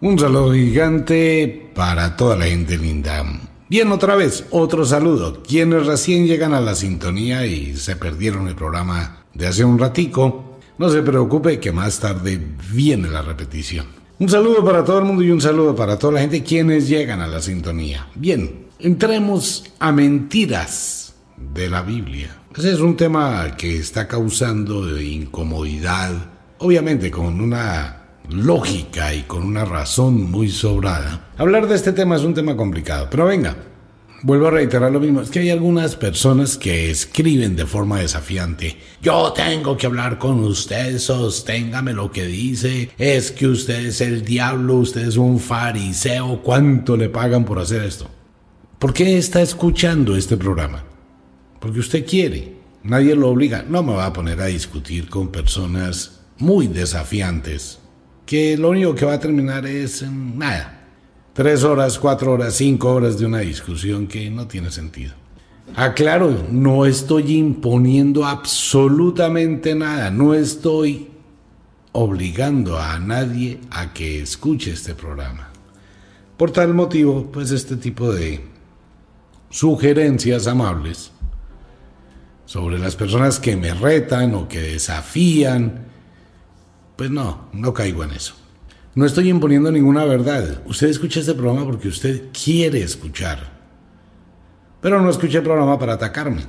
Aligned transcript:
Un 0.00 0.16
saludo 0.16 0.52
gigante 0.52 1.72
para 1.74 2.16
toda 2.16 2.36
la 2.36 2.44
gente 2.44 2.78
linda. 2.78 3.24
Bien, 3.68 3.90
otra 3.90 4.14
vez, 4.14 4.44
otro 4.50 4.84
saludo. 4.84 5.42
Quienes 5.42 5.86
recién 5.86 6.24
llegan 6.24 6.54
a 6.54 6.60
la 6.60 6.76
sintonía 6.76 7.44
y 7.46 7.74
se 7.74 7.96
perdieron 7.96 8.46
el 8.46 8.54
programa 8.54 9.24
de 9.34 9.48
hace 9.48 9.64
un 9.64 9.76
ratico, 9.76 10.60
no 10.78 10.88
se 10.88 11.02
preocupe 11.02 11.58
que 11.58 11.72
más 11.72 11.98
tarde 11.98 12.40
viene 12.70 13.08
la 13.08 13.22
repetición. 13.22 13.86
Un 14.20 14.28
saludo 14.28 14.64
para 14.64 14.84
todo 14.84 15.00
el 15.00 15.04
mundo 15.04 15.24
y 15.24 15.32
un 15.32 15.40
saludo 15.40 15.74
para 15.74 15.98
toda 15.98 16.12
la 16.12 16.20
gente 16.20 16.44
quienes 16.44 16.88
llegan 16.88 17.20
a 17.20 17.26
la 17.26 17.42
sintonía. 17.42 18.06
Bien, 18.14 18.66
entremos 18.78 19.64
a 19.80 19.90
mentiras 19.90 21.14
de 21.54 21.68
la 21.68 21.82
Biblia. 21.82 22.36
Ese 22.56 22.70
es 22.70 22.78
un 22.78 22.96
tema 22.96 23.56
que 23.56 23.76
está 23.76 24.06
causando 24.06 25.00
incomodidad, 25.00 26.12
obviamente 26.58 27.10
con 27.10 27.40
una 27.40 27.98
lógica 28.30 29.14
y 29.14 29.22
con 29.22 29.42
una 29.42 29.64
razón 29.64 30.30
muy 30.30 30.50
sobrada. 30.50 31.30
Hablar 31.36 31.66
de 31.66 31.76
este 31.76 31.92
tema 31.92 32.16
es 32.16 32.22
un 32.22 32.34
tema 32.34 32.56
complicado, 32.56 33.08
pero 33.10 33.26
venga, 33.26 33.56
vuelvo 34.22 34.48
a 34.48 34.50
reiterar 34.50 34.92
lo 34.92 35.00
mismo, 35.00 35.20
es 35.20 35.30
que 35.30 35.40
hay 35.40 35.50
algunas 35.50 35.96
personas 35.96 36.58
que 36.58 36.90
escriben 36.90 37.56
de 37.56 37.66
forma 37.66 38.00
desafiante, 38.00 38.76
yo 39.00 39.32
tengo 39.32 39.76
que 39.76 39.86
hablar 39.86 40.18
con 40.18 40.40
usted, 40.40 40.98
sosténgame 40.98 41.92
lo 41.92 42.10
que 42.10 42.26
dice, 42.26 42.90
es 42.98 43.30
que 43.30 43.46
usted 43.46 43.86
es 43.86 44.00
el 44.00 44.24
diablo, 44.24 44.76
usted 44.76 45.06
es 45.08 45.16
un 45.16 45.38
fariseo, 45.38 46.42
¿cuánto 46.42 46.96
le 46.96 47.08
pagan 47.08 47.44
por 47.44 47.58
hacer 47.58 47.82
esto? 47.82 48.08
¿Por 48.78 48.92
qué 48.92 49.18
está 49.18 49.40
escuchando 49.42 50.16
este 50.16 50.36
programa? 50.36 50.84
Porque 51.60 51.80
usted 51.80 52.06
quiere, 52.06 52.56
nadie 52.82 53.14
lo 53.14 53.30
obliga, 53.30 53.64
no 53.68 53.82
me 53.82 53.94
va 53.94 54.06
a 54.06 54.12
poner 54.12 54.40
a 54.40 54.46
discutir 54.46 55.08
con 55.08 55.28
personas 55.28 56.20
muy 56.38 56.68
desafiantes 56.68 57.77
que 58.28 58.58
lo 58.58 58.68
único 58.68 58.94
que 58.94 59.06
va 59.06 59.14
a 59.14 59.18
terminar 59.18 59.64
es 59.64 60.02
nada. 60.02 60.86
Tres 61.32 61.64
horas, 61.64 61.98
cuatro 61.98 62.34
horas, 62.34 62.52
cinco 62.56 62.92
horas 62.92 63.18
de 63.18 63.24
una 63.24 63.38
discusión 63.38 64.06
que 64.06 64.28
no 64.28 64.46
tiene 64.46 64.70
sentido. 64.70 65.14
Aclaro, 65.74 66.44
no 66.50 66.84
estoy 66.84 67.38
imponiendo 67.38 68.26
absolutamente 68.26 69.74
nada, 69.74 70.10
no 70.10 70.34
estoy 70.34 71.08
obligando 71.92 72.78
a 72.78 72.98
nadie 72.98 73.60
a 73.70 73.94
que 73.94 74.20
escuche 74.20 74.72
este 74.72 74.94
programa. 74.94 75.48
Por 76.36 76.50
tal 76.50 76.74
motivo, 76.74 77.32
pues 77.32 77.50
este 77.50 77.76
tipo 77.76 78.12
de 78.12 78.44
sugerencias 79.48 80.46
amables 80.46 81.12
sobre 82.44 82.78
las 82.78 82.94
personas 82.94 83.40
que 83.40 83.56
me 83.56 83.72
retan 83.72 84.34
o 84.34 84.48
que 84.48 84.60
desafían, 84.60 85.87
pues 86.98 87.12
no, 87.12 87.48
no 87.52 87.72
caigo 87.72 88.02
en 88.02 88.10
eso. 88.10 88.34
No 88.96 89.06
estoy 89.06 89.28
imponiendo 89.28 89.70
ninguna 89.70 90.04
verdad. 90.04 90.62
Usted 90.66 90.88
escucha 90.88 91.20
este 91.20 91.32
programa 91.32 91.64
porque 91.64 91.86
usted 91.86 92.24
quiere 92.32 92.82
escuchar. 92.82 93.56
Pero 94.80 95.00
no 95.00 95.08
escuche 95.08 95.36
el 95.36 95.44
programa 95.44 95.78
para 95.78 95.92
atacarme. 95.92 96.42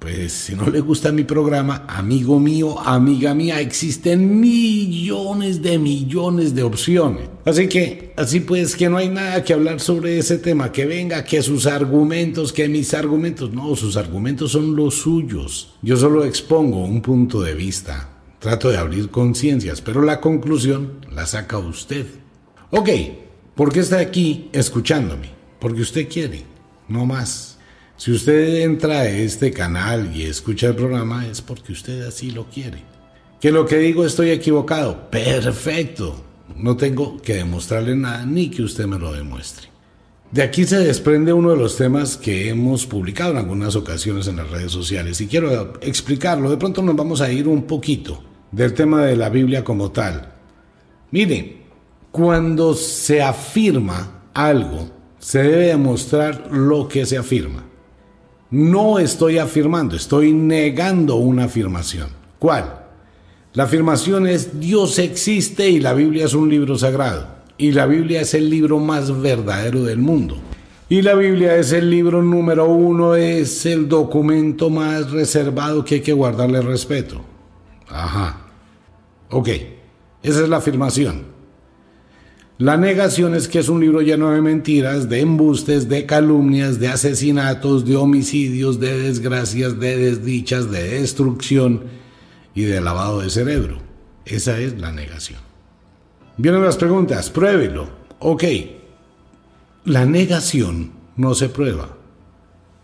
Pues 0.00 0.32
si 0.32 0.56
no 0.56 0.68
le 0.68 0.80
gusta 0.80 1.12
mi 1.12 1.22
programa, 1.22 1.84
amigo 1.86 2.40
mío, 2.40 2.76
amiga 2.80 3.34
mía, 3.34 3.60
existen 3.60 4.40
millones 4.40 5.62
de 5.62 5.78
millones 5.78 6.56
de 6.56 6.64
opciones. 6.64 7.28
Así 7.44 7.68
que, 7.68 8.14
así 8.16 8.40
pues, 8.40 8.74
que 8.74 8.88
no 8.88 8.96
hay 8.96 9.08
nada 9.08 9.44
que 9.44 9.52
hablar 9.52 9.78
sobre 9.78 10.18
ese 10.18 10.38
tema. 10.38 10.72
Que 10.72 10.86
venga, 10.86 11.22
que 11.22 11.40
sus 11.40 11.66
argumentos, 11.66 12.52
que 12.52 12.68
mis 12.68 12.94
argumentos. 12.94 13.52
No, 13.52 13.76
sus 13.76 13.96
argumentos 13.96 14.50
son 14.50 14.74
los 14.74 14.96
suyos. 14.96 15.74
Yo 15.82 15.96
solo 15.96 16.24
expongo 16.24 16.84
un 16.84 17.00
punto 17.00 17.42
de 17.42 17.54
vista. 17.54 18.17
Trato 18.38 18.70
de 18.70 18.78
abrir 18.78 19.10
conciencias, 19.10 19.80
pero 19.80 20.02
la 20.02 20.20
conclusión 20.20 21.04
la 21.10 21.26
saca 21.26 21.58
usted. 21.58 22.06
Ok, 22.70 22.88
¿por 23.56 23.72
qué 23.72 23.80
está 23.80 23.98
aquí 23.98 24.48
escuchándome? 24.52 25.30
Porque 25.58 25.80
usted 25.80 26.08
quiere, 26.08 26.44
no 26.86 27.04
más. 27.04 27.58
Si 27.96 28.12
usted 28.12 28.62
entra 28.62 29.00
a 29.00 29.08
este 29.08 29.50
canal 29.50 30.14
y 30.14 30.22
escucha 30.22 30.68
el 30.68 30.76
programa 30.76 31.26
es 31.26 31.42
porque 31.42 31.72
usted 31.72 32.06
así 32.06 32.30
lo 32.30 32.44
quiere. 32.44 32.84
Que 33.40 33.50
lo 33.50 33.66
que 33.66 33.78
digo 33.78 34.06
estoy 34.06 34.30
equivocado, 34.30 35.10
perfecto. 35.10 36.24
No 36.54 36.76
tengo 36.76 37.20
que 37.20 37.34
demostrarle 37.34 37.96
nada 37.96 38.24
ni 38.24 38.50
que 38.50 38.62
usted 38.62 38.86
me 38.86 39.00
lo 39.00 39.12
demuestre. 39.12 39.68
De 40.30 40.42
aquí 40.42 40.64
se 40.64 40.78
desprende 40.78 41.32
uno 41.32 41.52
de 41.52 41.56
los 41.56 41.76
temas 41.76 42.18
que 42.18 42.50
hemos 42.50 42.84
publicado 42.84 43.30
en 43.30 43.38
algunas 43.38 43.76
ocasiones 43.76 44.28
en 44.28 44.36
las 44.36 44.50
redes 44.50 44.70
sociales 44.70 45.18
y 45.22 45.26
quiero 45.26 45.72
explicarlo. 45.80 46.50
De 46.50 46.58
pronto 46.58 46.82
nos 46.82 46.96
vamos 46.96 47.22
a 47.22 47.32
ir 47.32 47.48
un 47.48 47.62
poquito 47.62 48.22
del 48.52 48.74
tema 48.74 49.06
de 49.06 49.16
la 49.16 49.30
Biblia 49.30 49.64
como 49.64 49.90
tal. 49.90 50.34
Miren, 51.12 51.62
cuando 52.10 52.74
se 52.74 53.22
afirma 53.22 54.24
algo, 54.34 54.90
se 55.18 55.42
debe 55.42 55.66
demostrar 55.68 56.48
lo 56.52 56.88
que 56.88 57.06
se 57.06 57.16
afirma. 57.16 57.64
No 58.50 58.98
estoy 58.98 59.38
afirmando, 59.38 59.96
estoy 59.96 60.32
negando 60.32 61.16
una 61.16 61.44
afirmación. 61.44 62.08
¿Cuál? 62.38 62.84
La 63.54 63.64
afirmación 63.64 64.26
es 64.26 64.60
Dios 64.60 64.98
existe 64.98 65.70
y 65.70 65.80
la 65.80 65.94
Biblia 65.94 66.26
es 66.26 66.34
un 66.34 66.50
libro 66.50 66.76
sagrado. 66.76 67.37
Y 67.58 67.72
la 67.72 67.86
Biblia 67.86 68.20
es 68.20 68.34
el 68.34 68.48
libro 68.48 68.78
más 68.78 69.20
verdadero 69.20 69.82
del 69.82 69.98
mundo. 69.98 70.38
Y 70.88 71.02
la 71.02 71.14
Biblia 71.14 71.56
es 71.56 71.72
el 71.72 71.90
libro 71.90 72.22
número 72.22 72.66
uno, 72.66 73.14
es 73.14 73.66
el 73.66 73.88
documento 73.88 74.70
más 74.70 75.10
reservado 75.10 75.84
que 75.84 75.96
hay 75.96 76.00
que 76.00 76.12
guardarle 76.12 76.62
respeto. 76.62 77.20
Ajá. 77.88 78.46
Ok, 79.30 79.48
esa 80.22 80.42
es 80.42 80.48
la 80.48 80.56
afirmación. 80.58 81.24
La 82.56 82.76
negación 82.76 83.34
es 83.34 83.46
que 83.46 83.58
es 83.58 83.68
un 83.68 83.80
libro 83.80 84.00
lleno 84.00 84.30
de 84.30 84.40
mentiras, 84.40 85.08
de 85.08 85.20
embustes, 85.20 85.88
de 85.88 86.06
calumnias, 86.06 86.80
de 86.80 86.88
asesinatos, 86.88 87.84
de 87.84 87.96
homicidios, 87.96 88.80
de 88.80 88.98
desgracias, 88.98 89.78
de 89.78 89.96
desdichas, 89.96 90.70
de 90.70 91.00
destrucción 91.00 91.84
y 92.54 92.62
de 92.62 92.80
lavado 92.80 93.20
de 93.20 93.30
cerebro. 93.30 93.78
Esa 94.24 94.58
es 94.58 94.80
la 94.80 94.90
negación. 94.90 95.47
Vienen 96.38 96.62
las 96.62 96.76
preguntas, 96.76 97.30
pruébelo. 97.30 97.88
Ok, 98.20 98.44
la 99.86 100.06
negación 100.06 100.92
no 101.16 101.34
se 101.34 101.48
prueba. 101.48 101.96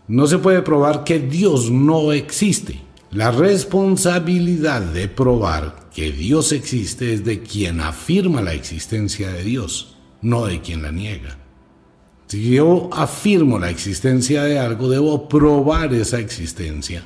No 0.09 0.27
se 0.27 0.39
puede 0.39 0.61
probar 0.61 1.05
que 1.05 1.19
Dios 1.19 1.71
no 1.71 2.11
existe. 2.11 2.81
La 3.11 3.31
responsabilidad 3.31 4.81
de 4.81 5.07
probar 5.07 5.87
que 5.93 6.11
Dios 6.11 6.51
existe 6.51 7.13
es 7.13 7.23
de 7.23 7.43
quien 7.43 7.79
afirma 7.79 8.41
la 8.41 8.53
existencia 8.53 9.31
de 9.31 9.43
Dios, 9.43 9.95
no 10.21 10.47
de 10.47 10.59
quien 10.59 10.81
la 10.81 10.91
niega. 10.91 11.37
Si 12.27 12.49
yo 12.49 12.89
afirmo 12.91 13.57
la 13.57 13.69
existencia 13.69 14.43
de 14.43 14.59
algo, 14.59 14.89
debo 14.89 15.29
probar 15.29 15.93
esa 15.93 16.19
existencia. 16.19 17.03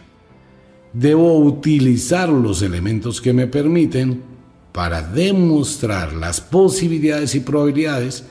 Debo 0.93 1.37
utilizar 1.37 2.29
los 2.29 2.63
elementos 2.63 3.21
que 3.21 3.33
me 3.33 3.45
permiten 3.45 4.38
para 4.79 5.01
demostrar 5.01 6.13
las 6.13 6.39
posibilidades 6.39 7.35
y 7.35 7.41
probabilidades 7.41 8.23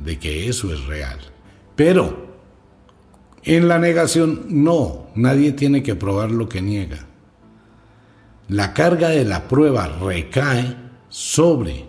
de 0.00 0.18
que 0.18 0.48
eso 0.48 0.74
es 0.74 0.84
real. 0.86 1.20
Pero 1.76 2.34
en 3.44 3.68
la 3.68 3.78
negación 3.78 4.46
no, 4.48 5.06
nadie 5.14 5.52
tiene 5.52 5.84
que 5.84 5.94
probar 5.94 6.32
lo 6.32 6.48
que 6.48 6.60
niega 6.60 7.06
la 8.48 8.74
carga 8.74 9.08
de 9.08 9.24
la 9.24 9.48
prueba 9.48 9.88
recae 9.88 10.76
sobre 11.08 11.86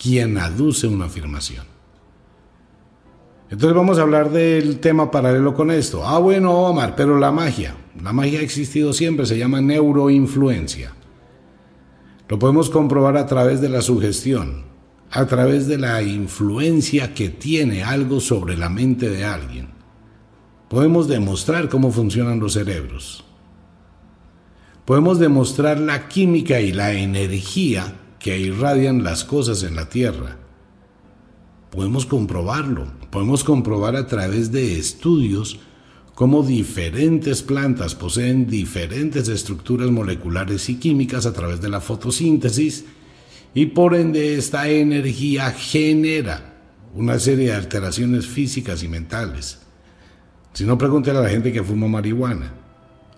quien 0.00 0.38
aduce 0.38 0.86
una 0.86 1.06
afirmación. 1.06 1.66
Entonces 3.50 3.76
vamos 3.76 3.98
a 3.98 4.02
hablar 4.02 4.30
del 4.30 4.78
tema 4.78 5.10
paralelo 5.10 5.54
con 5.54 5.70
esto. 5.70 6.06
Ah, 6.06 6.18
bueno, 6.18 6.52
Omar, 6.52 6.94
pero 6.96 7.18
la 7.18 7.32
magia. 7.32 7.74
La 8.02 8.12
magia 8.12 8.40
ha 8.40 8.42
existido 8.42 8.92
siempre, 8.92 9.26
se 9.26 9.38
llama 9.38 9.60
neuroinfluencia. 9.60 10.92
Lo 12.28 12.38
podemos 12.38 12.70
comprobar 12.70 13.16
a 13.16 13.26
través 13.26 13.60
de 13.60 13.68
la 13.68 13.82
sugestión, 13.82 14.64
a 15.10 15.26
través 15.26 15.66
de 15.66 15.78
la 15.78 16.02
influencia 16.02 17.14
que 17.14 17.28
tiene 17.28 17.82
algo 17.82 18.20
sobre 18.20 18.56
la 18.56 18.68
mente 18.68 19.08
de 19.08 19.24
alguien. 19.24 19.68
Podemos 20.68 21.08
demostrar 21.08 21.68
cómo 21.68 21.90
funcionan 21.90 22.40
los 22.40 22.52
cerebros 22.52 23.24
podemos 24.88 25.18
demostrar 25.18 25.78
la 25.78 26.08
química 26.08 26.62
y 26.62 26.72
la 26.72 26.94
energía 26.94 27.94
que 28.18 28.38
irradian 28.38 29.04
las 29.04 29.22
cosas 29.22 29.62
en 29.62 29.76
la 29.76 29.90
Tierra. 29.90 30.38
Podemos 31.70 32.06
comprobarlo, 32.06 32.86
podemos 33.10 33.44
comprobar 33.44 33.96
a 33.96 34.06
través 34.06 34.50
de 34.50 34.78
estudios 34.78 35.60
cómo 36.18 36.42
diferentes 36.42 37.42
plantas 37.42 37.94
poseen 37.94 38.48
diferentes 38.48 39.28
estructuras 39.28 39.88
moleculares 39.88 40.68
y 40.68 40.74
químicas 40.74 41.26
a 41.26 41.32
través 41.32 41.60
de 41.60 41.68
la 41.68 41.80
fotosíntesis 41.80 42.86
y 43.54 43.66
por 43.66 43.94
ende 43.94 44.34
esta 44.34 44.68
energía 44.68 45.52
genera 45.52 46.56
una 46.92 47.20
serie 47.20 47.50
de 47.50 47.54
alteraciones 47.54 48.26
físicas 48.26 48.82
y 48.82 48.88
mentales. 48.88 49.60
Si 50.54 50.64
no, 50.64 50.76
pregúntale 50.76 51.20
a 51.20 51.22
la 51.22 51.28
gente 51.28 51.52
que 51.52 51.62
fuma 51.62 51.86
marihuana. 51.86 52.52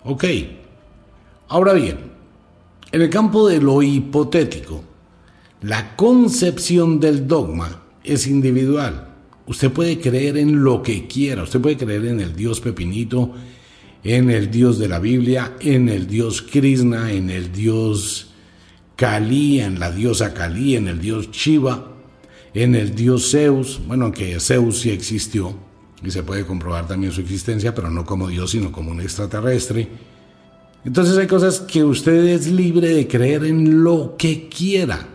Ok, 0.03 0.25
Ahora 1.47 1.73
bien, 1.73 1.97
en 2.91 3.01
el 3.01 3.09
campo 3.09 3.47
de 3.47 3.59
lo 3.59 3.81
hipotético, 3.81 4.83
la 5.61 5.95
concepción 5.95 6.99
del 6.99 7.27
dogma 7.27 7.81
es 8.03 8.27
individual. 8.27 9.10
Usted 9.51 9.69
puede 9.69 9.99
creer 9.99 10.37
en 10.37 10.63
lo 10.63 10.81
que 10.81 11.07
quiera, 11.07 11.43
usted 11.43 11.59
puede 11.59 11.75
creer 11.75 12.05
en 12.05 12.21
el 12.21 12.33
Dios 12.37 12.61
Pepinito, 12.61 13.33
en 14.01 14.29
el 14.29 14.49
Dios 14.49 14.79
de 14.79 14.87
la 14.87 14.97
Biblia, 14.97 15.57
en 15.59 15.89
el 15.89 16.07
Dios 16.07 16.41
Krishna, 16.41 17.11
en 17.11 17.29
el 17.29 17.51
Dios 17.51 18.29
Kali, 18.95 19.59
en 19.59 19.77
la 19.77 19.91
diosa 19.91 20.33
Kali, 20.33 20.77
en 20.77 20.87
el 20.87 21.01
Dios 21.01 21.31
Shiva, 21.31 21.85
en 22.53 22.75
el 22.75 22.95
Dios 22.95 23.29
Zeus, 23.29 23.81
bueno, 23.85 24.05
aunque 24.05 24.39
Zeus 24.39 24.79
sí 24.79 24.89
existió 24.89 25.53
y 26.01 26.11
se 26.11 26.23
puede 26.23 26.45
comprobar 26.45 26.87
también 26.87 27.11
su 27.11 27.19
existencia, 27.19 27.75
pero 27.75 27.91
no 27.91 28.05
como 28.05 28.29
Dios, 28.29 28.51
sino 28.51 28.71
como 28.71 28.91
un 28.91 29.01
extraterrestre. 29.01 29.89
Entonces 30.85 31.17
hay 31.17 31.27
cosas 31.27 31.59
que 31.59 31.83
usted 31.83 32.23
es 32.23 32.47
libre 32.47 32.87
de 32.87 33.05
creer 33.05 33.43
en 33.43 33.83
lo 33.83 34.15
que 34.17 34.47
quiera. 34.47 35.10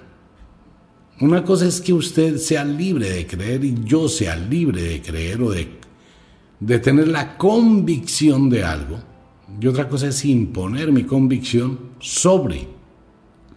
Una 1.18 1.42
cosa 1.44 1.66
es 1.66 1.80
que 1.80 1.94
usted 1.94 2.36
sea 2.36 2.62
libre 2.62 3.08
de 3.08 3.26
creer 3.26 3.64
y 3.64 3.84
yo 3.84 4.06
sea 4.08 4.36
libre 4.36 4.82
de 4.82 5.00
creer 5.00 5.40
o 5.40 5.50
de 5.50 6.78
tener 6.78 7.08
la 7.08 7.38
convicción 7.38 8.50
de 8.50 8.64
algo, 8.64 8.98
y 9.58 9.66
otra 9.66 9.88
cosa 9.88 10.08
es 10.08 10.24
imponer 10.26 10.92
mi 10.92 11.04
convicción 11.04 11.78
sobre 12.00 12.68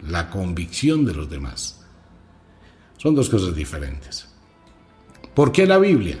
la 0.08 0.30
convicción 0.30 1.04
de 1.04 1.12
los 1.12 1.28
demás. 1.28 1.84
Son 2.96 3.14
dos 3.14 3.28
cosas 3.28 3.54
diferentes. 3.54 4.26
¿Por 5.34 5.52
qué 5.52 5.66
la 5.66 5.78
Biblia? 5.78 6.18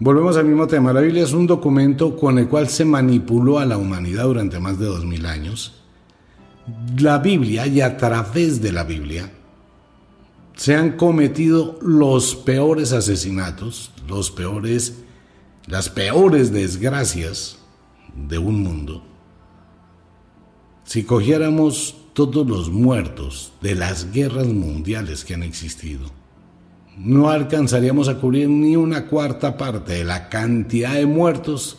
Volvemos 0.00 0.36
al 0.36 0.46
mismo 0.46 0.66
tema. 0.66 0.92
La 0.92 1.00
Biblia 1.00 1.22
es 1.22 1.32
un 1.32 1.46
documento 1.46 2.16
con 2.16 2.38
el 2.38 2.48
cual 2.48 2.68
se 2.68 2.84
manipuló 2.84 3.58
a 3.58 3.66
la 3.66 3.76
humanidad 3.76 4.24
durante 4.24 4.58
más 4.58 4.78
de 4.78 4.86
dos 4.86 5.04
mil 5.04 5.26
años. 5.26 5.82
La 6.98 7.18
Biblia 7.18 7.66
y 7.66 7.80
a 7.80 7.96
través 7.96 8.60
de 8.60 8.72
la 8.72 8.84
Biblia 8.84 9.30
se 10.60 10.76
han 10.76 10.98
cometido 10.98 11.78
los 11.80 12.36
peores 12.36 12.92
asesinatos, 12.92 13.92
los 14.06 14.30
peores 14.30 14.92
las 15.66 15.88
peores 15.88 16.52
desgracias 16.52 17.60
de 18.14 18.36
un 18.36 18.62
mundo, 18.62 19.02
si 20.84 21.04
cogiéramos 21.04 21.96
todos 22.12 22.46
los 22.46 22.68
muertos 22.68 23.54
de 23.62 23.74
las 23.74 24.12
guerras 24.12 24.48
mundiales 24.48 25.24
que 25.24 25.32
han 25.32 25.44
existido, 25.44 26.10
no 26.98 27.30
alcanzaríamos 27.30 28.08
a 28.08 28.18
cubrir 28.18 28.50
ni 28.50 28.76
una 28.76 29.06
cuarta 29.06 29.56
parte 29.56 29.94
de 29.94 30.04
la 30.04 30.28
cantidad 30.28 30.92
de 30.92 31.06
muertos 31.06 31.78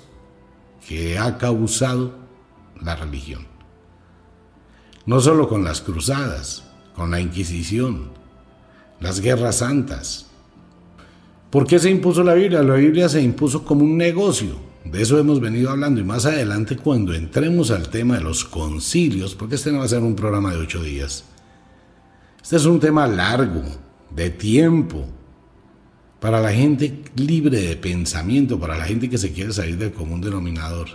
que 0.87 1.19
ha 1.19 1.37
causado 1.37 2.15
la 2.81 2.95
religión. 2.95 3.45
No 5.05 5.19
solo 5.19 5.47
con 5.47 5.63
las 5.63 5.81
cruzadas, 5.81 6.63
con 6.95 7.11
la 7.11 7.21
Inquisición, 7.21 8.20
las 9.01 9.19
guerras 9.19 9.57
santas, 9.57 10.31
¿Por 11.51 11.67
qué 11.67 11.79
se 11.79 11.91
impuso 11.91 12.23
la 12.23 12.33
Biblia? 12.33 12.63
La 12.63 12.75
Biblia 12.75 13.09
se 13.09 13.21
impuso 13.21 13.65
como 13.65 13.83
un 13.83 13.97
negocio. 13.97 14.55
De 14.85 15.01
eso 15.01 15.19
hemos 15.19 15.41
venido 15.41 15.69
hablando 15.69 15.99
y 15.99 16.03
más 16.05 16.25
adelante 16.25 16.77
cuando 16.77 17.13
entremos 17.13 17.71
al 17.71 17.89
tema 17.89 18.15
de 18.15 18.23
los 18.23 18.45
concilios, 18.45 19.35
porque 19.35 19.55
este 19.55 19.69
no 19.69 19.79
va 19.79 19.83
a 19.83 19.89
ser 19.89 19.99
un 19.99 20.15
programa 20.15 20.51
de 20.51 20.59
ocho 20.59 20.81
días. 20.81 21.25
Este 22.41 22.55
es 22.55 22.63
un 22.63 22.79
tema 22.79 23.05
largo, 23.05 23.63
de 24.15 24.29
tiempo, 24.29 25.05
para 26.21 26.39
la 26.39 26.53
gente 26.53 27.03
libre 27.17 27.59
de 27.59 27.75
pensamiento, 27.75 28.57
para 28.57 28.77
la 28.77 28.85
gente 28.85 29.09
que 29.09 29.17
se 29.17 29.33
quiere 29.33 29.51
salir 29.51 29.77
del 29.77 29.91
común 29.91 30.21
denominador, 30.21 30.87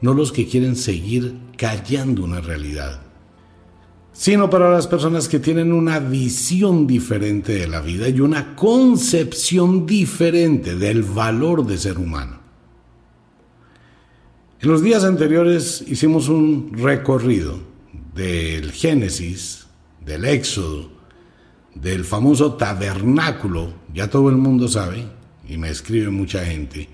no 0.00 0.14
los 0.14 0.32
que 0.32 0.48
quieren 0.48 0.74
seguir 0.74 1.36
callando 1.58 2.24
una 2.24 2.40
realidad 2.40 3.11
sino 4.12 4.50
para 4.50 4.70
las 4.70 4.86
personas 4.86 5.28
que 5.28 5.38
tienen 5.38 5.72
una 5.72 5.98
visión 5.98 6.86
diferente 6.86 7.54
de 7.54 7.66
la 7.66 7.80
vida 7.80 8.08
y 8.08 8.20
una 8.20 8.54
concepción 8.54 9.86
diferente 9.86 10.76
del 10.76 11.02
valor 11.02 11.66
de 11.66 11.78
ser 11.78 11.98
humano. 11.98 12.40
En 14.60 14.68
los 14.68 14.82
días 14.82 15.02
anteriores 15.04 15.84
hicimos 15.88 16.28
un 16.28 16.72
recorrido 16.74 17.58
del 18.14 18.70
Génesis, 18.70 19.66
del 20.04 20.24
Éxodo, 20.26 20.92
del 21.74 22.04
famoso 22.04 22.54
tabernáculo, 22.54 23.72
ya 23.94 24.10
todo 24.10 24.28
el 24.28 24.36
mundo 24.36 24.68
sabe, 24.68 25.06
y 25.48 25.56
me 25.56 25.70
escribe 25.70 26.10
mucha 26.10 26.44
gente, 26.44 26.88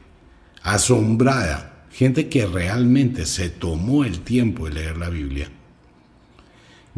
asombrada, 0.62 1.85
gente 1.91 2.29
que 2.29 2.47
realmente 2.47 3.26
se 3.26 3.50
tomó 3.50 4.05
el 4.05 4.20
tiempo 4.20 4.67
de 4.67 4.75
leer 4.75 4.97
la 4.97 5.11
Biblia 5.11 5.50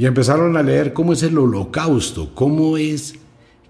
y 0.01 0.07
empezaron 0.07 0.57
a 0.57 0.63
leer 0.63 0.95
cómo 0.95 1.13
es 1.13 1.23
el 1.23 1.37
holocausto, 1.37 2.35
cómo 2.35 2.79
es 2.79 3.17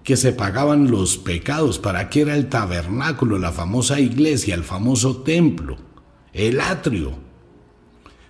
que 0.01 0.15
se 0.15 0.31
pagaban 0.31 0.89
los 0.89 1.17
pecados, 1.17 1.77
para 1.77 2.09
qué 2.09 2.21
era 2.21 2.37
el 2.37 2.47
tabernáculo, 2.47 3.37
la 3.37 3.51
famosa 3.51 3.99
iglesia, 3.99 4.55
el 4.55 4.63
famoso 4.63 5.23
templo, 5.23 5.75
el 6.31 6.61
atrio, 6.61 7.11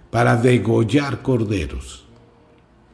para 0.10 0.36
degollar 0.36 1.22
corderos, 1.22 2.08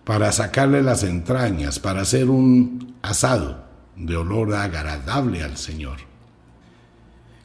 para 0.03 0.29
sacarle 0.33 0.83
las 0.83 1.03
entrañas, 1.03 1.79
para 1.79 2.01
hacer 2.01 2.29
un 2.29 2.95
asado 3.01 3.63
de 3.95 4.17
olor 4.17 4.55
agradable 4.55 5.41
al 5.41 5.55
Señor. 5.55 5.99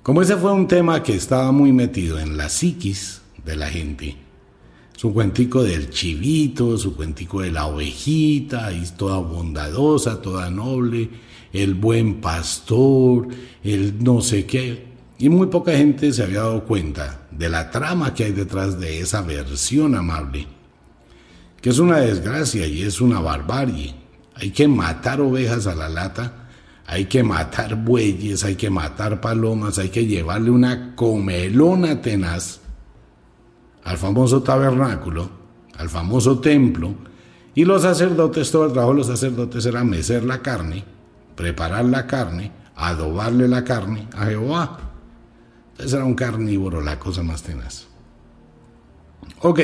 Como 0.03 0.21
ese 0.21 0.37
fue 0.37 0.53
un 0.53 0.67
tema 0.67 1.05
que 1.05 1.15
estaba 1.15 1.53
muy 1.53 1.71
metido 1.71 2.19
en 2.19 2.37
la 2.37 2.49
psiquis 2.49 3.23
de 3.45 3.55
la 3.55 3.69
gente, 3.69 4.17
su 4.97 5.13
cuentico 5.13 5.63
del 5.63 5.91
chivito, 5.91 6.79
su 6.79 6.95
cuentico 6.95 7.41
de 7.41 7.51
la 7.51 7.67
ovejita, 7.67 8.71
toda 8.97 9.19
bondadosa, 9.19 10.23
toda 10.23 10.51
noble, 10.51 11.11
el 11.53 11.75
buen 11.75 12.21
pastor, 12.21 13.29
el 13.65 14.03
no 14.03 14.21
sé 14.21 14.47
qué. 14.47 14.87
Y 15.19 15.29
muy 15.29 15.49
poca 15.49 15.73
gente 15.73 16.13
se 16.13 16.23
había 16.23 16.41
dado 16.41 16.65
cuenta 16.65 17.27
de 17.31 17.49
la 17.49 17.71
trama 17.71 18.15
que 18.15 18.25
hay 18.25 18.33
detrás 18.33 18.79
de 18.79 19.01
esa 19.01 19.23
versión 19.23 19.95
amable, 19.95 20.47
que 21.61 21.71
es 21.71 21.79
una 21.79 21.99
desgracia 21.99 22.67
y 22.67 22.83
es 22.83 23.01
una 23.01 23.21
barbarie. 23.21 23.95
Hay 24.35 24.51
que 24.51 24.67
matar 24.67 25.21
ovejas 25.21 25.67
a 25.67 25.75
la 25.75 25.89
lata, 25.89 26.49
hay 26.87 27.07
que 27.07 27.23
matar 27.23 27.77
bueyes, 27.77 28.45
hay 28.45 28.57
que 28.57 28.71
matar 28.71 29.21
palomas, 29.21 29.79
hay 29.79 29.91
que 29.91 30.07
llevarle 30.07 30.51
una 30.51 30.95
comelona 30.97 32.01
tenaz 32.01 32.61
al 33.85 33.99
famoso 33.99 34.43
tabernáculo, 34.43 35.29
al 35.77 35.89
famoso 35.89 36.39
templo, 36.39 36.95
y 37.55 37.65
los 37.65 37.83
sacerdotes, 37.83 38.51
todo 38.51 38.67
el 38.67 38.73
trabajo 38.73 38.93
de 38.93 38.99
los 38.99 39.07
sacerdotes 39.09 39.67
era 39.67 39.85
mecer 39.85 40.25
la 40.25 40.41
carne, 40.41 40.85
preparar 41.35 41.85
la 41.85 42.07
carne, 42.07 42.51
adobarle 42.77 43.47
la 43.47 43.63
carne 43.65 44.09
a 44.17 44.27
Jehová. 44.27 44.79
Entonces 45.73 45.93
era 45.93 46.05
un 46.05 46.15
carnívoro, 46.15 46.81
la 46.81 46.99
cosa 46.99 47.23
más 47.23 47.43
tenaz. 47.43 47.87
Ok, 49.43 49.61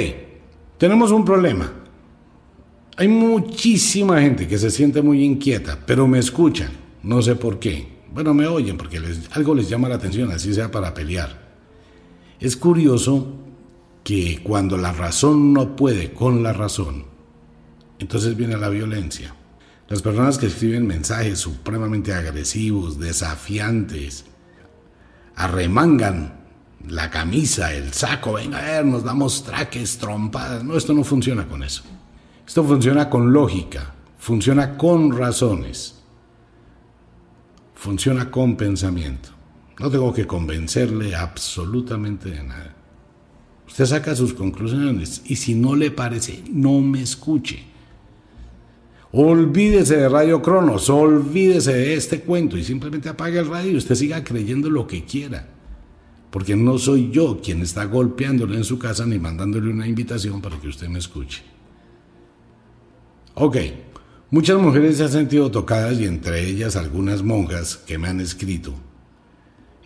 tenemos 0.76 1.10
un 1.12 1.24
problema. 1.24 1.72
Hay 2.96 3.08
muchísima 3.08 4.20
gente 4.20 4.48
que 4.48 4.58
se 4.58 4.70
siente 4.70 5.00
muy 5.00 5.24
inquieta, 5.24 5.78
pero 5.86 6.06
me 6.06 6.18
escuchan, 6.18 6.70
no 7.02 7.22
sé 7.22 7.36
por 7.36 7.58
qué. 7.58 7.96
Bueno, 8.12 8.34
me 8.34 8.46
oyen 8.46 8.76
porque 8.76 9.00
algo 9.32 9.54
les 9.54 9.68
llama 9.68 9.88
la 9.88 9.94
atención, 9.94 10.30
así 10.30 10.52
sea 10.52 10.70
para 10.70 10.92
pelear. 10.92 11.48
Es 12.40 12.56
curioso 12.56 13.34
que 14.08 14.40
cuando 14.42 14.78
la 14.78 14.90
razón 14.90 15.52
no 15.52 15.76
puede 15.76 16.14
con 16.14 16.42
la 16.42 16.54
razón, 16.54 17.04
entonces 17.98 18.34
viene 18.38 18.56
la 18.56 18.70
violencia. 18.70 19.34
Las 19.86 20.00
personas 20.00 20.38
que 20.38 20.46
escriben 20.46 20.86
mensajes 20.86 21.38
supremamente 21.38 22.14
agresivos, 22.14 22.98
desafiantes, 22.98 24.24
arremangan 25.36 26.40
la 26.88 27.10
camisa, 27.10 27.74
el 27.74 27.92
saco, 27.92 28.32
venga 28.32 28.56
a 28.56 28.62
ver, 28.62 28.86
nos 28.86 29.04
damos 29.04 29.44
traques, 29.44 29.98
trompadas. 29.98 30.64
No, 30.64 30.74
esto 30.74 30.94
no 30.94 31.04
funciona 31.04 31.46
con 31.46 31.62
eso. 31.62 31.82
Esto 32.46 32.64
funciona 32.64 33.10
con 33.10 33.30
lógica, 33.30 33.92
funciona 34.18 34.78
con 34.78 35.18
razones, 35.18 36.02
funciona 37.74 38.30
con 38.30 38.56
pensamiento. 38.56 39.28
No 39.78 39.90
tengo 39.90 40.14
que 40.14 40.26
convencerle 40.26 41.14
absolutamente 41.14 42.30
de 42.30 42.42
nada. 42.42 42.77
Usted 43.68 43.84
saca 43.84 44.16
sus 44.16 44.32
conclusiones 44.32 45.22
y 45.26 45.36
si 45.36 45.54
no 45.54 45.76
le 45.76 45.90
parece, 45.90 46.42
no 46.50 46.80
me 46.80 47.02
escuche. 47.02 47.62
Olvídese 49.12 49.96
de 49.96 50.08
Radio 50.08 50.42
Cronos, 50.42 50.88
olvídese 50.90 51.72
de 51.74 51.94
este 51.94 52.22
cuento 52.22 52.56
y 52.56 52.64
simplemente 52.64 53.08
apague 53.08 53.38
el 53.38 53.48
radio 53.48 53.72
y 53.72 53.76
usted 53.76 53.94
siga 53.94 54.24
creyendo 54.24 54.70
lo 54.70 54.86
que 54.86 55.04
quiera. 55.04 55.48
Porque 56.30 56.56
no 56.56 56.78
soy 56.78 57.10
yo 57.10 57.40
quien 57.42 57.62
está 57.62 57.84
golpeándole 57.84 58.56
en 58.56 58.64
su 58.64 58.78
casa 58.78 59.06
ni 59.06 59.18
mandándole 59.18 59.70
una 59.70 59.86
invitación 59.86 60.40
para 60.40 60.58
que 60.58 60.68
usted 60.68 60.88
me 60.88 60.98
escuche. 60.98 61.42
Ok, 63.34 63.56
muchas 64.30 64.58
mujeres 64.60 64.96
se 64.96 65.04
han 65.04 65.12
sentido 65.12 65.50
tocadas 65.50 65.98
y 66.00 66.06
entre 66.06 66.46
ellas 66.46 66.74
algunas 66.74 67.22
monjas 67.22 67.76
que 67.76 67.98
me 67.98 68.08
han 68.08 68.20
escrito 68.20 68.74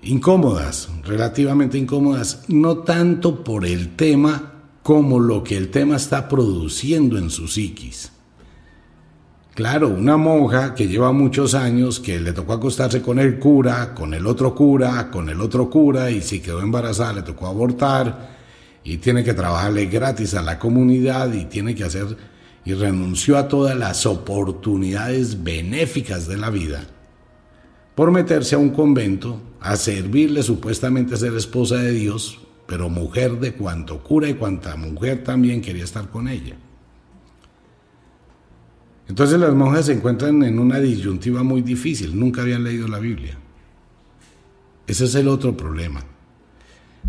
incómodas, 0.02 0.88
relativamente 1.04 1.78
incómodas, 1.78 2.42
no 2.48 2.78
tanto 2.78 3.44
por 3.44 3.64
el 3.64 3.94
tema 3.96 4.52
como 4.82 5.20
lo 5.20 5.44
que 5.44 5.56
el 5.56 5.70
tema 5.70 5.96
está 5.96 6.28
produciendo 6.28 7.16
en 7.18 7.30
su 7.30 7.46
psiquis. 7.46 8.10
Claro, 9.54 9.90
una 9.90 10.16
monja 10.16 10.74
que 10.74 10.88
lleva 10.88 11.12
muchos 11.12 11.54
años, 11.54 12.00
que 12.00 12.18
le 12.18 12.32
tocó 12.32 12.54
acostarse 12.54 13.02
con 13.02 13.18
el 13.18 13.38
cura, 13.38 13.94
con 13.94 14.14
el 14.14 14.26
otro 14.26 14.54
cura, 14.54 15.10
con 15.10 15.28
el 15.28 15.40
otro 15.40 15.68
cura, 15.68 16.10
y 16.10 16.22
si 16.22 16.40
quedó 16.40 16.62
embarazada 16.62 17.12
le 17.12 17.22
tocó 17.22 17.46
abortar, 17.46 18.30
y 18.82 18.96
tiene 18.96 19.22
que 19.22 19.34
trabajarle 19.34 19.86
gratis 19.86 20.34
a 20.34 20.42
la 20.42 20.58
comunidad, 20.58 21.32
y 21.34 21.44
tiene 21.44 21.74
que 21.74 21.84
hacer, 21.84 22.16
y 22.64 22.72
renunció 22.72 23.36
a 23.36 23.46
todas 23.46 23.76
las 23.76 24.06
oportunidades 24.06 25.44
benéficas 25.44 26.26
de 26.26 26.38
la 26.38 26.48
vida, 26.48 26.86
por 27.94 28.10
meterse 28.10 28.54
a 28.54 28.58
un 28.58 28.70
convento, 28.70 29.40
a 29.60 29.76
servirle 29.76 30.42
supuestamente 30.42 31.14
a 31.14 31.18
ser 31.18 31.34
esposa 31.34 31.76
de 31.76 31.92
Dios, 31.92 32.40
pero 32.66 32.88
mujer 32.88 33.38
de 33.38 33.52
cuanto 33.52 34.02
cura 34.02 34.28
y 34.28 34.34
cuanta 34.34 34.76
mujer 34.76 35.22
también 35.24 35.60
quería 35.60 35.84
estar 35.84 36.08
con 36.08 36.28
ella. 36.28 36.56
Entonces 39.08 39.38
las 39.38 39.54
monjas 39.54 39.86
se 39.86 39.92
encuentran 39.92 40.42
en 40.42 40.58
una 40.58 40.78
disyuntiva 40.78 41.42
muy 41.42 41.60
difícil, 41.60 42.18
nunca 42.18 42.42
habían 42.42 42.64
leído 42.64 42.88
la 42.88 42.98
Biblia. 42.98 43.36
Ese 44.86 45.04
es 45.04 45.14
el 45.14 45.28
otro 45.28 45.56
problema. 45.56 46.02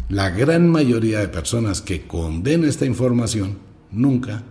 La 0.09 0.29
gran 0.31 0.69
mayoría 0.69 1.19
de 1.19 1.27
personas 1.27 1.81
que 1.81 2.05
condena 2.07 2.67
esta 2.67 2.85
información 2.85 3.57
nunca 3.91 4.43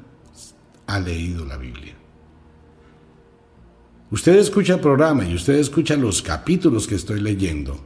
ha 0.86 1.00
leído 1.00 1.44
la 1.44 1.56
Biblia. 1.56 1.94
Usted 4.12 4.36
escucha 4.36 4.74
el 4.74 4.80
programa 4.80 5.24
y 5.24 5.34
usted 5.34 5.54
escucha 5.54 5.96
los 5.96 6.20
capítulos 6.20 6.86
que 6.86 6.96
estoy 6.96 7.18
leyendo, 7.18 7.80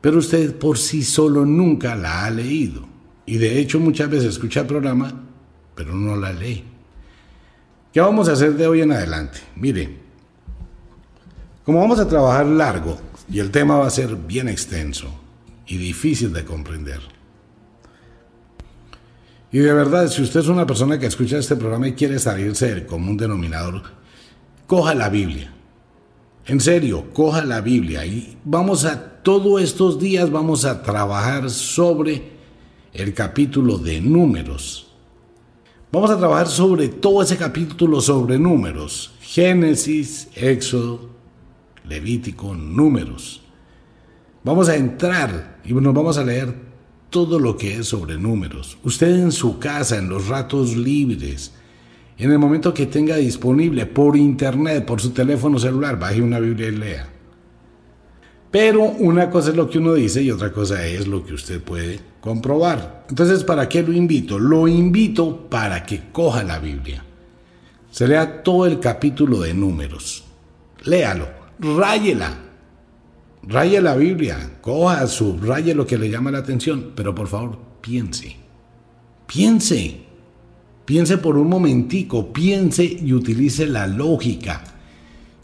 pero 0.00 0.18
usted 0.18 0.54
por 0.56 0.78
sí 0.78 1.02
solo 1.02 1.44
nunca 1.44 1.96
la 1.96 2.24
ha 2.24 2.30
leído. 2.30 2.86
Y 3.26 3.38
de 3.38 3.58
hecho 3.58 3.80
muchas 3.80 4.08
veces 4.08 4.28
escucha 4.28 4.60
el 4.60 4.68
programa, 4.68 5.12
pero 5.74 5.92
no 5.96 6.14
la 6.14 6.32
lee. 6.32 6.62
¿Qué 7.92 8.00
vamos 8.00 8.28
a 8.28 8.34
hacer 8.34 8.54
de 8.54 8.68
hoy 8.68 8.82
en 8.82 8.92
adelante? 8.92 9.40
Mire, 9.56 9.98
como 11.64 11.80
vamos 11.80 11.98
a 11.98 12.06
trabajar 12.06 12.46
largo 12.46 12.96
y 13.28 13.40
el 13.40 13.50
tema 13.50 13.78
va 13.78 13.88
a 13.88 13.90
ser 13.90 14.14
bien 14.14 14.48
extenso 14.48 15.12
y 15.66 15.76
difícil 15.76 16.32
de 16.32 16.44
comprender. 16.44 17.00
Y 19.50 19.58
de 19.58 19.72
verdad, 19.72 20.06
si 20.06 20.22
usted 20.22 20.38
es 20.38 20.46
una 20.46 20.68
persona 20.68 21.00
que 21.00 21.06
escucha 21.06 21.38
este 21.38 21.56
programa 21.56 21.88
y 21.88 21.94
quiere 21.94 22.20
salirse 22.20 22.68
del 22.68 22.86
común 22.86 23.16
denominador, 23.16 24.05
coja 24.66 24.94
la 24.94 25.08
Biblia. 25.08 25.52
En 26.46 26.60
serio, 26.60 27.12
coja 27.12 27.44
la 27.44 27.60
Biblia 27.60 28.06
y 28.06 28.36
vamos 28.44 28.84
a, 28.84 29.22
todos 29.22 29.60
estos 29.60 29.98
días 29.98 30.30
vamos 30.30 30.64
a 30.64 30.82
trabajar 30.82 31.50
sobre 31.50 32.36
el 32.92 33.14
capítulo 33.14 33.78
de 33.78 34.00
números. 34.00 34.92
Vamos 35.90 36.10
a 36.10 36.18
trabajar 36.18 36.46
sobre 36.46 36.88
todo 36.88 37.22
ese 37.22 37.36
capítulo 37.36 38.00
sobre 38.00 38.38
números. 38.38 39.12
Génesis, 39.20 40.28
Éxodo, 40.34 41.10
Levítico, 41.88 42.54
números. 42.54 43.42
Vamos 44.44 44.68
a 44.68 44.76
entrar 44.76 45.60
y 45.64 45.72
nos 45.72 45.94
vamos 45.94 46.18
a 46.18 46.24
leer 46.24 46.54
todo 47.10 47.38
lo 47.38 47.56
que 47.56 47.78
es 47.78 47.88
sobre 47.88 48.18
números. 48.18 48.78
Usted 48.82 49.20
en 49.20 49.32
su 49.32 49.58
casa, 49.58 49.98
en 49.98 50.08
los 50.08 50.28
ratos 50.28 50.76
libres, 50.76 51.52
en 52.18 52.32
el 52.32 52.38
momento 52.38 52.72
que 52.72 52.86
tenga 52.86 53.16
disponible 53.16 53.86
por 53.86 54.16
internet, 54.16 54.84
por 54.84 55.00
su 55.00 55.10
teléfono 55.10 55.58
celular, 55.58 55.98
baje 55.98 56.22
una 56.22 56.40
Biblia 56.40 56.68
y 56.68 56.76
lea. 56.76 57.08
Pero 58.50 58.84
una 58.84 59.28
cosa 59.28 59.50
es 59.50 59.56
lo 59.56 59.68
que 59.68 59.78
uno 59.78 59.92
dice 59.92 60.22
y 60.22 60.30
otra 60.30 60.50
cosa 60.50 60.86
es 60.86 61.06
lo 61.06 61.24
que 61.24 61.34
usted 61.34 61.60
puede 61.60 62.00
comprobar. 62.20 63.04
Entonces, 63.08 63.44
¿para 63.44 63.68
qué 63.68 63.82
lo 63.82 63.92
invito? 63.92 64.38
Lo 64.38 64.66
invito 64.66 65.48
para 65.50 65.84
que 65.84 66.10
coja 66.10 66.42
la 66.42 66.58
Biblia. 66.58 67.04
Se 67.90 68.08
lea 68.08 68.42
todo 68.42 68.66
el 68.66 68.80
capítulo 68.80 69.40
de 69.40 69.52
números. 69.52 70.24
Léalo, 70.84 71.28
ráyela. 71.58 72.46
Raye 73.48 73.80
la 73.80 73.94
Biblia, 73.94 74.58
coja, 74.60 75.06
subraye 75.06 75.72
lo 75.72 75.86
que 75.86 75.96
le 75.96 76.10
llama 76.10 76.32
la 76.32 76.38
atención, 76.38 76.92
pero 76.96 77.14
por 77.14 77.28
favor, 77.28 77.56
piense. 77.80 78.36
Piense. 79.26 80.05
Piense 80.86 81.18
por 81.18 81.36
un 81.36 81.48
momentico, 81.48 82.32
piense 82.32 82.84
y 82.84 83.12
utilice 83.12 83.66
la 83.66 83.88
lógica. 83.88 84.62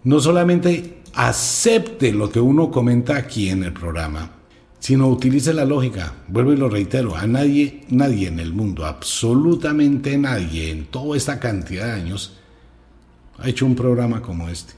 No 0.04 0.20
solamente 0.20 1.02
acepte 1.14 2.12
lo 2.12 2.30
que 2.30 2.40
uno 2.40 2.70
comenta 2.70 3.16
aquí 3.16 3.48
en 3.48 3.64
el 3.64 3.72
programa, 3.72 4.30
sino 4.78 5.08
utilice 5.08 5.52
la 5.52 5.64
lógica. 5.64 6.14
Vuelvo 6.28 6.52
y 6.52 6.56
lo 6.56 6.68
reitero, 6.68 7.16
a 7.16 7.26
nadie, 7.26 7.82
nadie 7.90 8.28
en 8.28 8.38
el 8.38 8.52
mundo, 8.52 8.86
absolutamente 8.86 10.16
nadie 10.16 10.70
en 10.70 10.86
toda 10.86 11.16
esta 11.16 11.40
cantidad 11.40 11.86
de 11.86 11.92
años 11.92 12.38
ha 13.38 13.48
hecho 13.48 13.66
un 13.66 13.74
programa 13.74 14.22
como 14.22 14.48
este. 14.48 14.74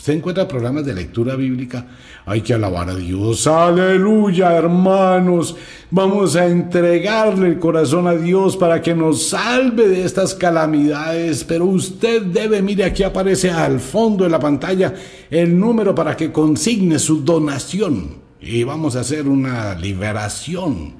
Usted 0.00 0.14
encuentra 0.14 0.48
programas 0.48 0.86
de 0.86 0.94
lectura 0.94 1.36
bíblica, 1.36 1.86
hay 2.24 2.40
que 2.40 2.54
alabar 2.54 2.88
a 2.88 2.94
Dios, 2.94 3.46
aleluya 3.46 4.56
hermanos, 4.56 5.56
vamos 5.90 6.36
a 6.36 6.46
entregarle 6.46 7.48
el 7.48 7.58
corazón 7.58 8.06
a 8.06 8.14
Dios 8.14 8.56
para 8.56 8.80
que 8.80 8.94
nos 8.94 9.28
salve 9.28 9.88
de 9.88 10.02
estas 10.02 10.34
calamidades, 10.34 11.44
pero 11.44 11.66
usted 11.66 12.22
debe, 12.22 12.62
mire 12.62 12.84
aquí 12.84 13.02
aparece 13.02 13.50
al 13.50 13.78
fondo 13.78 14.24
de 14.24 14.30
la 14.30 14.40
pantalla 14.40 14.94
el 15.30 15.60
número 15.60 15.94
para 15.94 16.16
que 16.16 16.32
consigne 16.32 16.98
su 16.98 17.22
donación. 17.22 18.22
Y 18.40 18.64
vamos 18.64 18.96
a 18.96 19.00
hacer 19.00 19.28
una 19.28 19.74
liberación. 19.74 20.94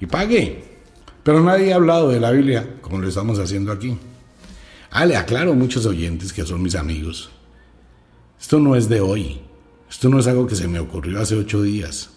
Y 0.00 0.04
pague. 0.04 0.64
Pero 1.22 1.40
nadie 1.40 1.72
ha 1.72 1.76
hablado 1.76 2.10
de 2.10 2.20
la 2.20 2.30
Biblia 2.30 2.74
como 2.82 2.98
lo 2.98 3.08
estamos 3.08 3.38
haciendo 3.38 3.72
aquí. 3.72 3.96
Ah, 4.90 5.06
le 5.06 5.16
aclaro 5.16 5.52
a 5.52 5.54
muchos 5.54 5.86
oyentes 5.86 6.30
que 6.30 6.44
son 6.44 6.60
mis 6.60 6.74
amigos 6.74 7.30
esto 8.40 8.60
no 8.60 8.76
es 8.76 8.88
de 8.88 9.00
hoy. 9.00 9.40
Esto 9.90 10.08
no 10.08 10.18
es 10.18 10.26
algo 10.26 10.46
que 10.46 10.56
se 10.56 10.68
me 10.68 10.78
ocurrió 10.78 11.20
hace 11.20 11.34
ocho 11.34 11.62
días. 11.62 12.10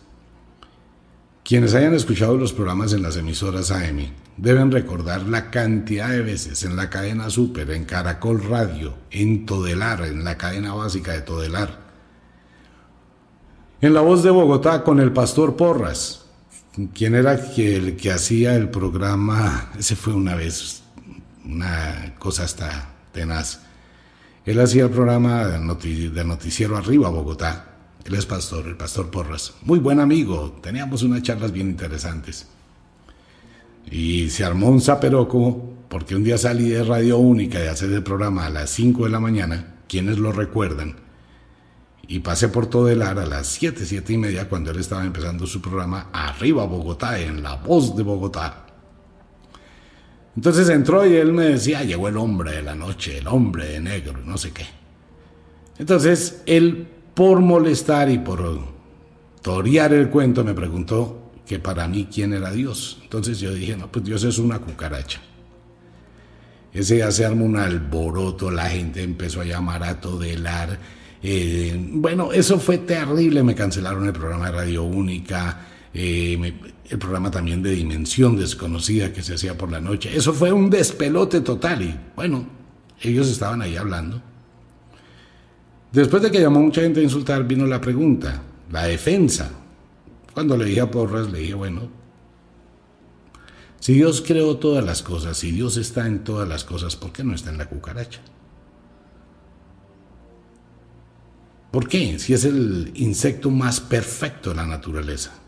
Quienes 1.44 1.74
hayan 1.74 1.94
escuchado 1.94 2.38
los 2.38 2.54
programas 2.54 2.94
en 2.94 3.02
las 3.02 3.18
emisoras 3.18 3.72
AM 3.72 4.12
deben 4.38 4.72
recordar 4.72 5.24
la 5.24 5.50
cantidad 5.50 6.10
de 6.10 6.22
veces 6.22 6.64
en 6.64 6.76
la 6.76 6.90
cadena 6.90 7.30
Super, 7.30 7.72
en 7.72 7.86
Caracol 7.86 8.44
Radio, 8.44 8.94
en 9.10 9.46
Todelar, 9.46 10.06
en 10.06 10.24
la 10.24 10.38
cadena 10.38 10.74
básica 10.74 11.14
de 11.14 11.22
Todelar. 11.22 11.80
En 13.82 13.94
la 13.94 14.02
voz 14.02 14.22
de 14.22 14.30
Bogotá 14.30 14.84
con 14.84 15.00
el 15.00 15.12
pastor 15.12 15.56
Porras, 15.56 16.26
quien 16.94 17.16
era 17.16 17.34
el 17.34 17.96
que 17.98 18.12
hacía 18.12 18.56
el 18.56 18.70
programa, 18.70 19.72
ese 19.78 19.96
fue 19.96 20.14
una 20.14 20.36
vez 20.36 20.84
una 21.44 22.16
cosa 22.20 22.44
hasta 22.44 22.94
tenaz 23.12 23.62
él 24.46 24.60
hacía 24.60 24.84
el 24.84 24.90
programa 24.90 25.46
de, 25.46 26.24
noticiero 26.24 26.78
Arriba, 26.78 27.10
Bogotá. 27.10 27.68
Él 28.04 28.16
es 28.16 28.26
pastor, 28.26 28.68
el 28.68 28.76
pastor 28.76 29.12
Porras. 29.12 29.54
Muy 29.62 29.80
buen 29.80 30.00
amigo, 30.00 30.58
teníamos 30.62 31.04
unas 31.04 31.22
charlas 31.22 31.52
bien 31.52 31.70
interesantes. 31.70 32.48
Y 33.90 34.30
se 34.30 34.44
armó 34.44 34.70
un 34.70 34.82
zaperoco 34.82 35.72
porque 35.90 36.16
un 36.16 36.24
día 36.24 36.38
salí 36.38 36.70
de 36.70 36.84
Radio 36.84 37.18
Única 37.18 37.60
de 37.60 37.70
hacer 37.70 37.92
el 37.92 38.02
programa 38.02 38.46
a 38.46 38.50
las 38.50 38.70
5 38.72 39.04
de 39.04 39.10
la 39.10 39.20
mañana, 39.20 39.76
quienes 39.88 40.18
lo 40.18 40.32
recuerdan, 40.32 40.96
y 42.08 42.20
pasé 42.20 42.48
por 42.50 42.68
todo 42.68 42.90
el 42.90 43.02
ar 43.02 43.20
a 43.20 43.26
las 43.26 43.48
7, 43.48 43.86
7 43.86 44.14
y 44.14 44.18
media 44.18 44.50
cuando 44.50 44.72
él 44.72 44.80
estaba 44.80 45.04
empezando 45.04 45.46
su 45.46 45.62
programa 45.62 46.10
Arriba 46.12 46.66
Bogotá, 46.66 47.20
en 47.20 47.44
La 47.44 47.56
Voz 47.56 47.96
de 47.96 48.04
Bogotá. 48.04 48.61
Entonces 50.36 50.70
entró 50.70 51.06
y 51.06 51.16
él 51.16 51.34
me 51.34 51.46
decía, 51.46 51.84
llegó 51.84 52.08
el 52.08 52.18
hombre 52.18 52.54
de 52.54 52.62
la 52.62 52.76
noche, 52.76 53.18
el 53.18 53.28
hombre 53.28 53.68
de 53.68 53.80
negro, 53.82 54.20
no 54.26 54.38
sé 54.38 54.52
qué. 54.52 54.66
Entonces 55.78 56.42
él, 56.46 56.88
por 57.14 57.42
molestar 57.42 58.10
y 58.10 58.18
por 58.18 58.60
torear 59.42 59.94
el 59.94 60.10
cuento, 60.10 60.44
me 60.44 60.54
preguntó 60.54 61.32
que 61.46 61.60
para 61.60 61.88
mí 61.88 62.08
quién 62.14 62.34
era 62.34 62.52
Dios. 62.52 63.00
Entonces 63.04 63.40
yo 63.40 63.54
dije, 63.54 63.76
no, 63.76 63.92
pues 63.92 64.06
Dios 64.06 64.24
es 64.24 64.38
una 64.38 64.60
cucaracha. 64.60 65.20
Ese 66.74 66.96
día 66.96 67.12
se 67.12 67.26
armó 67.26 67.44
un 67.44 67.58
alboroto, 67.58 68.50
la 68.50 68.70
gente 68.70 69.04
empezó 69.04 69.42
a 69.42 69.46
llamar 69.46 69.84
a 69.84 70.00
Todelar. 70.00 70.80
Eh, 71.22 71.78
bueno, 71.92 72.32
eso 72.32 72.58
fue 72.58 72.78
terrible, 72.78 73.44
me 73.44 73.54
cancelaron 73.54 74.06
el 74.06 74.14
programa 74.14 74.46
de 74.46 74.52
Radio 74.54 74.84
Única. 74.84 75.68
Eh, 75.94 76.54
el 76.90 77.00
programa 77.00 77.32
también 77.32 77.62
de 77.62 77.72
Dimensión 77.72 78.36
Desconocida 78.38 79.12
que 79.12 79.24
se 79.24 79.36
hacía 79.36 79.58
por 79.58 79.72
la 79.72 79.80
noche. 79.80 80.16
Eso 80.16 80.34
fue 80.34 80.52
un 80.52 80.70
despelote 80.70 81.42
total 81.42 81.82
y 81.82 82.00
bueno, 82.16 82.46
ellos 83.02 83.28
estaban 83.30 83.62
ahí 83.62 83.78
hablando. 83.78 84.22
Después 85.92 86.24
de 86.24 86.32
que 86.32 86.40
llamó 86.40 86.62
mucha 86.62 86.82
gente 86.82 87.02
a 87.02 87.04
insultar, 87.04 87.46
vino 87.46 87.66
la 87.66 87.82
pregunta, 87.82 88.42
la 88.72 88.84
defensa. 88.84 89.52
Cuando 90.34 90.56
le 90.56 90.66
dije 90.66 90.82
a 90.82 90.90
Porras, 90.90 91.30
le 91.30 91.40
dije, 91.40 91.54
bueno, 91.54 91.90
si 93.80 93.94
Dios 93.94 94.24
creó 94.26 94.58
todas 94.58 94.86
las 94.86 95.02
cosas, 95.02 95.38
si 95.38 95.52
Dios 95.52 95.76
está 95.76 96.08
en 96.08 96.24
todas 96.24 96.48
las 96.48 96.64
cosas, 96.64 96.96
¿por 96.96 97.12
qué 97.12 97.24
no 97.24 97.34
está 97.34 97.50
en 97.50 97.58
la 97.58 97.68
cucaracha? 97.68 98.22
¿Por 101.72 101.88
qué? 101.88 102.20
Si 102.20 102.34
es 102.34 102.46
el 102.46 102.92
insecto 102.96 103.50
más 103.50 103.80
perfecto 103.80 104.52
de 104.52 104.58
la 104.58 104.66
naturaleza. 104.66 105.41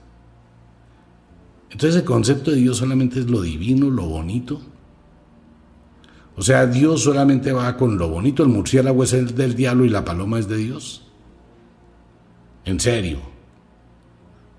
Entonces 1.73 2.01
el 2.01 2.05
concepto 2.05 2.51
de 2.51 2.57
Dios 2.57 2.77
solamente 2.77 3.19
es 3.19 3.29
lo 3.29 3.41
divino, 3.41 3.89
lo 3.89 4.05
bonito. 4.05 4.61
O 6.35 6.43
sea, 6.43 6.67
Dios 6.67 7.01
solamente 7.01 7.51
va 7.51 7.75
con 7.77 7.97
lo 7.97 8.09
bonito, 8.09 8.43
el 8.43 8.49
murciélago 8.49 9.03
es 9.03 9.13
el 9.13 9.33
del 9.33 9.55
diablo 9.55 9.83
y 9.83 9.89
la 9.89 10.05
paloma 10.05 10.37
es 10.37 10.47
de 10.47 10.57
Dios. 10.57 11.07
En 12.63 12.79
serio. 12.79 13.19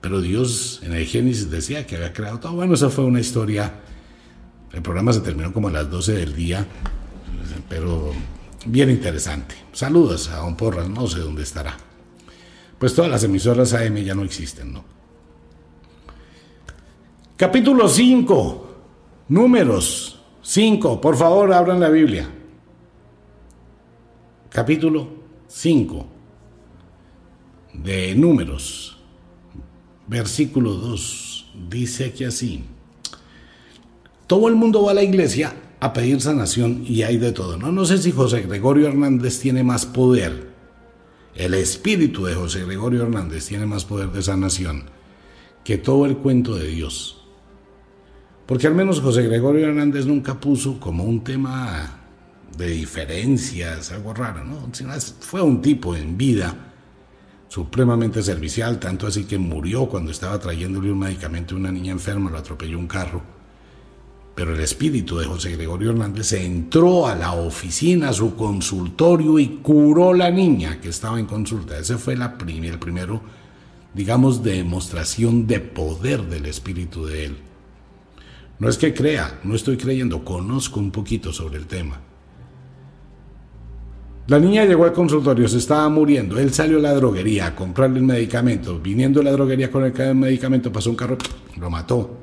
Pero 0.00 0.20
Dios 0.20 0.80
en 0.82 0.92
el 0.92 1.06
Génesis 1.06 1.50
decía 1.50 1.86
que 1.86 1.94
había 1.94 2.12
creado 2.12 2.40
todo. 2.40 2.52
Bueno, 2.54 2.74
esa 2.74 2.90
fue 2.90 3.04
una 3.04 3.20
historia. 3.20 3.72
El 4.72 4.82
programa 4.82 5.12
se 5.12 5.20
terminó 5.20 5.52
como 5.52 5.68
a 5.68 5.72
las 5.72 5.88
12 5.88 6.14
del 6.14 6.34
día, 6.34 6.66
pero 7.68 8.10
bien 8.66 8.90
interesante. 8.90 9.54
Saludos 9.72 10.30
a 10.30 10.38
Don 10.38 10.56
Porras, 10.56 10.88
no 10.88 11.06
sé 11.06 11.20
dónde 11.20 11.44
estará. 11.44 11.76
Pues 12.76 12.92
todas 12.92 13.08
las 13.08 13.22
emisoras 13.22 13.72
AM 13.72 13.98
ya 13.98 14.16
no 14.16 14.24
existen, 14.24 14.72
¿no? 14.72 14.93
Capítulo 17.44 17.90
5. 17.90 18.66
Números 19.28 20.18
5. 20.40 20.98
Por 20.98 21.14
favor, 21.14 21.52
abran 21.52 21.78
la 21.78 21.90
Biblia. 21.90 22.26
Capítulo 24.48 25.08
5 25.46 26.06
de 27.74 28.14
Números. 28.14 28.96
Versículo 30.06 30.72
2. 30.72 31.50
Dice 31.68 32.06
aquí 32.06 32.24
así. 32.24 32.64
Todo 34.26 34.48
el 34.48 34.54
mundo 34.54 34.82
va 34.82 34.92
a 34.92 34.94
la 34.94 35.02
iglesia 35.02 35.54
a 35.80 35.92
pedir 35.92 36.22
sanación 36.22 36.82
y 36.88 37.02
hay 37.02 37.18
de 37.18 37.32
todo. 37.32 37.58
No, 37.58 37.70
no 37.70 37.84
sé 37.84 37.98
si 37.98 38.10
José 38.10 38.40
Gregorio 38.40 38.88
Hernández 38.88 39.38
tiene 39.38 39.62
más 39.62 39.84
poder. 39.84 40.48
El 41.34 41.52
espíritu 41.52 42.24
de 42.24 42.36
José 42.36 42.64
Gregorio 42.64 43.02
Hernández 43.02 43.46
tiene 43.48 43.66
más 43.66 43.84
poder 43.84 44.12
de 44.12 44.22
sanación 44.22 44.84
que 45.62 45.76
todo 45.76 46.06
el 46.06 46.16
cuento 46.16 46.54
de 46.54 46.68
Dios. 46.68 47.20
Porque 48.46 48.66
al 48.66 48.74
menos 48.74 49.00
José 49.00 49.22
Gregorio 49.22 49.66
Hernández 49.68 50.04
nunca 50.04 50.38
puso 50.38 50.78
como 50.78 51.04
un 51.04 51.24
tema 51.24 52.00
de 52.56 52.68
diferencias, 52.68 53.90
algo 53.90 54.12
raro, 54.12 54.44
¿no? 54.44 54.68
Fue 55.20 55.40
un 55.40 55.62
tipo 55.62 55.96
en 55.96 56.16
vida 56.16 56.54
supremamente 57.48 58.22
servicial, 58.22 58.78
tanto 58.78 59.06
así 59.06 59.24
que 59.24 59.38
murió 59.38 59.86
cuando 59.86 60.10
estaba 60.10 60.38
trayéndole 60.38 60.92
un 60.92 60.98
medicamento 60.98 61.54
a 61.54 61.58
una 61.58 61.72
niña 61.72 61.92
enferma, 61.92 62.30
lo 62.30 62.38
atropelló 62.38 62.78
un 62.78 62.86
carro. 62.86 63.22
Pero 64.34 64.54
el 64.54 64.60
espíritu 64.60 65.16
de 65.16 65.26
José 65.26 65.52
Gregorio 65.52 65.90
Hernández 65.92 66.32
entró 66.32 67.06
a 67.06 67.14
la 67.14 67.32
oficina, 67.32 68.08
a 68.08 68.12
su 68.12 68.34
consultorio 68.34 69.38
y 69.38 69.60
curó 69.62 70.12
la 70.12 70.30
niña 70.30 70.80
que 70.80 70.88
estaba 70.88 71.20
en 71.20 71.26
consulta. 71.26 71.78
Ese 71.78 71.96
fue 71.96 72.16
la 72.16 72.36
el 72.44 72.78
primero, 72.80 73.22
digamos, 73.94 74.42
demostración 74.42 75.46
de 75.46 75.60
poder 75.60 76.24
del 76.24 76.46
espíritu 76.46 77.06
de 77.06 77.26
él. 77.26 77.36
No 78.58 78.68
es 78.68 78.78
que 78.78 78.94
crea, 78.94 79.40
no 79.44 79.54
estoy 79.54 79.76
creyendo, 79.76 80.24
conozco 80.24 80.80
un 80.80 80.90
poquito 80.90 81.32
sobre 81.32 81.58
el 81.58 81.66
tema. 81.66 82.00
La 84.26 84.38
niña 84.38 84.64
llegó 84.64 84.84
al 84.84 84.92
consultorio, 84.92 85.46
se 85.48 85.58
estaba 85.58 85.86
muriendo. 85.90 86.38
Él 86.38 86.52
salió 86.52 86.78
a 86.78 86.82
la 86.82 86.94
droguería 86.94 87.48
a 87.48 87.54
comprarle 87.54 87.98
el 87.98 88.06
medicamento. 88.06 88.78
Viniendo 88.78 89.20
a 89.20 89.24
la 89.24 89.32
droguería 89.32 89.70
con 89.70 89.84
el 89.84 90.14
medicamento, 90.14 90.72
pasó 90.72 90.88
un 90.88 90.96
carro, 90.96 91.18
lo 91.58 91.68
mató. 91.68 92.18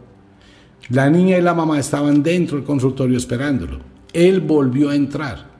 La 0.89 1.09
niña 1.11 1.37
y 1.37 1.41
la 1.41 1.53
mamá 1.53 1.77
estaban 1.77 2.23
dentro 2.23 2.57
del 2.57 2.65
consultorio 2.65 3.17
esperándolo. 3.17 3.79
Él 4.13 4.41
volvió 4.41 4.89
a 4.89 4.95
entrar. 4.95 5.51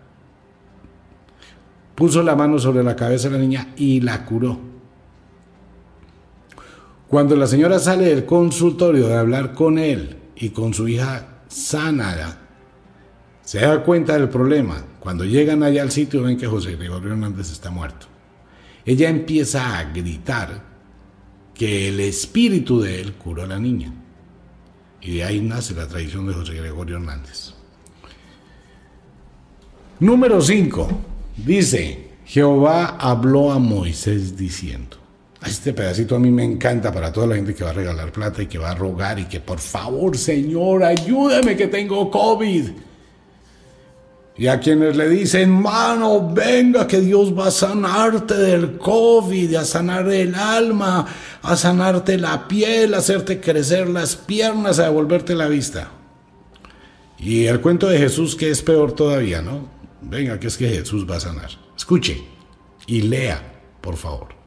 Puso 1.94 2.24
la 2.24 2.36
mano 2.36 2.58
sobre 2.58 2.84
la 2.84 2.96
cabeza 2.96 3.30
de 3.30 3.36
la 3.36 3.42
niña 3.42 3.68
y 3.78 4.02
la 4.02 4.26
curó. 4.26 4.58
Cuando 7.08 7.36
la 7.36 7.46
señora 7.46 7.78
sale 7.78 8.06
del 8.06 8.26
consultorio 8.26 9.08
de 9.08 9.14
hablar 9.16 9.54
con 9.54 9.78
él, 9.78 10.21
y 10.42 10.50
con 10.50 10.74
su 10.74 10.88
hija 10.88 11.44
sana 11.48 12.40
se 13.44 13.60
da 13.60 13.84
cuenta 13.84 14.14
del 14.14 14.28
problema. 14.28 14.84
Cuando 15.00 15.24
llegan 15.24 15.62
allá 15.62 15.84
al 15.84 15.92
sitio 15.92 16.24
ven 16.24 16.38
que 16.38 16.48
José 16.48 16.76
Gregorio 16.76 17.12
Hernández 17.12 17.52
está 17.52 17.70
muerto. 17.70 18.08
Ella 18.84 19.10
empieza 19.10 19.78
a 19.78 19.84
gritar 19.92 20.64
que 21.54 21.90
el 21.90 22.00
espíritu 22.00 22.82
de 22.82 23.02
él 23.02 23.14
curó 23.14 23.44
a 23.44 23.48
la 23.48 23.60
niña. 23.60 23.94
Y 25.02 25.18
de 25.18 25.24
ahí 25.24 25.42
nace 25.42 25.76
la 25.76 25.88
tradición 25.88 26.28
de 26.28 26.34
José 26.34 26.54
Gregorio 26.56 26.96
Hernández. 26.98 27.54
Número 30.00 30.42
5. 30.42 30.90
Dice, 31.38 32.14
Jehová 32.26 32.98
habló 33.00 33.52
a 33.52 33.60
Moisés 33.60 34.36
diciendo, 34.36 34.98
este 35.46 35.74
pedacito 35.74 36.16
a 36.16 36.20
mí 36.20 36.30
me 36.30 36.44
encanta 36.44 36.92
para 36.92 37.12
toda 37.12 37.28
la 37.28 37.36
gente 37.36 37.56
que 37.56 37.64
va 37.64 37.72
a 37.72 37.74
regalar 37.74 38.12
plata 38.12 38.44
y 38.44 38.48
que 38.48 38.60
va 38.60 38.72
a 38.72 38.76
rogar 38.76 39.18
y 39.20 39.26
que 39.26 39.40
por 39.40 39.60
favor, 39.60 40.18
Señor, 40.18 40.84
ayúdame 40.84 41.56
que 41.56 41.68
tengo 41.68 42.12
COVID. 42.12 42.70
Y 44.38 44.48
a 44.48 44.60
quienes 44.60 44.96
le 44.96 45.10
dicen, 45.10 45.52
mano, 45.52 46.32
venga 46.34 46.88
que 46.88 47.02
Dios 47.02 47.38
va 47.38 47.48
a 47.48 47.52
sanarte 47.52 48.36
del 48.36 48.78
COVID, 48.78 49.56
a 49.56 49.66
sanar 49.66 50.08
el 50.10 50.36
alma, 50.36 51.06
a 51.42 51.56
sanarte 51.56 52.18
la 52.18 52.48
piel, 52.48 52.94
a 52.94 53.00
hacerte 53.00 53.40
crecer 53.40 53.90
las 53.90 54.16
piernas, 54.16 54.80
a 54.80 54.86
devolverte 54.86 55.36
la 55.36 55.48
vista. 55.48 55.92
Y 57.20 57.46
el 57.46 57.62
cuento 57.62 57.88
de 57.88 58.00
Jesús 58.00 58.36
que 58.36 58.50
es 58.50 58.62
peor 58.62 58.94
todavía, 58.94 59.42
¿no? 59.42 59.70
Venga, 60.02 60.40
que 60.40 60.48
es 60.48 60.58
que 60.58 60.70
Jesús 60.70 61.06
va 61.10 61.18
a 61.18 61.20
sanar. 61.20 61.52
Escuche 61.78 62.24
y 62.88 63.02
lea, 63.02 63.42
por 63.80 63.98
favor. 63.98 64.41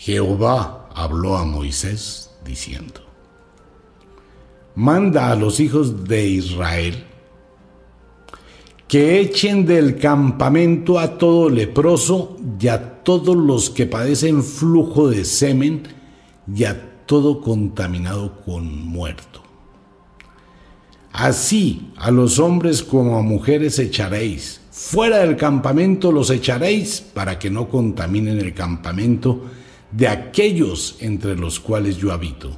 Jehová 0.00 0.88
habló 0.94 1.36
a 1.36 1.44
Moisés 1.44 2.30
diciendo, 2.42 3.02
manda 4.74 5.30
a 5.30 5.34
los 5.34 5.60
hijos 5.60 6.04
de 6.04 6.26
Israel 6.26 7.04
que 8.88 9.20
echen 9.20 9.66
del 9.66 9.98
campamento 9.98 10.98
a 10.98 11.18
todo 11.18 11.50
leproso 11.50 12.38
y 12.58 12.68
a 12.68 13.02
todos 13.02 13.36
los 13.36 13.68
que 13.68 13.84
padecen 13.84 14.42
flujo 14.42 15.10
de 15.10 15.26
semen 15.26 15.82
y 16.52 16.64
a 16.64 17.04
todo 17.04 17.42
contaminado 17.42 18.40
con 18.46 18.86
muerto. 18.86 19.42
Así 21.12 21.92
a 21.98 22.10
los 22.10 22.38
hombres 22.38 22.82
como 22.82 23.18
a 23.18 23.22
mujeres 23.22 23.78
echaréis. 23.78 24.62
Fuera 24.70 25.18
del 25.18 25.36
campamento 25.36 26.10
los 26.10 26.30
echaréis 26.30 27.02
para 27.02 27.38
que 27.38 27.50
no 27.50 27.68
contaminen 27.68 28.38
el 28.38 28.54
campamento 28.54 29.42
de 29.92 30.08
aquellos 30.08 30.96
entre 31.00 31.36
los 31.36 31.60
cuales 31.60 31.96
yo 31.96 32.12
habito. 32.12 32.56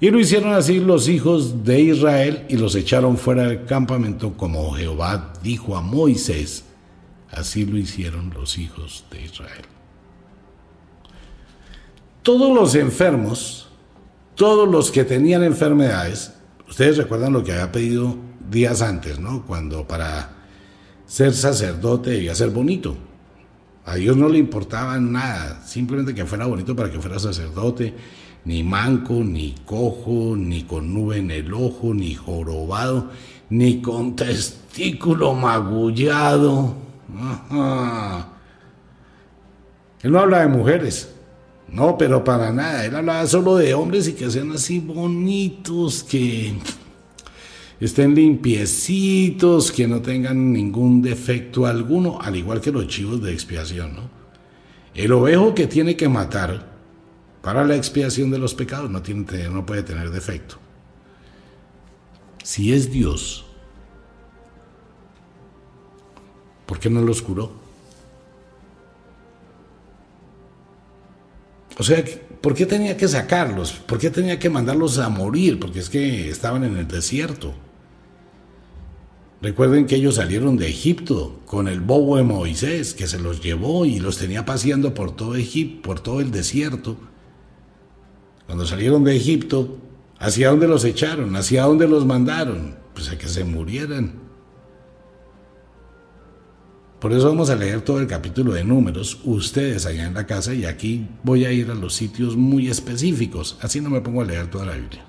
Y 0.00 0.10
lo 0.10 0.20
hicieron 0.20 0.52
así 0.52 0.80
los 0.80 1.08
hijos 1.08 1.64
de 1.64 1.80
Israel 1.80 2.44
y 2.48 2.56
los 2.56 2.74
echaron 2.74 3.16
fuera 3.16 3.44
del 3.44 3.64
campamento 3.64 4.36
como 4.36 4.72
Jehová 4.72 5.32
dijo 5.42 5.76
a 5.76 5.80
Moisés. 5.80 6.64
Así 7.30 7.64
lo 7.64 7.78
hicieron 7.78 8.30
los 8.34 8.58
hijos 8.58 9.04
de 9.10 9.22
Israel. 9.22 9.64
Todos 12.22 12.54
los 12.54 12.74
enfermos, 12.74 13.68
todos 14.34 14.68
los 14.68 14.90
que 14.90 15.04
tenían 15.04 15.42
enfermedades, 15.42 16.34
ustedes 16.68 16.96
recuerdan 16.96 17.32
lo 17.32 17.44
que 17.44 17.52
había 17.52 17.72
pedido 17.72 18.16
días 18.50 18.82
antes, 18.82 19.18
¿no? 19.18 19.44
Cuando 19.46 19.86
para 19.86 20.34
ser 21.06 21.34
sacerdote 21.34 22.10
debía 22.10 22.34
ser 22.34 22.50
bonito. 22.50 22.96
A 23.86 23.96
Dios 23.96 24.16
no 24.16 24.28
le 24.28 24.38
importaba 24.38 24.98
nada, 24.98 25.62
simplemente 25.64 26.14
que 26.14 26.24
fuera 26.24 26.46
bonito 26.46 26.74
para 26.74 26.90
que 26.90 27.00
fuera 27.00 27.18
sacerdote, 27.18 27.94
ni 28.46 28.62
manco, 28.62 29.14
ni 29.14 29.54
cojo, 29.64 30.34
ni 30.36 30.62
con 30.62 30.92
nube 30.92 31.18
en 31.18 31.30
el 31.30 31.52
ojo, 31.52 31.92
ni 31.92 32.14
jorobado, 32.14 33.10
ni 33.50 33.82
con 33.82 34.16
testículo 34.16 35.34
magullado. 35.34 36.74
Él 40.02 40.12
no 40.12 40.18
habla 40.18 40.40
de 40.40 40.48
mujeres, 40.48 41.10
no, 41.68 41.98
pero 41.98 42.24
para 42.24 42.52
nada, 42.52 42.86
él 42.86 42.96
hablaba 42.96 43.26
solo 43.26 43.56
de 43.56 43.74
hombres 43.74 44.08
y 44.08 44.14
que 44.14 44.30
sean 44.30 44.52
así 44.52 44.80
bonitos, 44.80 46.04
que 46.04 46.54
estén 47.80 48.14
limpiecitos, 48.14 49.72
que 49.72 49.86
no 49.86 50.00
tengan 50.00 50.52
ningún 50.52 51.02
defecto 51.02 51.66
alguno, 51.66 52.18
al 52.20 52.36
igual 52.36 52.60
que 52.60 52.72
los 52.72 52.86
chivos 52.88 53.22
de 53.22 53.32
expiación, 53.32 53.94
¿no? 53.94 54.10
El 54.94 55.12
ovejo 55.12 55.54
que 55.54 55.66
tiene 55.66 55.96
que 55.96 56.08
matar 56.08 56.72
para 57.42 57.64
la 57.64 57.76
expiación 57.76 58.30
de 58.30 58.38
los 58.38 58.54
pecados 58.54 58.90
no, 58.90 59.02
tiene, 59.02 59.24
no 59.50 59.66
puede 59.66 59.82
tener 59.82 60.10
defecto. 60.10 60.56
Si 62.42 62.72
es 62.72 62.90
Dios, 62.90 63.44
¿por 66.66 66.78
qué 66.78 66.88
no 66.88 67.02
los 67.02 67.22
curó? 67.22 67.64
O 71.76 71.82
sea, 71.82 72.04
¿por 72.40 72.54
qué 72.54 72.66
tenía 72.66 72.96
que 72.96 73.08
sacarlos? 73.08 73.72
¿Por 73.72 73.98
qué 73.98 74.10
tenía 74.10 74.38
que 74.38 74.48
mandarlos 74.48 74.98
a 74.98 75.08
morir? 75.08 75.58
Porque 75.58 75.80
es 75.80 75.90
que 75.90 76.30
estaban 76.30 76.62
en 76.64 76.76
el 76.76 76.86
desierto. 76.86 77.54
Recuerden 79.44 79.84
que 79.84 79.96
ellos 79.96 80.14
salieron 80.14 80.56
de 80.56 80.68
Egipto 80.68 81.38
con 81.44 81.68
el 81.68 81.80
bobo 81.80 82.16
de 82.16 82.22
Moisés, 82.22 82.94
que 82.94 83.06
se 83.06 83.18
los 83.18 83.42
llevó 83.42 83.84
y 83.84 84.00
los 84.00 84.16
tenía 84.16 84.46
paseando 84.46 84.94
por 84.94 85.14
todo 85.14 85.34
Egipto, 85.34 85.82
por 85.82 86.00
todo 86.00 86.22
el 86.22 86.30
desierto. 86.30 86.96
Cuando 88.46 88.64
salieron 88.64 89.04
de 89.04 89.14
Egipto, 89.14 89.76
¿hacia 90.18 90.48
dónde 90.48 90.66
los 90.66 90.82
echaron? 90.86 91.36
¿Hacia 91.36 91.64
dónde 91.64 91.86
los 91.86 92.06
mandaron? 92.06 92.76
pues 92.94 93.10
a 93.10 93.18
que 93.18 93.28
se 93.28 93.44
murieran. 93.44 94.14
Por 96.98 97.12
eso 97.12 97.28
vamos 97.28 97.50
a 97.50 97.56
leer 97.56 97.82
todo 97.82 98.00
el 98.00 98.06
capítulo 98.06 98.54
de 98.54 98.64
números, 98.64 99.20
ustedes 99.24 99.84
allá 99.84 100.06
en 100.06 100.14
la 100.14 100.26
casa, 100.26 100.54
y 100.54 100.64
aquí 100.64 101.06
voy 101.22 101.44
a 101.44 101.52
ir 101.52 101.70
a 101.70 101.74
los 101.74 101.92
sitios 101.92 102.34
muy 102.34 102.70
específicos, 102.70 103.58
así 103.60 103.82
no 103.82 103.90
me 103.90 104.00
pongo 104.00 104.22
a 104.22 104.24
leer 104.24 104.46
toda 104.46 104.64
la 104.64 104.72
Biblia. 104.72 105.04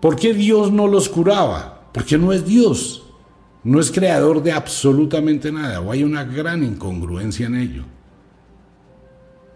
¿Por 0.00 0.14
qué 0.14 0.34
Dios 0.34 0.70
no 0.70 0.86
los 0.86 1.08
curaba? 1.08 1.79
Porque 1.92 2.18
no 2.18 2.32
es 2.32 2.44
Dios, 2.44 3.04
no 3.64 3.80
es 3.80 3.90
creador 3.90 4.42
de 4.42 4.52
absolutamente 4.52 5.52
nada, 5.52 5.80
o 5.80 5.92
hay 5.92 6.02
una 6.02 6.24
gran 6.24 6.62
incongruencia 6.62 7.46
en 7.46 7.56
ello. 7.56 7.84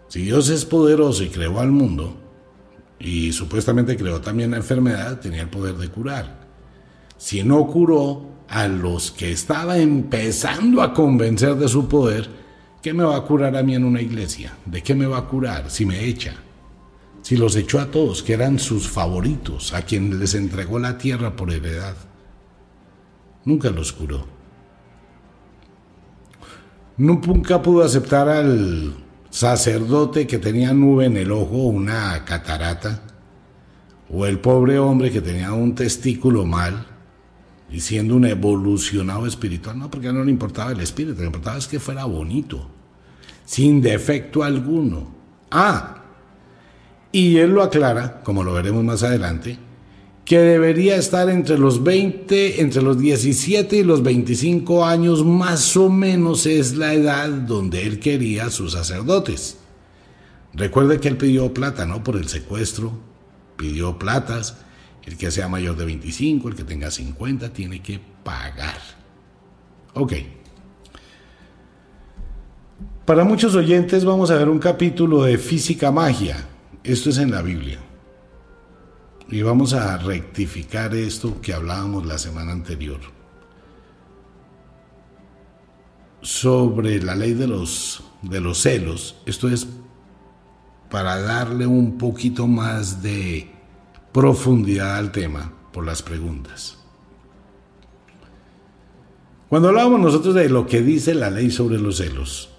Si 0.07 0.21
Dios 0.21 0.49
es 0.49 0.65
poderoso 0.65 1.23
y 1.23 1.29
creó 1.29 1.59
al 1.59 1.71
mundo, 1.71 2.15
y 2.99 3.31
supuestamente 3.33 3.97
creó 3.97 4.21
también 4.21 4.51
la 4.51 4.57
enfermedad, 4.57 5.19
tenía 5.19 5.41
el 5.41 5.49
poder 5.49 5.75
de 5.75 5.89
curar. 5.89 6.45
Si 7.17 7.43
no 7.43 7.65
curó 7.67 8.35
a 8.47 8.67
los 8.67 9.11
que 9.11 9.31
estaba 9.31 9.77
empezando 9.77 10.81
a 10.81 10.93
convencer 10.93 11.55
de 11.55 11.67
su 11.67 11.87
poder, 11.87 12.29
¿qué 12.81 12.93
me 12.93 13.03
va 13.03 13.17
a 13.17 13.23
curar 13.23 13.55
a 13.55 13.63
mí 13.63 13.75
en 13.75 13.83
una 13.83 14.01
iglesia? 14.01 14.53
¿De 14.65 14.83
qué 14.83 14.93
me 14.93 15.07
va 15.07 15.19
a 15.19 15.27
curar 15.27 15.71
si 15.71 15.85
me 15.85 16.05
echa? 16.05 16.35
Si 17.21 17.37
los 17.37 17.55
echó 17.55 17.79
a 17.79 17.89
todos, 17.89 18.21
que 18.21 18.33
eran 18.33 18.59
sus 18.59 18.87
favoritos, 18.87 19.73
a 19.73 19.81
quien 19.81 20.19
les 20.19 20.35
entregó 20.35 20.77
la 20.77 20.97
tierra 20.97 21.35
por 21.35 21.51
heredad. 21.51 21.95
Nunca 23.45 23.69
los 23.69 23.93
curó. 23.93 24.25
Nunca 26.97 27.61
pudo 27.61 27.83
aceptar 27.83 28.27
al 28.27 28.95
sacerdote 29.29 30.25
que 30.25 30.39
tenía 30.39 30.73
nube 30.73 31.05
en 31.05 31.17
el 31.17 31.31
ojo, 31.31 31.57
una 31.57 32.23
catarata, 32.25 33.01
o 34.09 34.25
el 34.25 34.39
pobre 34.39 34.79
hombre 34.79 35.11
que 35.11 35.21
tenía 35.21 35.51
un 35.51 35.75
testículo 35.75 36.45
mal, 36.45 36.87
y 37.69 37.81
siendo 37.81 38.15
un 38.15 38.25
evolucionado 38.25 39.27
espiritual, 39.27 39.77
no, 39.77 39.91
porque 39.91 40.13
no 40.13 40.23
le 40.23 40.31
importaba 40.31 40.71
el 40.71 40.79
espíritu, 40.79 41.19
le 41.19 41.25
importaba 41.25 41.57
es 41.57 41.67
que 41.67 41.79
fuera 41.79 42.05
bonito, 42.05 42.69
sin 43.43 43.81
defecto 43.81 44.43
alguno. 44.43 45.13
Ah, 45.51 46.03
y 47.11 47.37
él 47.37 47.51
lo 47.51 47.61
aclara, 47.61 48.21
como 48.23 48.43
lo 48.43 48.53
veremos 48.53 48.83
más 48.83 49.03
adelante, 49.03 49.57
que 50.25 50.39
debería 50.39 50.95
estar 50.95 51.29
entre 51.29 51.59
los 51.59 51.83
20, 51.83 52.59
entre 52.61 52.81
los 52.81 52.97
17 52.97 53.77
y 53.77 53.83
los 53.83 54.01
25 54.01 54.83
años, 54.83 55.23
más 55.23 55.77
o 55.77 55.87
menos 55.87 56.47
es 56.47 56.75
la 56.75 56.95
edad 56.95 57.29
donde 57.29 57.83
él 57.83 57.99
quería 57.99 58.47
a 58.47 58.49
sus 58.49 58.71
sacerdotes. 58.71 59.59
Recuerde 60.55 60.99
que 60.99 61.09
él 61.09 61.17
pidió 61.17 61.53
plata, 61.53 61.85
¿no? 61.85 62.03
Por 62.03 62.15
el 62.15 62.27
secuestro, 62.27 62.91
pidió 63.55 63.99
platas. 63.99 64.57
El 65.05 65.17
que 65.17 65.29
sea 65.29 65.47
mayor 65.47 65.77
de 65.77 65.85
25, 65.85 66.49
el 66.49 66.55
que 66.55 66.63
tenga 66.63 66.89
50, 66.89 67.53
tiene 67.53 67.83
que 67.83 67.99
pagar. 68.23 68.79
Ok. 69.93 70.13
Para 73.05 73.23
muchos 73.23 73.53
oyentes 73.53 74.03
vamos 74.03 74.31
a 74.31 74.35
ver 74.37 74.49
un 74.49 74.57
capítulo 74.57 75.23
de 75.23 75.37
física 75.37 75.91
magia. 75.91 76.47
Esto 76.83 77.11
es 77.11 77.19
en 77.19 77.29
la 77.29 77.43
Biblia. 77.43 77.84
Y 79.29 79.41
vamos 79.41 79.73
a 79.73 79.97
rectificar 79.97 80.93
esto 80.93 81.41
que 81.41 81.53
hablábamos 81.53 82.05
la 82.05 82.17
semana 82.17 82.51
anterior. 82.51 82.99
Sobre 86.21 87.01
la 87.01 87.15
ley 87.15 87.33
de 87.33 87.47
los, 87.47 88.03
de 88.21 88.39
los 88.39 88.59
celos. 88.59 89.15
Esto 89.25 89.49
es 89.49 89.67
para 90.89 91.17
darle 91.17 91.65
un 91.65 91.97
poquito 91.97 92.47
más 92.47 93.01
de 93.01 93.49
profundidad 94.11 94.97
al 94.97 95.11
tema 95.11 95.51
por 95.73 95.85
las 95.85 96.03
preguntas. 96.03 96.77
Cuando 99.49 99.69
hablábamos 99.69 99.99
nosotros 99.99 100.35
de 100.35 100.49
lo 100.49 100.67
que 100.67 100.81
dice 100.81 101.15
la 101.15 101.29
ley 101.29 101.49
sobre 101.49 101.79
los 101.79 101.97
celos, 101.97 102.49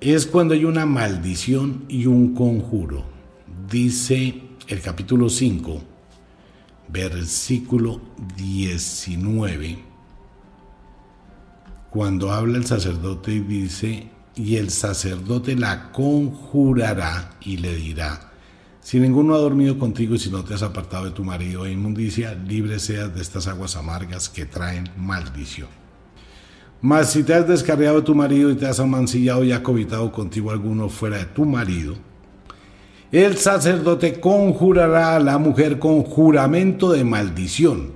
es 0.00 0.26
cuando 0.26 0.54
hay 0.54 0.64
una 0.64 0.86
maldición 0.86 1.84
y 1.88 2.06
un 2.06 2.34
conjuro. 2.34 3.04
Dice 3.70 4.43
el 4.68 4.80
capítulo 4.80 5.28
5, 5.28 5.82
versículo 6.88 8.00
19, 8.36 9.78
cuando 11.90 12.32
habla 12.32 12.58
el 12.58 12.66
sacerdote 12.66 13.32
y 13.32 13.40
dice, 13.40 14.10
y 14.34 14.56
el 14.56 14.70
sacerdote 14.70 15.54
la 15.54 15.92
conjurará 15.92 17.36
y 17.42 17.58
le 17.58 17.76
dirá, 17.76 18.32
si 18.80 18.98
ninguno 19.00 19.34
ha 19.34 19.38
dormido 19.38 19.78
contigo 19.78 20.14
y 20.14 20.18
si 20.18 20.30
no 20.30 20.44
te 20.44 20.54
has 20.54 20.62
apartado 20.62 21.06
de 21.06 21.10
tu 21.10 21.24
marido 21.24 21.66
e 21.66 21.72
inmundicia, 21.72 22.34
libre 22.34 22.78
seas 22.78 23.14
de 23.14 23.22
estas 23.22 23.46
aguas 23.46 23.76
amargas 23.76 24.28
que 24.28 24.46
traen 24.46 24.90
maldición. 24.96 25.68
Mas 26.80 27.12
si 27.12 27.22
te 27.22 27.32
has 27.32 27.48
descarriado 27.48 27.96
de 27.96 28.02
tu 28.02 28.14
marido 28.14 28.50
y 28.50 28.56
te 28.56 28.66
has 28.66 28.80
amancillado 28.80 29.42
y 29.44 29.52
ha 29.52 29.62
cobitado 29.62 30.12
contigo 30.12 30.50
alguno 30.50 30.90
fuera 30.90 31.18
de 31.18 31.24
tu 31.24 31.46
marido, 31.46 31.96
el 33.22 33.36
sacerdote 33.36 34.18
conjurará 34.18 35.14
a 35.14 35.20
la 35.20 35.38
mujer 35.38 35.78
con 35.78 36.02
juramento 36.02 36.90
de 36.90 37.04
maldición 37.04 37.92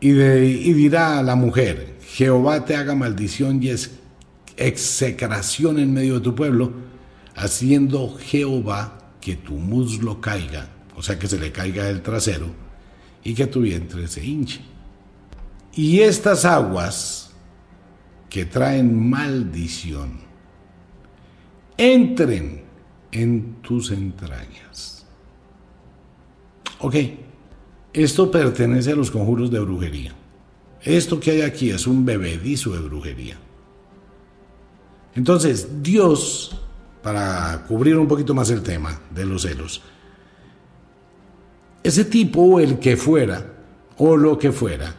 y, 0.00 0.12
dirá 0.12 1.18
a 1.18 1.22
la 1.22 1.34
mujer, 1.34 1.96
Jehová 2.06 2.64
te 2.64 2.74
haga 2.74 2.94
maldición 2.94 3.62
y 3.62 3.70
execración 4.56 5.78
en 5.78 5.92
medio 5.92 6.14
de 6.14 6.20
tu 6.20 6.34
pueblo, 6.34 6.72
haciendo 7.34 8.16
Jehová 8.18 8.98
que 9.20 9.36
tu 9.36 9.54
muslo 9.54 10.20
caiga, 10.20 10.68
o 10.96 11.02
sea 11.02 11.18
que 11.18 11.26
se 11.26 11.38
le 11.38 11.52
caiga 11.52 11.88
el 11.88 12.02
trasero, 12.02 12.48
y 13.22 13.34
que 13.34 13.46
tu 13.46 13.60
vientre 13.60 14.06
se 14.08 14.24
hinche. 14.24 14.60
Y 15.74 16.00
estas 16.00 16.44
aguas 16.44 17.30
que 18.28 18.44
traen 18.44 19.08
maldición, 19.08 20.20
entren 21.76 22.63
en 23.14 23.62
tus 23.62 23.92
entrañas. 23.92 25.06
Ok, 26.80 26.96
esto 27.92 28.30
pertenece 28.30 28.92
a 28.92 28.96
los 28.96 29.10
conjuros 29.10 29.50
de 29.50 29.60
brujería. 29.60 30.14
Esto 30.82 31.18
que 31.20 31.30
hay 31.30 31.40
aquí 31.42 31.70
es 31.70 31.86
un 31.86 32.04
bebedizo 32.04 32.72
de 32.72 32.80
brujería. 32.80 33.38
Entonces, 35.14 35.82
Dios, 35.82 36.60
para 37.02 37.64
cubrir 37.68 37.96
un 37.96 38.08
poquito 38.08 38.34
más 38.34 38.50
el 38.50 38.62
tema 38.62 39.00
de 39.14 39.24
los 39.24 39.42
celos, 39.42 39.80
ese 41.84 42.04
tipo, 42.04 42.58
el 42.58 42.80
que 42.80 42.96
fuera, 42.96 43.52
o 43.96 44.16
lo 44.16 44.36
que 44.38 44.50
fuera, 44.50 44.96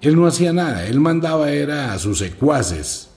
él 0.00 0.14
no 0.14 0.26
hacía 0.26 0.52
nada, 0.52 0.86
él 0.86 1.00
mandaba 1.00 1.50
era 1.50 1.92
a 1.92 1.98
sus 1.98 2.18
secuaces, 2.18 3.11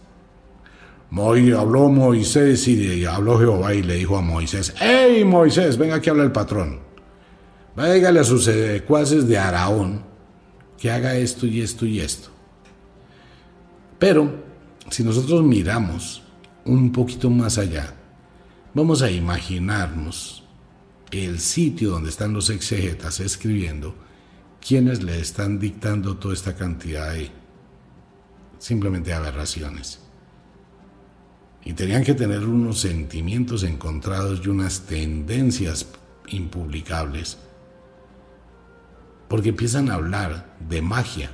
habló 1.12 1.90
Moisés 1.90 2.68
y 2.68 3.06
habló 3.06 3.40
Jehová 3.40 3.74
y 3.74 3.84
le 3.84 3.96
dijo 3.96 4.18
a 4.18 4.22
Moisés, 4.22 4.74
¡Hey 4.80 5.24
Moisés, 5.24 5.78
venga 5.78 5.96
aquí 5.96 6.10
habla 6.10 6.24
el 6.24 6.32
patrón! 6.32 6.80
Váyale 7.76 8.20
a 8.20 8.24
sus 8.24 8.46
secuaces 8.46 9.28
de 9.28 9.38
Araón 9.38 10.04
que 10.78 10.92
haga 10.92 11.16
esto 11.16 11.46
y 11.46 11.62
esto 11.62 11.86
y 11.86 12.00
esto. 12.00 12.30
Pero 14.00 14.44
si 14.90 15.04
nosotros 15.04 15.44
miramos 15.44 16.22
un 16.66 16.92
poquito 16.92 17.30
más 17.30 17.58
allá, 17.58 17.94
vamos 18.74 19.02
a 19.02 19.12
imaginarnos 19.12 20.44
el 21.12 21.40
sitio 21.40 21.92
donde 21.92 22.10
están 22.10 22.34
los 22.34 22.50
exegetas 22.50 23.20
escribiendo 23.20 23.96
quienes 24.60 25.04
le 25.04 25.20
están 25.20 25.60
dictando 25.60 26.18
toda 26.18 26.34
esta 26.34 26.56
cantidad 26.56 27.14
de 27.14 27.30
simplemente 28.58 29.14
aberraciones 29.14 30.05
y 31.66 31.74
tenían 31.74 32.04
que 32.04 32.14
tener 32.14 32.46
unos 32.46 32.80
sentimientos 32.80 33.64
encontrados 33.64 34.40
y 34.46 34.50
unas 34.50 34.82
tendencias 34.82 35.88
impublicables, 36.28 37.40
porque 39.28 39.50
empiezan 39.50 39.90
a 39.90 39.96
hablar 39.96 40.56
de 40.70 40.84
magia. 40.84 41.32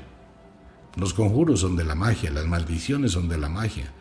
Los 0.96 1.14
conjuros 1.14 1.60
son 1.60 1.76
de 1.76 1.84
la 1.84 1.96
magia, 1.96 2.32
las 2.32 2.48
maldiciones 2.48 3.12
son 3.12 3.28
de 3.28 3.38
la 3.38 3.50
magia. 3.50 3.92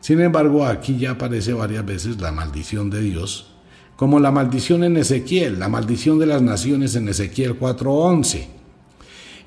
Sin 0.00 0.20
embargo, 0.20 0.66
aquí 0.66 0.98
ya 0.98 1.12
aparece 1.12 1.54
varias 1.54 1.84
veces 1.84 2.20
la 2.20 2.32
maldición 2.32 2.90
de 2.90 3.00
Dios, 3.00 3.54
como 3.96 4.20
la 4.20 4.30
maldición 4.30 4.84
en 4.84 4.98
Ezequiel, 4.98 5.58
la 5.58 5.68
maldición 5.68 6.18
de 6.18 6.26
las 6.26 6.42
naciones 6.42 6.94
en 6.94 7.08
Ezequiel 7.08 7.58
4:11 7.58 8.57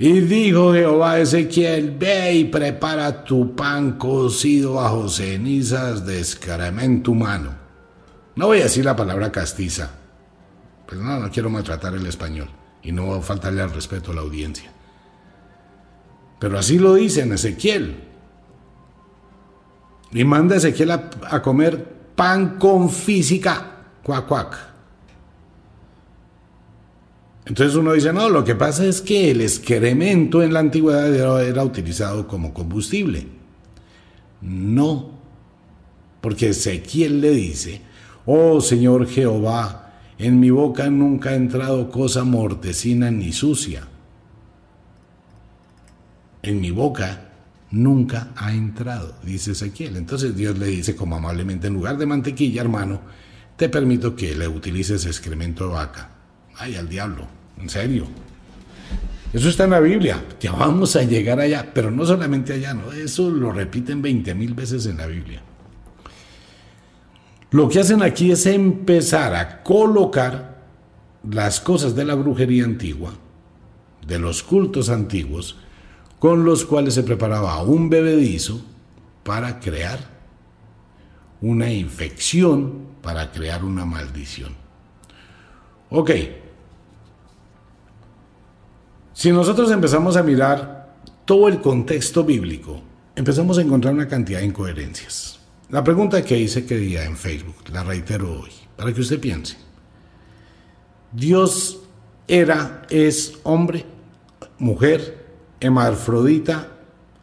y 0.04 0.22
dijo 0.22 0.74
Jehová 0.74 1.12
a 1.12 1.20
Ezequiel, 1.20 1.96
ve 1.96 2.34
y 2.34 2.46
prepara 2.46 3.24
tu 3.24 3.56
pan 3.56 4.00
cocido 4.00 4.74
bajo 4.74 5.08
cenizas 5.08 6.08
de 6.08 6.20
escaramento 6.20 7.12
humano. 7.12 7.54
No 8.36 8.48
voy 8.48 8.62
a 8.62 8.64
decir 8.64 8.84
la 8.84 8.96
palabra 8.96 9.32
castiza, 9.32 9.92
pues 10.88 11.00
no, 11.00 11.20
no 11.20 11.30
quiero 11.30 11.52
maltratar 11.52 11.94
el 11.94 12.08
español 12.08 12.50
y 12.82 12.92
no 12.92 13.06
voy 13.06 13.20
a 13.20 13.22
faltarle 13.22 13.62
al 13.62 13.72
respeto 13.72 14.10
a 14.10 14.16
la 14.16 14.22
audiencia. 14.22 14.72
Pero 16.40 16.58
así 16.58 16.80
lo 16.80 16.96
dice 16.96 17.22
en 17.22 17.34
Ezequiel. 17.34 18.04
Y 20.14 20.24
manda 20.24 20.56
a 20.56 20.58
Ezequiel 20.58 20.90
a, 20.90 21.42
comer 21.44 22.16
pan 22.16 22.58
con 22.58 22.90
física, 22.90 23.84
cuac, 24.02 24.26
cuac. 24.26 24.71
Entonces 27.46 27.76
uno 27.76 27.94
dice, 27.94 28.14
no, 28.14 28.30
lo 28.30 28.44
que 28.44 28.56
pasa 28.56 28.86
es 28.86 29.02
que 29.02 29.32
el 29.32 29.42
excremento 29.42 30.44
en 30.44 30.54
la 30.54 30.60
antigüedad 30.60 31.44
era, 31.44 31.64
utilizado 31.64 32.28
como 32.28 32.54
combustible. 32.54 33.28
No, 34.42 35.12
porque 36.22 36.50
Ezequiel 36.50 37.20
le 37.22 37.32
dice, 37.32 37.82
oh 38.26 38.62
Señor 38.62 39.08
Jehová, 39.08 39.94
en 40.20 40.40
mi 40.40 40.52
boca 40.52 40.90
nunca 40.90 41.32
ha 41.32 41.36
entrado 41.36 41.90
cosa 41.90 42.24
mortecina 42.24 43.10
ni 43.10 43.32
sucia. 43.32 43.88
En 46.44 46.62
mi 46.62 46.70
boca 46.70 47.30
nunca 47.72 48.32
ha 48.36 48.54
entrado, 48.54 49.16
dice 49.24 49.52
Ezequiel. 49.52 49.98
Entonces 49.98 50.36
Dios 50.36 50.60
le 50.60 50.68
dice 50.68 50.96
como 50.96 51.16
amablemente, 51.16 51.68
en 51.68 51.74
lugar 51.74 51.98
de 51.98 52.06
mantequilla, 52.06 52.62
hermano, 52.62 53.02
te 53.56 53.68
permito 53.68 54.16
que 54.16 54.36
le 54.36 54.48
utilices 54.48 55.06
excremento 55.08 55.68
de 55.68 55.74
vaca. 55.74 56.11
Ay, 56.62 56.76
al 56.76 56.88
diablo, 56.88 57.26
en 57.60 57.68
serio. 57.70 58.06
Eso 59.34 59.50
está 59.50 59.64
en 59.64 59.72
la 59.72 59.80
Biblia. 59.80 60.24
Ya 60.40 60.52
vamos 60.52 60.96
a 60.96 61.02
llegar 61.02 61.40
allá, 61.40 61.72
pero 61.74 61.90
no 61.90 62.06
solamente 62.06 62.54
allá. 62.54 62.78
Eso 63.04 63.32
lo 63.32 63.52
repiten 63.52 64.00
20 64.00 64.36
mil 64.36 64.54
veces 64.54 64.86
en 64.86 64.98
la 64.98 65.08
Biblia. 65.08 65.42
Lo 67.50 67.68
que 67.68 67.80
hacen 67.80 68.04
aquí 68.04 68.32
es 68.32 68.46
empezar 68.46 69.34
a 69.34 69.64
colocar 69.64 70.62
las 71.28 71.60
cosas 71.60 71.96
de 71.96 72.06
la 72.06 72.14
brujería 72.14 72.64
antigua, 72.64 73.14
de 74.06 74.20
los 74.20 74.44
cultos 74.44 74.90
antiguos, 74.90 75.58
con 76.20 76.46
los 76.46 76.64
cuales 76.64 76.94
se 76.94 77.02
preparaba 77.02 77.60
un 77.64 77.90
bebedizo 77.90 78.64
para 79.24 79.60
crear 79.60 79.98
una 81.42 81.72
infección, 81.74 82.86
para 83.02 83.32
crear 83.32 83.64
una 83.64 83.84
maldición. 83.84 84.56
Ok, 85.90 86.12
si 89.22 89.32
nosotros 89.32 89.70
empezamos 89.70 90.18
a 90.18 90.24
mirar 90.24 90.96
todo 91.26 91.48
el 91.48 91.62
contexto 91.62 92.24
bíblico, 92.24 92.82
empezamos 93.16 93.60
a 93.60 93.62
encontrar 93.62 93.94
una 93.94 94.08
cantidad 94.08 94.40
de 94.40 94.48
incoherencias. 94.48 95.40
La 95.70 95.84
pregunta 95.84 96.26
que 96.26 96.40
hice 96.40 96.66
que 96.66 96.76
día 96.78 97.06
en 97.06 97.16
Facebook, 97.16 97.70
la 97.72 97.84
reitero 97.84 98.42
hoy, 98.42 98.50
para 98.76 98.92
que 98.92 99.00
usted 99.00 99.20
piense. 99.20 99.58
Dios 101.12 101.84
era, 102.28 102.82
es 102.90 103.38
hombre, 103.44 103.86
mujer, 104.58 105.24
hermafrodita, 105.60 106.70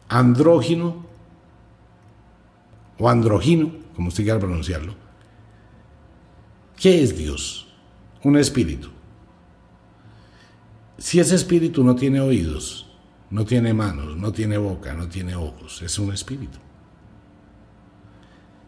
andrógino 0.07 1.05
o 2.97 3.09
andrógino, 3.09 3.73
como 3.93 4.07
usted 4.07 4.23
quiera 4.23 4.39
pronunciarlo. 4.39 4.95
¿Qué 6.77 7.03
es 7.03 7.17
Dios? 7.17 7.67
Un 8.23 8.37
espíritu. 8.37 8.89
Si 10.99 11.19
ese 11.19 11.35
espíritu 11.35 11.83
no 11.83 11.95
tiene 11.95 12.19
oídos, 12.19 12.85
no 13.29 13.45
tiene 13.45 13.73
manos, 13.73 14.17
no 14.17 14.33
tiene 14.33 14.57
boca, 14.57 14.93
no 14.93 15.07
tiene 15.07 15.35
ojos, 15.35 15.81
es 15.81 15.97
un 15.97 16.13
espíritu. 16.13 16.59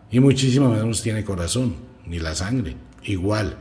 Y 0.10 0.20
muchísimo 0.20 0.70
menos 0.70 1.02
tiene 1.02 1.26
corazón, 1.26 1.76
ni 2.06 2.20
la 2.20 2.34
sangre. 2.34 2.76
Igual, 3.04 3.58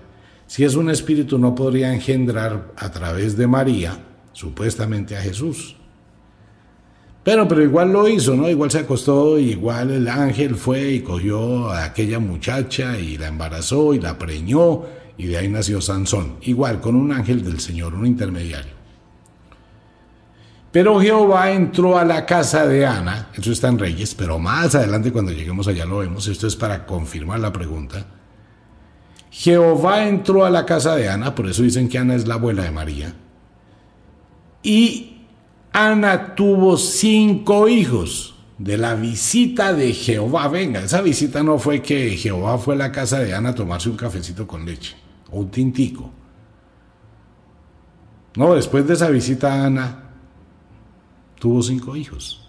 si 0.47 0.65
es 0.65 0.77
un 0.77 0.89
espíritu 0.89 1.39
no 1.39 1.55
podría 1.55 1.93
engendrar 1.93 2.73
a 2.77 2.91
través 2.93 3.37
de 3.37 3.49
María, 3.49 3.99
supuestamente 4.33 5.17
a 5.17 5.21
Jesús. 5.21 5.77
Pero, 7.25 7.47
pero 7.49 7.63
igual 7.63 7.93
lo 7.93 8.09
hizo, 8.09 8.35
¿no? 8.35 8.49
Igual 8.49 8.71
se 8.71 8.79
acostó, 8.79 9.39
igual 9.39 9.91
el 9.91 10.09
ángel 10.09 10.55
fue 10.55 10.93
y 10.93 11.01
cogió 11.01 11.69
a 11.71 11.85
aquella 11.85 12.19
muchacha 12.19 12.99
y 12.99 13.19
la 13.19 13.29
embarazó 13.29 13.95
y 13.95 14.01
la 14.01 14.17
preñó 14.17 14.85
y 15.21 15.27
de 15.27 15.37
ahí 15.37 15.49
nació 15.49 15.83
Sansón, 15.83 16.37
igual 16.41 16.81
con 16.81 16.97
un 16.97 17.13
ángel 17.13 17.45
del 17.45 17.61
Señor, 17.61 17.93
un 17.93 18.07
intermediario. 18.07 18.73
Pero 20.73 20.99
Jehová 20.99 21.51
entró 21.51 21.99
a 21.99 22.07
la 22.07 22.25
casa 22.25 22.67
de 22.67 22.87
Ana, 22.87 23.29
eso 23.37 23.53
está 23.53 23.69
en 23.69 23.79
Reyes, 23.79 24.15
pero 24.15 24.39
más 24.39 24.75
adelante 24.75 25.13
cuando 25.13 25.31
lleguemos 25.31 25.69
allá 25.69 25.85
lo 25.85 25.99
vemos, 25.99 26.27
esto 26.27 26.47
es 26.47 26.57
para 26.57 26.87
confirmar 26.87 27.39
la 27.39 27.53
pregunta. 27.53 28.07
Jehová 29.31 30.09
entró 30.09 30.47
a 30.47 30.51
la 30.51 30.65
casa 30.65 30.97
de 30.97 31.11
Ana, 31.11 31.35
por 31.35 31.49
eso 31.49 31.63
dicen 31.63 31.91
que 31.91 31.99
Ana 31.99 32.15
es 32.15 32.27
la 32.27 32.35
abuela 32.35 32.63
de 32.63 32.71
María, 32.71 33.15
y 34.63 35.27
Ana 35.71 36.35
tuvo 36.35 36.79
cinco 36.79 37.69
hijos 37.69 38.37
de 38.57 38.79
la 38.79 38.95
visita 38.95 39.75
de 39.75 39.93
Jehová. 39.93 40.49
Venga, 40.49 40.81
esa 40.81 41.03
visita 41.03 41.43
no 41.43 41.59
fue 41.59 41.83
que 41.83 42.17
Jehová 42.17 42.57
fue 42.57 42.75
a 42.75 42.79
la 42.79 42.93
casa 42.93 43.19
de 43.19 43.35
Ana 43.35 43.51
a 43.51 43.55
tomarse 43.55 43.91
un 43.91 43.97
cafecito 43.97 44.47
con 44.47 44.65
leche 44.65 45.00
o 45.31 45.41
un 45.41 45.51
tintico. 45.51 46.11
No, 48.37 48.55
después 48.55 48.87
de 48.87 48.95
esa 48.95 49.09
visita 49.11 49.65
Ana 49.65 50.11
tuvo 51.39 51.63
cinco 51.63 51.97
hijos. 51.97 52.49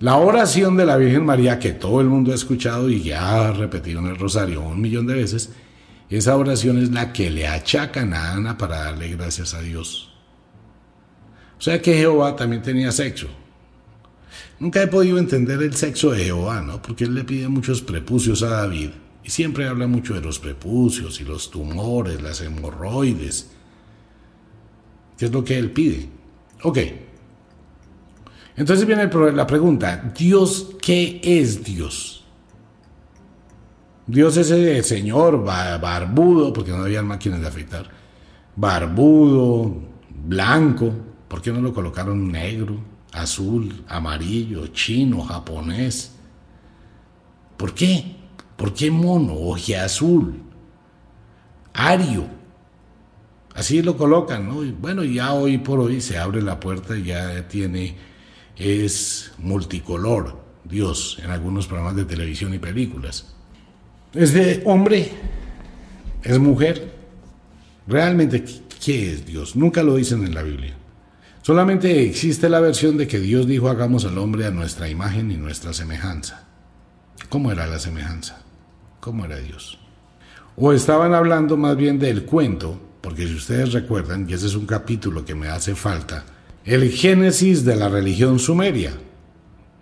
La 0.00 0.16
oración 0.16 0.76
de 0.76 0.86
la 0.86 0.96
Virgen 0.96 1.24
María 1.24 1.58
que 1.58 1.72
todo 1.72 2.00
el 2.00 2.08
mundo 2.08 2.32
ha 2.32 2.34
escuchado 2.34 2.90
y 2.90 3.02
ya 3.02 3.48
ha 3.48 3.52
repetido 3.52 4.00
en 4.00 4.06
el 4.06 4.18
rosario 4.18 4.62
un 4.62 4.80
millón 4.80 5.06
de 5.06 5.14
veces, 5.14 5.52
esa 6.10 6.36
oración 6.36 6.78
es 6.78 6.90
la 6.90 7.12
que 7.12 7.30
le 7.30 7.46
achacan 7.46 8.12
a 8.12 8.32
Ana 8.32 8.58
para 8.58 8.84
darle 8.84 9.08
gracias 9.08 9.54
a 9.54 9.60
Dios. 9.60 10.12
O 11.58 11.62
sea 11.62 11.80
que 11.80 11.94
Jehová 11.94 12.34
también 12.34 12.62
tenía 12.62 12.90
sexo. 12.90 13.28
Nunca 14.58 14.82
he 14.82 14.88
podido 14.88 15.18
entender 15.18 15.62
el 15.62 15.74
sexo 15.74 16.10
de 16.10 16.24
Jehová, 16.24 16.60
¿no? 16.60 16.82
Porque 16.82 17.04
él 17.04 17.14
le 17.14 17.24
pide 17.24 17.48
muchos 17.48 17.80
prepucios 17.80 18.42
a 18.42 18.48
David 18.48 18.90
y 19.24 19.30
siempre 19.30 19.68
habla 19.68 19.86
mucho 19.86 20.14
de 20.14 20.20
los 20.20 20.38
prepucios 20.38 21.20
y 21.20 21.24
los 21.24 21.50
tumores, 21.50 22.20
las 22.20 22.40
hemorroides. 22.40 23.50
¿Qué 25.16 25.26
es 25.26 25.32
lo 25.32 25.44
que 25.44 25.58
él 25.58 25.70
pide? 25.70 26.08
Ok. 26.62 26.78
Entonces 28.56 28.86
viene 28.86 29.08
la 29.32 29.46
pregunta, 29.46 30.12
¿Dios 30.16 30.76
qué 30.80 31.20
es 31.22 31.64
Dios? 31.64 32.24
Dios 34.06 34.36
es 34.36 34.50
el 34.50 34.84
señor 34.84 35.44
barbudo, 35.44 36.52
porque 36.52 36.72
no 36.72 36.82
había 36.82 37.02
máquinas 37.02 37.40
de 37.40 37.48
afeitar, 37.48 37.88
barbudo, 38.56 39.74
blanco, 40.26 40.92
¿por 41.28 41.40
qué 41.40 41.52
no 41.52 41.60
lo 41.60 41.72
colocaron 41.72 42.30
negro, 42.30 42.78
azul, 43.12 43.84
amarillo, 43.88 44.66
chino, 44.66 45.22
japonés? 45.22 46.12
¿Por 47.56 47.74
qué? 47.74 48.16
¿Por 48.62 48.74
qué 48.74 48.92
mono? 48.92 49.34
Oje 49.34 49.76
azul. 49.76 50.40
Ario. 51.74 52.28
Así 53.56 53.82
lo 53.82 53.96
colocan, 53.96 54.46
¿no? 54.46 54.62
bueno, 54.78 55.02
ya 55.02 55.32
hoy 55.32 55.58
por 55.58 55.80
hoy 55.80 56.00
se 56.00 56.16
abre 56.16 56.40
la 56.40 56.60
puerta 56.60 56.96
y 56.96 57.02
ya 57.02 57.48
tiene, 57.48 57.96
es 58.56 59.32
multicolor, 59.38 60.40
Dios, 60.62 61.18
en 61.24 61.32
algunos 61.32 61.66
programas 61.66 61.96
de 61.96 62.04
televisión 62.04 62.54
y 62.54 62.60
películas. 62.60 63.34
¿Es 64.14 64.32
de 64.32 64.62
hombre? 64.64 65.10
¿Es 66.22 66.38
mujer? 66.38 66.94
Realmente, 67.88 68.44
¿qué 68.84 69.12
es 69.12 69.26
Dios? 69.26 69.56
Nunca 69.56 69.82
lo 69.82 69.96
dicen 69.96 70.24
en 70.24 70.36
la 70.36 70.42
Biblia. 70.42 70.76
Solamente 71.42 72.06
existe 72.06 72.48
la 72.48 72.60
versión 72.60 72.96
de 72.96 73.08
que 73.08 73.18
Dios 73.18 73.48
dijo 73.48 73.68
hagamos 73.68 74.04
al 74.04 74.18
hombre 74.18 74.46
a 74.46 74.52
nuestra 74.52 74.88
imagen 74.88 75.32
y 75.32 75.36
nuestra 75.36 75.72
semejanza. 75.72 76.46
¿Cómo 77.28 77.50
era 77.50 77.66
la 77.66 77.80
semejanza? 77.80 78.42
¿Cómo 79.02 79.24
era 79.24 79.36
Dios? 79.38 79.80
O 80.54 80.72
estaban 80.72 81.12
hablando 81.12 81.56
más 81.56 81.76
bien 81.76 81.98
del 81.98 82.24
cuento, 82.24 82.80
porque 83.00 83.26
si 83.26 83.34
ustedes 83.34 83.72
recuerdan, 83.72 84.30
y 84.30 84.32
ese 84.32 84.46
es 84.46 84.54
un 84.54 84.64
capítulo 84.64 85.24
que 85.24 85.34
me 85.34 85.48
hace 85.48 85.74
falta, 85.74 86.24
el 86.64 86.88
génesis 86.88 87.64
de 87.64 87.74
la 87.74 87.88
religión 87.88 88.38
sumeria, 88.38 88.92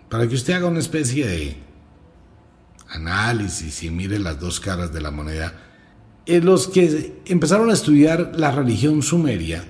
para 0.09 0.27
que 0.27 0.37
usted 0.37 0.55
haga 0.55 0.69
una 0.69 0.79
especie 0.79 1.27
de 1.27 1.57
análisis 2.89 3.83
y 3.83 3.91
mire 3.91 4.19
las 4.19 4.41
dos 4.41 4.59
caras 4.59 4.91
de 4.91 5.03
la 5.03 5.11
moneda. 5.11 5.53
Eh, 6.25 6.41
los 6.41 6.67
que 6.67 7.21
empezaron 7.27 7.69
a 7.69 7.75
estudiar 7.75 8.33
la 8.37 8.53
religión 8.53 9.03
sumeria 9.03 9.63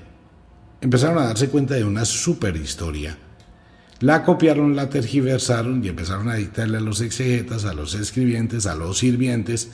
empezaron 0.80 1.18
a 1.18 1.26
darse 1.26 1.48
cuenta 1.48 1.74
de 1.74 1.82
una 1.82 2.04
superhistoria 2.04 3.18
la 4.00 4.24
copiaron, 4.24 4.74
la 4.74 4.88
tergiversaron 4.88 5.84
y 5.84 5.88
empezaron 5.88 6.28
a 6.30 6.34
dictarle 6.34 6.78
a 6.78 6.80
los 6.80 7.02
exegetas, 7.02 7.66
a 7.66 7.74
los 7.74 7.94
escribientes, 7.94 8.66
a 8.66 8.74
los 8.74 8.98
sirvientes, 8.98 9.70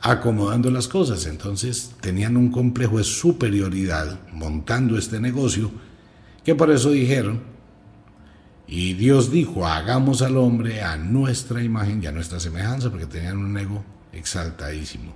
acomodando 0.00 0.70
las 0.70 0.88
cosas. 0.88 1.26
Entonces 1.26 1.92
tenían 2.00 2.38
un 2.38 2.50
complejo 2.50 2.98
de 2.98 3.04
superioridad 3.04 4.18
montando 4.32 4.96
este 4.96 5.20
negocio, 5.20 5.70
que 6.42 6.54
por 6.54 6.70
eso 6.70 6.90
dijeron, 6.90 7.42
y 8.66 8.94
Dios 8.94 9.30
dijo, 9.30 9.66
hagamos 9.66 10.22
al 10.22 10.36
hombre 10.36 10.82
a 10.82 10.96
nuestra 10.96 11.62
imagen 11.62 12.02
y 12.02 12.06
a 12.06 12.12
nuestra 12.12 12.40
semejanza, 12.40 12.88
porque 12.88 13.06
tenían 13.06 13.36
un 13.38 13.58
ego 13.58 13.84
exaltadísimo. 14.12 15.12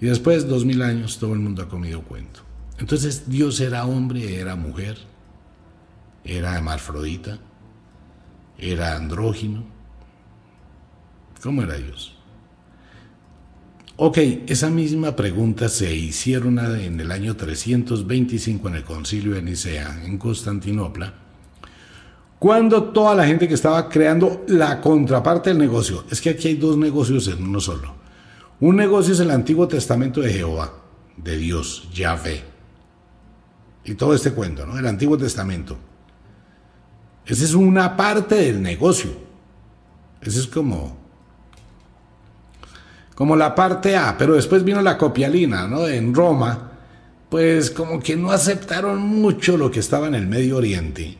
Y 0.00 0.06
después, 0.06 0.48
dos 0.48 0.64
mil 0.64 0.80
años, 0.80 1.18
todo 1.18 1.34
el 1.34 1.40
mundo 1.40 1.62
ha 1.62 1.68
comido 1.68 2.02
cuento. 2.02 2.40
Entonces 2.78 3.28
Dios 3.28 3.60
era 3.60 3.84
hombre, 3.86 4.38
era 4.38 4.54
mujer, 4.54 4.96
era 6.26 6.56
hermafrodita, 6.56 7.38
era 8.58 8.96
andrógino. 8.96 9.64
¿Cómo 11.42 11.62
era 11.62 11.76
Dios? 11.76 12.16
Ok, 13.96 14.18
esa 14.46 14.68
misma 14.68 15.16
pregunta 15.16 15.70
se 15.70 15.94
hicieron 15.94 16.58
en 16.58 17.00
el 17.00 17.10
año 17.10 17.34
325 17.36 18.68
en 18.68 18.74
el 18.74 18.84
concilio 18.84 19.34
de 19.34 19.42
Nicea, 19.42 20.04
en 20.04 20.18
Constantinopla, 20.18 21.14
cuando 22.38 22.84
toda 22.84 23.14
la 23.14 23.26
gente 23.26 23.48
que 23.48 23.54
estaba 23.54 23.88
creando 23.88 24.44
la 24.48 24.80
contraparte 24.80 25.50
del 25.50 25.58
negocio, 25.58 26.04
es 26.10 26.20
que 26.20 26.30
aquí 26.30 26.48
hay 26.48 26.56
dos 26.56 26.76
negocios 26.76 27.28
en 27.28 27.42
uno 27.42 27.60
solo. 27.60 27.94
Un 28.60 28.76
negocio 28.76 29.14
es 29.14 29.20
el 29.20 29.30
Antiguo 29.30 29.66
Testamento 29.66 30.20
de 30.20 30.32
Jehová, 30.32 30.72
de 31.16 31.36
Dios, 31.38 31.88
Yahvé. 31.94 32.44
Y 33.84 33.94
todo 33.94 34.14
este 34.14 34.32
cuento, 34.32 34.66
¿no? 34.66 34.78
El 34.78 34.86
Antiguo 34.86 35.16
Testamento. 35.16 35.78
Esa 37.26 37.44
es 37.44 37.54
una 37.54 37.96
parte 37.96 38.36
del 38.36 38.62
negocio. 38.62 39.10
Ese 40.20 40.40
es 40.40 40.46
como 40.46 41.06
como 43.16 43.34
la 43.34 43.54
parte 43.54 43.96
A, 43.96 44.16
pero 44.18 44.34
después 44.34 44.62
vino 44.62 44.82
la 44.82 44.98
copialina, 44.98 45.66
¿no? 45.66 45.88
En 45.88 46.14
Roma, 46.14 46.72
pues 47.30 47.70
como 47.70 47.98
que 47.98 48.14
no 48.14 48.30
aceptaron 48.30 49.00
mucho 49.00 49.56
lo 49.56 49.70
que 49.70 49.80
estaba 49.80 50.06
en 50.06 50.14
el 50.14 50.26
Medio 50.26 50.58
Oriente. 50.58 51.16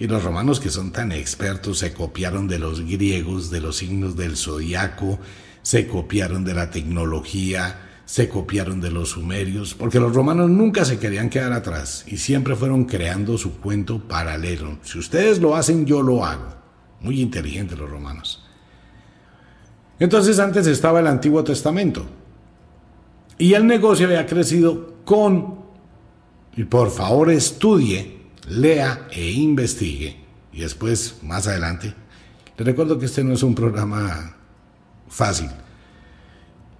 Y 0.00 0.08
los 0.08 0.24
romanos 0.24 0.58
que 0.58 0.68
son 0.68 0.90
tan 0.90 1.12
expertos 1.12 1.78
se 1.78 1.92
copiaron 1.92 2.48
de 2.48 2.58
los 2.58 2.80
griegos, 2.80 3.50
de 3.50 3.60
los 3.60 3.76
signos 3.76 4.16
del 4.16 4.36
zodiaco, 4.36 5.20
se 5.62 5.86
copiaron 5.86 6.44
de 6.44 6.54
la 6.54 6.72
tecnología, 6.72 7.91
se 8.04 8.28
copiaron 8.28 8.80
de 8.80 8.90
los 8.90 9.10
sumerios, 9.10 9.74
porque 9.74 10.00
los 10.00 10.14
romanos 10.14 10.50
nunca 10.50 10.84
se 10.84 10.98
querían 10.98 11.30
quedar 11.30 11.52
atrás 11.52 12.04
y 12.06 12.16
siempre 12.16 12.56
fueron 12.56 12.84
creando 12.84 13.38
su 13.38 13.58
cuento 13.58 14.06
paralelo. 14.06 14.78
Si 14.82 14.98
ustedes 14.98 15.40
lo 15.40 15.54
hacen, 15.56 15.86
yo 15.86 16.02
lo 16.02 16.24
hago. 16.24 16.54
Muy 17.00 17.20
inteligentes 17.20 17.78
los 17.78 17.90
romanos. 17.90 18.44
Entonces 19.98 20.38
antes 20.38 20.66
estaba 20.66 21.00
el 21.00 21.06
Antiguo 21.06 21.42
Testamento. 21.44 22.06
Y 23.38 23.54
el 23.54 23.66
negocio 23.66 24.06
había 24.06 24.26
crecido 24.26 24.96
con, 25.04 25.60
y 26.56 26.64
por 26.64 26.90
favor 26.90 27.30
estudie, 27.30 28.20
lea 28.48 29.08
e 29.10 29.30
investigue. 29.30 30.20
Y 30.52 30.60
después, 30.60 31.16
más 31.22 31.46
adelante, 31.46 31.94
le 32.56 32.64
recuerdo 32.64 32.98
que 32.98 33.06
este 33.06 33.24
no 33.24 33.32
es 33.32 33.42
un 33.42 33.54
programa 33.54 34.36
fácil. 35.08 35.48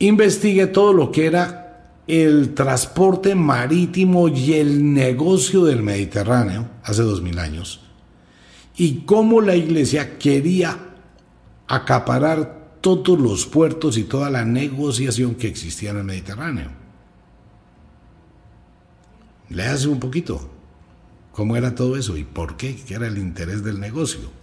Investigue 0.02 0.66
todo 0.66 0.92
lo 0.92 1.12
que 1.12 1.26
era 1.26 2.00
el 2.08 2.54
transporte 2.54 3.36
marítimo 3.36 4.26
y 4.26 4.54
el 4.54 4.92
negocio 4.92 5.64
del 5.64 5.84
Mediterráneo 5.84 6.68
hace 6.82 7.02
dos 7.02 7.22
mil 7.22 7.38
años 7.38 7.82
y 8.76 9.02
cómo 9.04 9.40
la 9.40 9.54
iglesia 9.54 10.18
quería 10.18 10.76
acaparar 11.68 12.78
todos 12.80 13.16
los 13.16 13.46
puertos 13.46 13.96
y 13.96 14.02
toda 14.02 14.28
la 14.28 14.44
negociación 14.44 15.36
que 15.36 15.46
existía 15.46 15.90
en 15.90 15.98
el 15.98 16.04
Mediterráneo. 16.04 16.72
Le 19.50 19.62
hace 19.66 19.86
un 19.86 20.00
poquito 20.00 20.50
cómo 21.30 21.54
era 21.54 21.76
todo 21.76 21.96
eso 21.96 22.16
y 22.16 22.24
por 22.24 22.56
qué, 22.56 22.74
qué 22.74 22.94
era 22.94 23.06
el 23.06 23.18
interés 23.18 23.62
del 23.62 23.78
negocio. 23.78 24.41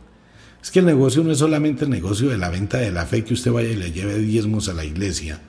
Es 0.62 0.72
que 0.72 0.80
el 0.80 0.86
negocio 0.86 1.24
no 1.24 1.32
es 1.32 1.40
solamente 1.40 1.86
el 1.86 1.90
negocio 1.90 2.30
de 2.30 2.38
la 2.38 2.50
venta 2.50 2.78
de 2.78 2.92
la 2.92 3.06
fe 3.06 3.24
que 3.24 3.34
usted 3.34 3.52
vaya 3.52 3.70
y 3.70 3.76
le 3.76 3.92
lleve 3.92 4.18
diezmos 4.18 4.68
a 4.70 4.74
la 4.74 4.84
iglesia. 4.84 5.42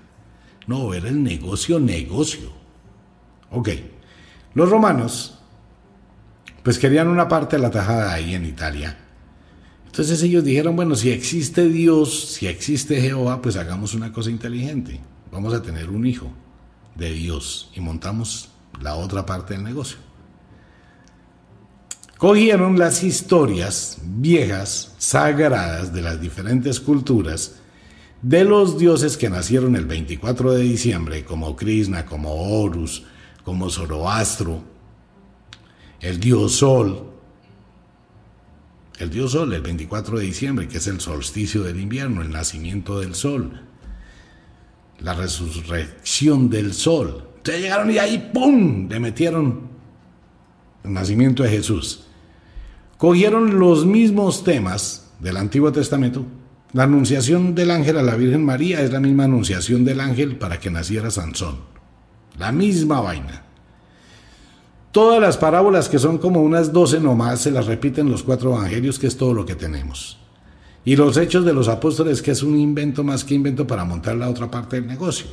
No, 0.66 0.94
era 0.94 1.08
el 1.08 1.22
negocio, 1.22 1.80
negocio. 1.80 2.52
Ok, 3.50 3.70
los 4.54 4.70
romanos 4.70 5.38
pues 6.62 6.78
querían 6.78 7.08
una 7.08 7.26
parte 7.26 7.56
de 7.56 7.62
la 7.62 7.70
tajada 7.70 8.12
ahí 8.12 8.34
en 8.34 8.44
Italia 8.44 8.96
entonces 9.90 10.22
ellos 10.22 10.44
dijeron, 10.44 10.76
bueno, 10.76 10.94
si 10.94 11.10
existe 11.10 11.68
Dios, 11.68 12.34
si 12.34 12.46
existe 12.46 13.00
Jehová, 13.00 13.42
pues 13.42 13.56
hagamos 13.56 13.92
una 13.92 14.12
cosa 14.12 14.30
inteligente. 14.30 15.00
Vamos 15.32 15.52
a 15.52 15.62
tener 15.62 15.90
un 15.90 16.06
hijo 16.06 16.30
de 16.94 17.10
Dios 17.10 17.72
y 17.74 17.80
montamos 17.80 18.50
la 18.80 18.94
otra 18.94 19.26
parte 19.26 19.54
del 19.54 19.64
negocio. 19.64 19.98
Cogieron 22.20 22.78
las 22.78 23.02
historias 23.02 23.96
viejas, 24.04 24.94
sagradas 24.98 25.94
de 25.94 26.02
las 26.02 26.20
diferentes 26.20 26.78
culturas, 26.78 27.56
de 28.20 28.44
los 28.44 28.76
dioses 28.76 29.16
que 29.16 29.30
nacieron 29.30 29.74
el 29.74 29.86
24 29.86 30.52
de 30.52 30.62
diciembre, 30.62 31.24
como 31.24 31.56
Krishna, 31.56 32.04
como 32.04 32.34
Horus, 32.34 33.04
como 33.42 33.70
Zoroastro, 33.70 34.62
el 36.00 36.20
dios 36.20 36.56
Sol, 36.56 37.10
el 38.98 39.08
dios 39.08 39.32
Sol, 39.32 39.54
el 39.54 39.62
24 39.62 40.18
de 40.18 40.26
diciembre, 40.26 40.68
que 40.68 40.76
es 40.76 40.86
el 40.88 41.00
solsticio 41.00 41.62
del 41.62 41.80
invierno, 41.80 42.20
el 42.20 42.28
nacimiento 42.28 43.00
del 43.00 43.14
Sol, 43.14 43.62
la 44.98 45.14
resurrección 45.14 46.50
del 46.50 46.74
Sol. 46.74 47.28
Ustedes 47.36 47.62
llegaron 47.62 47.90
y 47.90 47.96
ahí, 47.96 48.30
¡pum!, 48.34 48.90
le 48.90 49.00
metieron 49.00 49.70
el 50.84 50.92
nacimiento 50.92 51.44
de 51.44 51.48
Jesús. 51.48 52.08
Cogieron 53.00 53.58
los 53.58 53.86
mismos 53.86 54.44
temas 54.44 55.10
del 55.20 55.38
Antiguo 55.38 55.72
Testamento. 55.72 56.26
La 56.74 56.82
anunciación 56.82 57.54
del 57.54 57.70
ángel 57.70 57.96
a 57.96 58.02
la 58.02 58.14
Virgen 58.14 58.44
María 58.44 58.82
es 58.82 58.92
la 58.92 59.00
misma 59.00 59.24
anunciación 59.24 59.86
del 59.86 60.00
ángel 60.00 60.36
para 60.36 60.60
que 60.60 60.70
naciera 60.70 61.10
Sansón. 61.10 61.60
La 62.38 62.52
misma 62.52 63.00
vaina. 63.00 63.42
Todas 64.92 65.18
las 65.18 65.38
parábolas, 65.38 65.88
que 65.88 65.98
son 65.98 66.18
como 66.18 66.42
unas 66.42 66.74
doce 66.74 67.00
nomás, 67.00 67.40
se 67.40 67.50
las 67.50 67.64
repiten 67.64 68.10
los 68.10 68.22
cuatro 68.22 68.54
evangelios, 68.54 68.98
que 68.98 69.06
es 69.06 69.16
todo 69.16 69.32
lo 69.32 69.46
que 69.46 69.54
tenemos. 69.54 70.18
Y 70.84 70.94
los 70.94 71.16
hechos 71.16 71.46
de 71.46 71.54
los 71.54 71.68
apóstoles, 71.68 72.20
que 72.20 72.32
es 72.32 72.42
un 72.42 72.60
invento 72.60 73.02
más 73.02 73.24
que 73.24 73.34
invento 73.34 73.66
para 73.66 73.86
montar 73.86 74.16
la 74.16 74.28
otra 74.28 74.50
parte 74.50 74.76
del 74.76 74.86
negocio. 74.86 75.28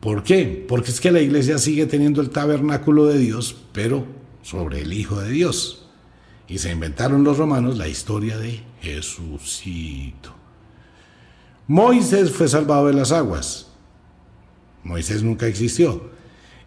¿Por 0.00 0.22
qué? 0.22 0.66
Porque 0.68 0.90
es 0.90 1.00
que 1.00 1.12
la 1.12 1.22
iglesia 1.22 1.56
sigue 1.56 1.86
teniendo 1.86 2.20
el 2.20 2.28
tabernáculo 2.28 3.06
de 3.06 3.16
Dios, 3.16 3.56
pero 3.72 4.04
sobre 4.42 4.82
el 4.82 4.92
Hijo 4.92 5.18
de 5.18 5.30
Dios. 5.30 5.81
Y 6.52 6.58
se 6.58 6.70
inventaron 6.70 7.24
los 7.24 7.38
romanos 7.38 7.78
la 7.78 7.88
historia 7.88 8.36
de 8.36 8.60
Jesucito. 8.82 10.34
Moisés 11.66 12.30
fue 12.30 12.46
salvado 12.46 12.88
de 12.88 12.92
las 12.92 13.10
aguas. 13.10 13.68
Moisés 14.84 15.22
nunca 15.22 15.46
existió. 15.46 16.10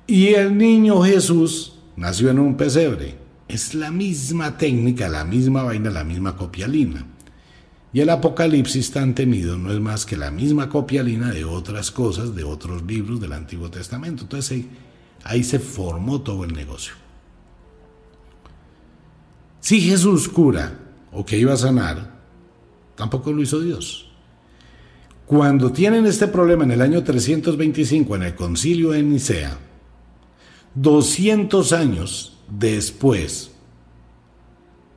Y 0.07 0.29
el 0.29 0.57
niño 0.57 1.03
Jesús 1.03 1.73
nació 1.95 2.31
en 2.31 2.39
un 2.39 2.57
pesebre. 2.57 3.15
Es 3.47 3.75
la 3.75 3.91
misma 3.91 4.57
técnica, 4.57 5.07
la 5.07 5.23
misma 5.23 5.61
vaina, 5.61 5.91
la 5.91 6.03
misma 6.03 6.35
copialina. 6.35 7.05
Y 7.93 8.01
el 8.01 8.09
Apocalipsis 8.09 8.89
tan 8.89 9.13
temido 9.13 9.55
no 9.59 9.71
es 9.71 9.79
más 9.79 10.07
que 10.07 10.17
la 10.17 10.31
misma 10.31 10.67
copialina 10.67 11.31
de 11.31 11.45
otras 11.45 11.91
cosas, 11.91 12.35
de 12.35 12.43
otros 12.43 12.81
libros 12.81 13.21
del 13.21 13.33
Antiguo 13.33 13.69
Testamento. 13.69 14.23
Entonces 14.23 14.51
ahí, 14.51 14.69
ahí 15.23 15.43
se 15.43 15.59
formó 15.59 16.21
todo 16.21 16.43
el 16.43 16.53
negocio. 16.53 17.04
Si 19.65 19.81
Jesús 19.81 20.29
cura 20.29 20.77
o 21.11 21.25
que 21.25 21.39
iba 21.39 21.51
a 21.51 21.57
sanar, 21.57 22.21
tampoco 22.93 23.33
lo 23.33 23.41
hizo 23.41 23.61
Dios. 23.61 24.11
Cuando 25.25 25.71
tienen 25.71 26.05
este 26.05 26.27
problema 26.27 26.65
en 26.65 26.69
el 26.69 26.81
año 26.83 27.03
325 27.03 28.15
en 28.15 28.21
el 28.21 28.35
concilio 28.35 28.91
de 28.91 29.01
Nicea, 29.01 29.57
200 30.75 31.73
años 31.73 32.37
después, 32.47 33.53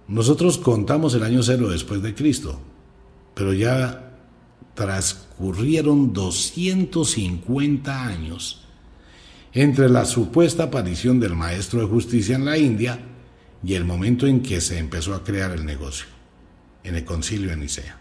nosotros 0.06 0.58
contamos 0.58 1.14
el 1.14 1.22
año 1.22 1.42
cero 1.42 1.70
después 1.70 2.02
de 2.02 2.14
Cristo, 2.14 2.60
pero 3.32 3.54
ya 3.54 4.18
transcurrieron 4.74 6.12
250 6.12 8.04
años 8.04 8.66
entre 9.54 9.88
la 9.88 10.04
supuesta 10.04 10.64
aparición 10.64 11.20
del 11.20 11.34
maestro 11.34 11.80
de 11.80 11.86
justicia 11.86 12.36
en 12.36 12.44
la 12.44 12.58
India 12.58 13.00
y 13.62 13.74
el 13.74 13.84
momento 13.84 14.26
en 14.26 14.40
que 14.42 14.60
se 14.60 14.78
empezó 14.78 15.14
a 15.14 15.24
crear 15.24 15.50
el 15.52 15.64
negocio, 15.66 16.06
en 16.84 16.94
el 16.94 17.04
concilio 17.04 17.50
de 17.50 17.56
Nicea. 17.56 17.98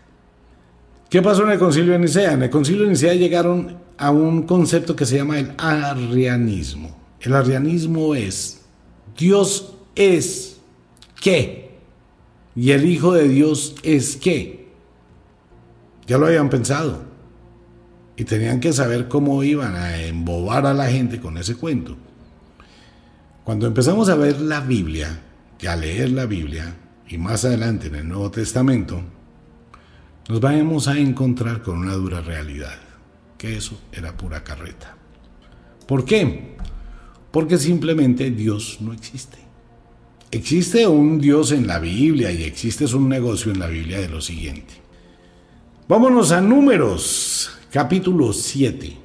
¿Qué 1.10 1.22
pasó 1.22 1.44
en 1.44 1.52
el 1.52 1.60
concilio 1.60 1.94
de 1.94 2.00
Nicea? 2.00 2.34
En 2.34 2.44
el 2.44 2.50
concilio 2.50 2.84
de 2.84 2.90
Nicea 2.90 3.14
llegaron 3.14 3.78
a 3.98 4.12
un 4.12 4.44
concepto 4.44 4.96
que 4.96 5.06
se 5.06 5.18
llama 5.18 5.40
el 5.40 5.54
arrianismo. 5.58 6.98
El 7.20 7.34
arrianismo 7.34 8.14
es, 8.14 8.62
Dios 9.18 9.74
es 9.96 10.60
qué, 11.20 11.72
y 12.56 12.72
el 12.72 12.86
Hijo 12.86 13.14
de 13.14 13.28
Dios 13.28 13.76
es 13.84 14.18
qué. 14.18 14.68
Ya 16.08 16.18
lo 16.18 16.26
habían 16.26 16.50
pensado. 16.50 17.04
Y 18.16 18.24
tenían 18.24 18.60
que 18.60 18.74
saber 18.74 19.08
cómo 19.08 19.44
iban 19.44 19.76
a 19.76 20.02
embobar 20.02 20.66
a 20.66 20.74
la 20.74 20.88
gente 20.88 21.20
con 21.20 21.38
ese 21.38 21.56
cuento. 21.56 21.96
Cuando 23.44 23.68
empezamos 23.68 24.10
a 24.10 24.16
ver 24.16 24.42
la 24.42 24.60
Biblia, 24.60 25.22
y 25.60 25.68
a 25.68 25.76
leer 25.76 26.12
la 26.12 26.26
Biblia, 26.26 26.76
y 27.08 27.18
más 27.18 27.46
adelante 27.46 27.88
en 27.88 27.96
el 27.96 28.08
Nuevo 28.08 28.32
Testamento, 28.32 29.02
nos 30.30 30.40
vamos 30.40 30.88
a 30.88 30.98
encontrar 30.98 31.62
con 31.62 31.78
una 31.78 31.94
dura 31.94 32.22
realidad, 32.22 32.78
que 33.38 33.56
eso 33.56 33.80
era 33.92 34.16
pura 34.16 34.44
carreta. 34.44 34.96
¿Por 35.88 36.04
qué? 36.04 36.58
porque 37.38 37.58
simplemente 37.58 38.32
Dios 38.32 38.78
no 38.82 38.94
existe. 38.94 39.38
Existe 40.32 40.88
un 40.88 41.20
Dios 41.20 41.52
en 41.52 41.68
la 41.68 41.78
Biblia 41.78 42.32
y 42.32 42.44
existe 42.44 42.86
un 42.96 43.08
negocio 43.08 43.52
en 43.52 43.60
la 43.60 43.68
Biblia 43.68 44.00
de 44.00 44.10
lo 44.10 44.22
siguiente. 44.22 44.74
Vámonos 45.88 46.32
a 46.32 46.42
números, 46.42 47.52
capítulo 47.72 48.34
7. 48.34 48.98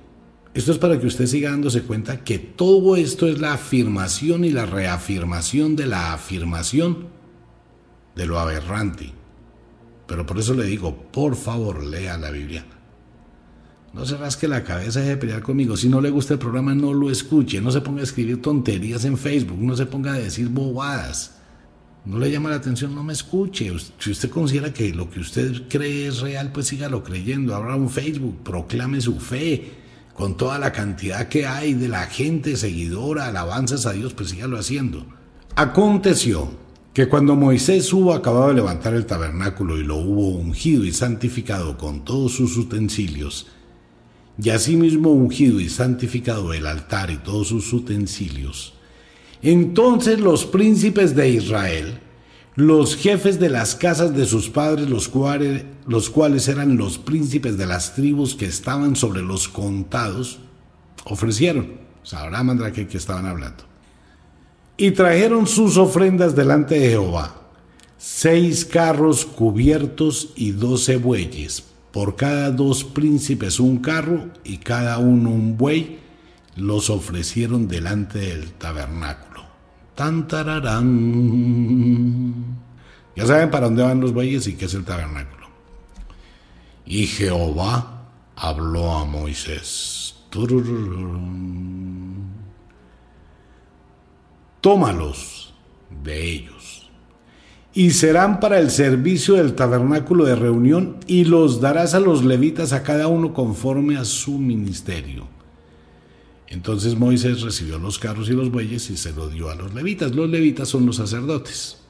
Esto 0.55 0.73
es 0.73 0.79
para 0.79 1.01
que 1.01 1.07
usted 1.07 1.27
siga 1.27 1.51
dándose 1.51 1.83
cuenta 1.83 2.25
que 2.25 2.39
todo 2.39 2.97
esto 2.97 3.27
es 3.27 3.41
la 3.41 3.55
afirmación 3.55 4.45
y 4.45 4.51
la 4.51 4.67
reafirmación 4.67 5.77
de 5.77 5.87
la 5.87 6.13
afirmación 6.13 7.09
de 8.15 8.27
lo 8.27 8.39
aberrante. 8.39 9.13
Pero 10.07 10.27
por 10.27 10.39
eso 10.39 10.53
le 10.53 10.65
digo, 10.65 10.95
por 11.11 11.37
favor, 11.37 11.83
lea 11.83 12.19
la 12.19 12.31
Biblia. 12.31 12.67
No 13.95 14.05
se 14.05 14.17
rasque 14.17 14.47
la 14.47 14.63
cabeza 14.63 15.01
de 15.01 15.17
pelear 15.17 15.43
conmigo. 15.43 15.77
Si 15.77 15.89
no 15.89 16.03
le 16.03 16.11
gusta 16.11 16.35
el 16.35 16.39
programa, 16.39 16.75
no 16.75 16.93
lo 16.93 17.11
escuche. 17.11 17.61
No 17.61 17.71
se 17.71 17.81
ponga 17.81 18.01
a 18.01 18.05
escribir 18.05 18.43
tonterías 18.43 19.05
en 19.07 19.17
Facebook. 19.17 19.59
No 19.59 19.75
se 19.75 19.87
ponga 19.87 20.13
a 20.13 20.19
decir 20.19 20.49
bobadas. 20.49 21.39
No 22.05 22.19
le 22.19 22.31
llama 22.31 22.51
la 22.51 22.57
atención, 22.57 22.95
no 22.95 23.05
me 23.05 23.13
escuche. 23.13 23.71
Si 23.99 24.11
usted 24.11 24.29
considera 24.29 24.73
que 24.73 24.93
lo 24.93 25.09
que 25.09 25.21
usted 25.21 25.69
cree 25.69 26.09
es 26.09 26.21
real, 26.21 26.53
pues 26.53 26.67
sígalo 26.67 27.05
creyendo. 27.05 27.55
Abra 27.55 27.77
un 27.77 27.89
Facebook, 27.89 28.43
proclame 28.43 29.01
su 29.01 29.21
fe. 29.21 29.82
Con 30.15 30.37
toda 30.37 30.59
la 30.59 30.73
cantidad 30.73 31.29
que 31.29 31.47
hay 31.47 31.75
de 31.75 31.89
la 31.89 32.07
gente 32.07 32.57
seguidora, 32.57 33.27
alabanzas 33.27 33.87
a 33.87 33.93
Dios, 33.93 34.15
pues 34.15 34.31
sígalo 34.31 34.59
haciendo. 34.59 35.07
Aconteció 35.57 36.51
que 36.93 37.09
cuando 37.09 37.35
Moisés 37.35 37.91
hubo 37.93 38.13
acabado 38.13 38.49
de 38.49 38.55
levantar 38.55 38.95
el 38.95 39.07
tabernáculo 39.07 39.79
y 39.79 39.85
lo 39.85 39.97
hubo 39.97 40.29
ungido 40.29 40.85
y 40.85 40.93
santificado 40.93 41.79
con 41.79 42.05
todos 42.05 42.33
sus 42.33 42.57
utensilios, 42.57 43.47
y 44.43 44.51
asimismo 44.51 45.11
ungido 45.11 45.61
y 45.61 45.69
santificado 45.69 46.53
el 46.53 46.67
altar 46.67 47.11
y 47.11 47.17
todos 47.17 47.49
sus 47.49 47.73
utensilios. 47.73 48.75
Entonces 49.43 50.21
los 50.21 50.45
príncipes 50.45 51.17
de 51.17 51.31
Israel, 51.31 52.01
los 52.55 52.97
jefes 52.97 53.41
de 53.41 53.49
las 53.49 53.75
casas 53.75 54.15
de 54.15 54.27
sus 54.27 54.49
padres, 54.49 54.89
los 54.89 55.09
cuales, 55.09 55.65
los 55.87 56.11
cuales 56.11 56.49
eran 56.49 56.77
los 56.77 56.99
príncipes 56.99 57.57
de 57.57 57.67
las 57.67 57.95
tribus 57.95 58.35
que 58.35 58.47
estaban 58.47 58.97
sobre 58.97 59.23
los 59.23 59.49
contados, 59.49 60.41
ofrecieron, 61.05 61.81
sabrá 62.03 62.43
Mandrake 62.43 62.87
que 62.87 62.99
estaban 62.99 63.27
hablando, 63.27 63.65
y 64.77 64.93
trajeron 64.93 65.47
sus 65.47 65.77
ofrendas 65.77 66.35
delante 66.35 66.79
de 66.79 66.91
Jehová, 66.91 67.35
seis 67.99 68.65
carros 68.65 69.25
cubiertos 69.25 70.33
y 70.37 70.53
doce 70.53 70.97
bueyes 70.97 71.65
por 71.93 72.17
cada 72.17 72.51
dos 72.51 72.83
príncipes 72.85 73.61
un 73.61 73.77
carro 73.79 74.31
y 74.45 74.57
cada 74.59 74.99
uno 74.99 75.31
un 75.31 75.57
buey, 75.59 76.01
los 76.57 76.91
ofrecieron 76.91 77.69
delante 77.69 78.19
del 78.19 78.53
tabernáculo. 78.53 79.43
Tan 79.95 80.27
tararán. 80.27 80.83
Ya 83.15 83.27
saben 83.27 83.51
para 83.51 83.67
dónde 83.67 83.83
van 83.83 84.01
los 84.01 84.15
bueyes 84.15 84.47
y 84.47 84.55
qué 84.55 84.65
es 84.65 84.73
el 84.75 84.87
tabernáculo. 84.87 85.42
Y 86.85 87.07
Jehová 87.07 88.09
habló 88.37 88.93
a 88.93 89.05
Moisés. 89.05 90.15
Tómalos 94.61 95.55
de 96.03 96.31
ellos 96.31 96.63
y 97.75 97.91
serán 97.91 98.39
para 98.41 98.59
el 98.59 98.71
servicio 98.71 99.35
del 99.35 99.55
tabernáculo 99.55 100.25
de 100.25 100.37
reunión 100.37 100.97
y 101.07 101.25
los 101.25 101.61
darás 101.61 101.95
a 101.95 102.01
los 102.01 102.25
levitas 102.25 102.73
a 102.73 102.83
cada 102.83 103.09
uno 103.09 103.33
conforme 103.33 103.97
a 103.97 104.05
su 104.05 104.39
ministerio. 104.39 105.27
Entonces 106.49 106.99
Moisés 106.99 107.41
recibió 107.41 107.79
los 107.79 107.99
carros 107.99 108.29
y 108.29 108.33
los 108.33 108.51
bueyes 108.51 108.91
y 108.91 108.99
se 108.99 109.13
los 109.13 109.33
dio 109.33 109.49
a 109.49 109.55
los 109.55 109.73
levitas. 109.73 110.15
Los 110.15 110.29
levitas 110.29 110.69
son 110.69 110.85
los 110.85 110.97
sacerdotes. 110.97 111.82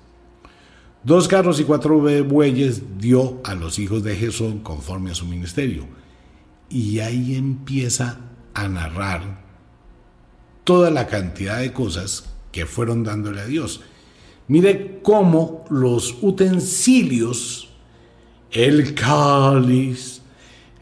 Dos 1.04 1.26
carros 1.26 1.58
y 1.58 1.64
cuatro 1.64 1.98
bueyes 1.98 2.82
dio 2.98 3.40
a 3.42 3.56
los 3.56 3.80
hijos 3.80 4.04
de 4.04 4.14
Jesús 4.14 4.54
conforme 4.62 5.10
a 5.10 5.14
su 5.14 5.26
ministerio. 5.26 5.84
Y 6.70 7.00
ahí 7.00 7.34
empieza 7.34 8.20
a 8.54 8.68
narrar 8.68 9.42
toda 10.62 10.90
la 10.90 11.08
cantidad 11.08 11.58
de 11.58 11.72
cosas 11.72 12.30
que 12.52 12.66
fueron 12.66 13.02
dándole 13.02 13.40
a 13.40 13.46
Dios. 13.46 13.80
Mire 14.46 15.00
cómo 15.02 15.64
los 15.70 16.18
utensilios, 16.22 17.70
el 18.52 18.94
cáliz, 18.94 20.22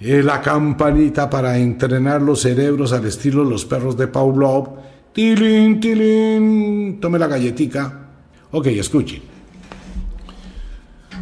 eh, 0.00 0.22
la 0.22 0.42
campanita 0.42 1.30
para 1.30 1.56
entrenar 1.56 2.20
los 2.20 2.42
cerebros 2.42 2.92
al 2.92 3.06
estilo 3.06 3.44
de 3.44 3.50
los 3.50 3.64
perros 3.64 3.96
de 3.96 4.06
Pavlov, 4.06 4.76
tilín, 5.14 5.80
tilín, 5.80 6.98
tome 7.00 7.18
la 7.18 7.26
galletica. 7.26 8.08
Ok, 8.50 8.66
escuche. 8.66 9.29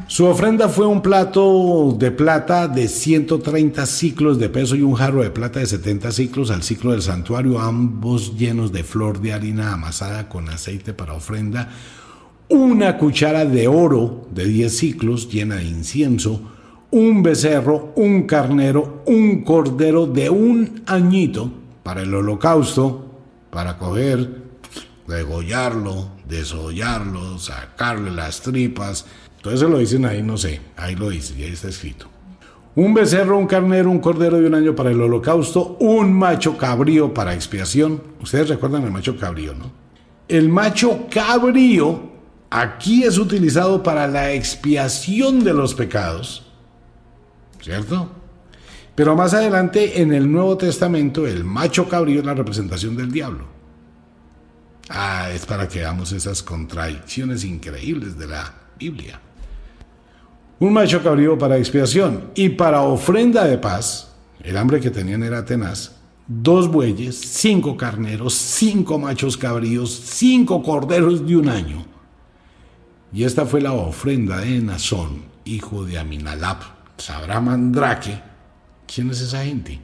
Su 0.09 0.25
ofrenda 0.25 0.71
fue 0.71 0.87
un 0.87 1.03
plato 1.03 1.95
de 1.99 2.11
plata 2.11 2.67
de 2.67 2.89
130 2.89 3.85
ciclos 3.85 4.39
de 4.39 4.49
peso 4.49 4.75
y 4.75 4.81
un 4.81 4.95
jarro 4.95 5.23
de 5.23 5.29
plata 5.29 5.61
de 5.61 5.67
70 5.67 6.13
ciclos 6.13 6.51
al 6.51 6.63
ciclo 6.63 6.93
del 6.93 7.03
santuario, 7.03 7.61
ambos 7.61 8.35
llenos 8.39 8.73
de 8.73 8.85
flor 8.85 9.21
de 9.21 9.35
harina 9.35 9.75
amasada 9.75 10.31
con 10.31 10.49
aceite 10.49 10.95
para 10.95 11.13
ofrenda, 11.13 11.69
una 12.49 12.97
cuchara 12.97 13.45
de 13.45 13.69
oro 13.69 14.27
de 14.31 14.47
10 14.47 14.79
ciclos 14.79 15.29
llena 15.31 15.57
de 15.57 15.65
incienso, 15.65 16.41
un 16.91 17.23
becerro, 17.23 17.93
un 17.95 18.23
carnero, 18.23 19.03
un 19.05 19.45
cordero 19.45 20.07
de 20.07 20.31
un 20.31 20.85
añito 20.87 21.53
para 21.83 22.01
el 22.01 22.15
holocausto, 22.15 23.05
para 23.51 23.77
coger, 23.77 24.41
degollarlo, 25.07 26.13
desollarlo, 26.27 27.39
sacarle 27.39 28.11
las 28.11 28.41
tripas. 28.41 29.05
Eso 29.45 29.69
lo 29.69 29.79
dicen 29.79 30.05
ahí, 30.05 30.23
no 30.23 30.37
sé, 30.37 30.61
ahí 30.77 30.95
lo 30.95 31.11
dice, 31.11 31.35
ahí 31.35 31.53
está 31.53 31.69
escrito. 31.69 32.07
Un 32.75 32.95
becerro, 32.95 33.39
un 33.39 33.47
carnero, 33.47 33.91
un 33.91 33.99
cordero 33.99 34.39
de 34.39 34.47
un 34.47 34.55
año 34.55 34.75
para 34.75 34.91
el 34.91 35.01
holocausto, 35.01 35.77
un 35.81 36.13
macho 36.13 36.57
cabrío 36.57 37.13
para 37.13 37.35
expiación. 37.35 38.03
Ustedes 38.21 38.49
recuerdan 38.49 38.85
el 38.85 38.91
macho 38.91 39.17
cabrío, 39.17 39.55
¿no? 39.55 39.73
El 40.29 40.49
macho 40.49 41.07
cabrío 41.11 42.13
aquí 42.51 43.05
es 43.05 43.19
utilizado 43.19 43.83
para 43.83 44.07
la 44.07 44.33
expiación 44.33 45.43
de 45.43 45.55
los 45.55 45.75
pecados, 45.75 46.47
¿cierto? 47.61 48.11
Pero 48.95 49.17
más 49.17 49.33
adelante 49.33 50.03
en 50.03 50.13
el 50.13 50.31
Nuevo 50.31 50.57
Testamento 50.57 51.27
el 51.27 51.45
macho 51.45 51.89
cabrío 51.89 52.21
es 52.21 52.27
la 52.27 52.35
representación 52.35 52.97
del 52.97 53.11
diablo. 53.11 53.47
Ah, 54.89 55.31
es 55.33 55.47
para 55.47 55.69
que 55.69 55.81
veamos 55.81 56.13
esas 56.13 56.43
contradicciones 56.43 57.45
increíbles 57.45 58.19
de 58.19 58.27
la 58.27 58.55
Biblia. 58.79 59.21
Un 60.61 60.73
macho 60.73 61.03
cabrío 61.03 61.39
para 61.39 61.59
expiación 61.59 62.31
y 62.35 62.49
para 62.51 62.83
ofrenda 62.83 63.45
de 63.45 63.59
paz, 63.59 64.13
el 64.43 64.57
hambre 64.57 64.81
que 64.81 64.91
tenían 64.91 65.23
era 65.23 65.45
tenaz, 65.45 65.93
dos 66.27 66.69
bueyes, 66.69 67.17
cinco 67.17 67.77
carneros, 67.77 68.35
cinco 68.35 68.99
machos 68.99 69.37
cabríos, 69.37 69.91
cinco 69.91 70.63
corderos 70.63 71.27
de 71.27 71.37
un 71.37 71.49
año 71.49 71.99
y 73.13 73.25
esta 73.25 73.47
fue 73.47 73.61
la 73.61 73.73
ofrenda 73.73 74.39
de 74.39 74.61
Nazón, 74.61 75.23
hijo 75.45 75.85
de 75.85 75.99
Aminalab. 75.99 76.59
Sabrá 76.99 77.41
Mandrake 77.41 78.23
quién 78.87 79.11
es 79.11 79.21
esa 79.21 79.45
gente. 79.45 79.81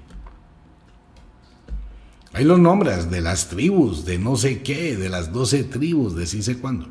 Hay 2.33 2.45
los 2.45 2.59
nombres 2.59 3.11
de 3.11 3.21
las 3.21 3.49
tribus, 3.49 4.05
de 4.05 4.19
no 4.19 4.37
sé 4.37 4.63
qué, 4.63 4.97
de 4.97 5.09
las 5.09 5.33
doce 5.33 5.65
tribus, 5.65 6.17
de 6.17 6.27
sí 6.27 6.43
sé 6.43 6.59
cuándo. 6.59 6.89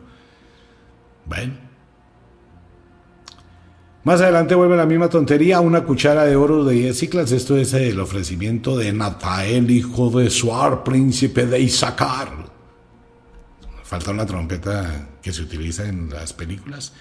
Bueno. 1.26 1.73
Más 4.04 4.20
adelante 4.22 4.56
vuelve 4.56 4.76
la 4.76 4.86
misma 4.86 5.10
tontería, 5.10 5.62
una 5.62 5.84
cuchara 5.86 6.26
de 6.26 6.36
oro 6.36 6.66
de 6.66 6.76
10 6.76 6.98
ciclas. 6.98 7.32
Esto 7.32 7.58
es 7.58 7.74
el 7.74 8.00
ofrecimiento 8.00 8.78
de 8.78 8.92
Natael, 8.92 9.72
hijo 9.72 10.10
de 10.10 10.30
Suar, 10.30 10.84
príncipe 10.84 11.46
de 11.46 11.62
Isaacar 11.62 12.54
falta 13.94 14.10
una 14.10 14.26
trompeta 14.26 15.08
que 15.22 15.32
se 15.32 15.44
utiliza 15.44 15.88
en 15.88 16.10
las 16.10 16.34
películas. 16.34 16.94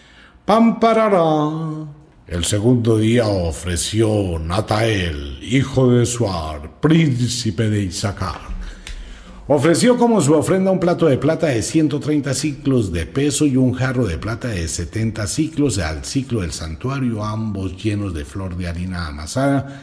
¡Pam, 0.45 0.79
parará! 0.79 1.87
El 2.27 2.45
segundo 2.45 2.99
día 2.99 3.27
ofreció 3.27 4.39
Natael, 4.39 5.39
hijo 5.43 5.91
de 5.91 6.05
Suar, 6.05 6.81
príncipe 6.83 7.71
de 7.71 7.85
Isaacar. 7.85 8.52
Ofreció 9.49 9.97
como 9.97 10.21
su 10.21 10.35
ofrenda 10.35 10.71
un 10.71 10.79
plato 10.79 11.07
de 11.07 11.19
plata 11.19 11.49
de 11.49 11.63
130 11.63 12.33
ciclos 12.33 12.93
de 12.93 13.07
peso 13.07 13.45
y 13.45 13.57
un 13.57 13.73
jarro 13.73 14.07
de 14.07 14.17
plata 14.17 14.47
de 14.49 14.69
70 14.69 15.27
ciclos 15.27 15.79
al 15.79 16.05
ciclo 16.05 16.43
del 16.43 16.53
santuario, 16.53 17.25
ambos 17.25 17.77
llenos 17.83 18.15
de 18.15 18.25
flor 18.25 18.57
de 18.57 18.69
harina 18.69 19.09
amasada, 19.09 19.83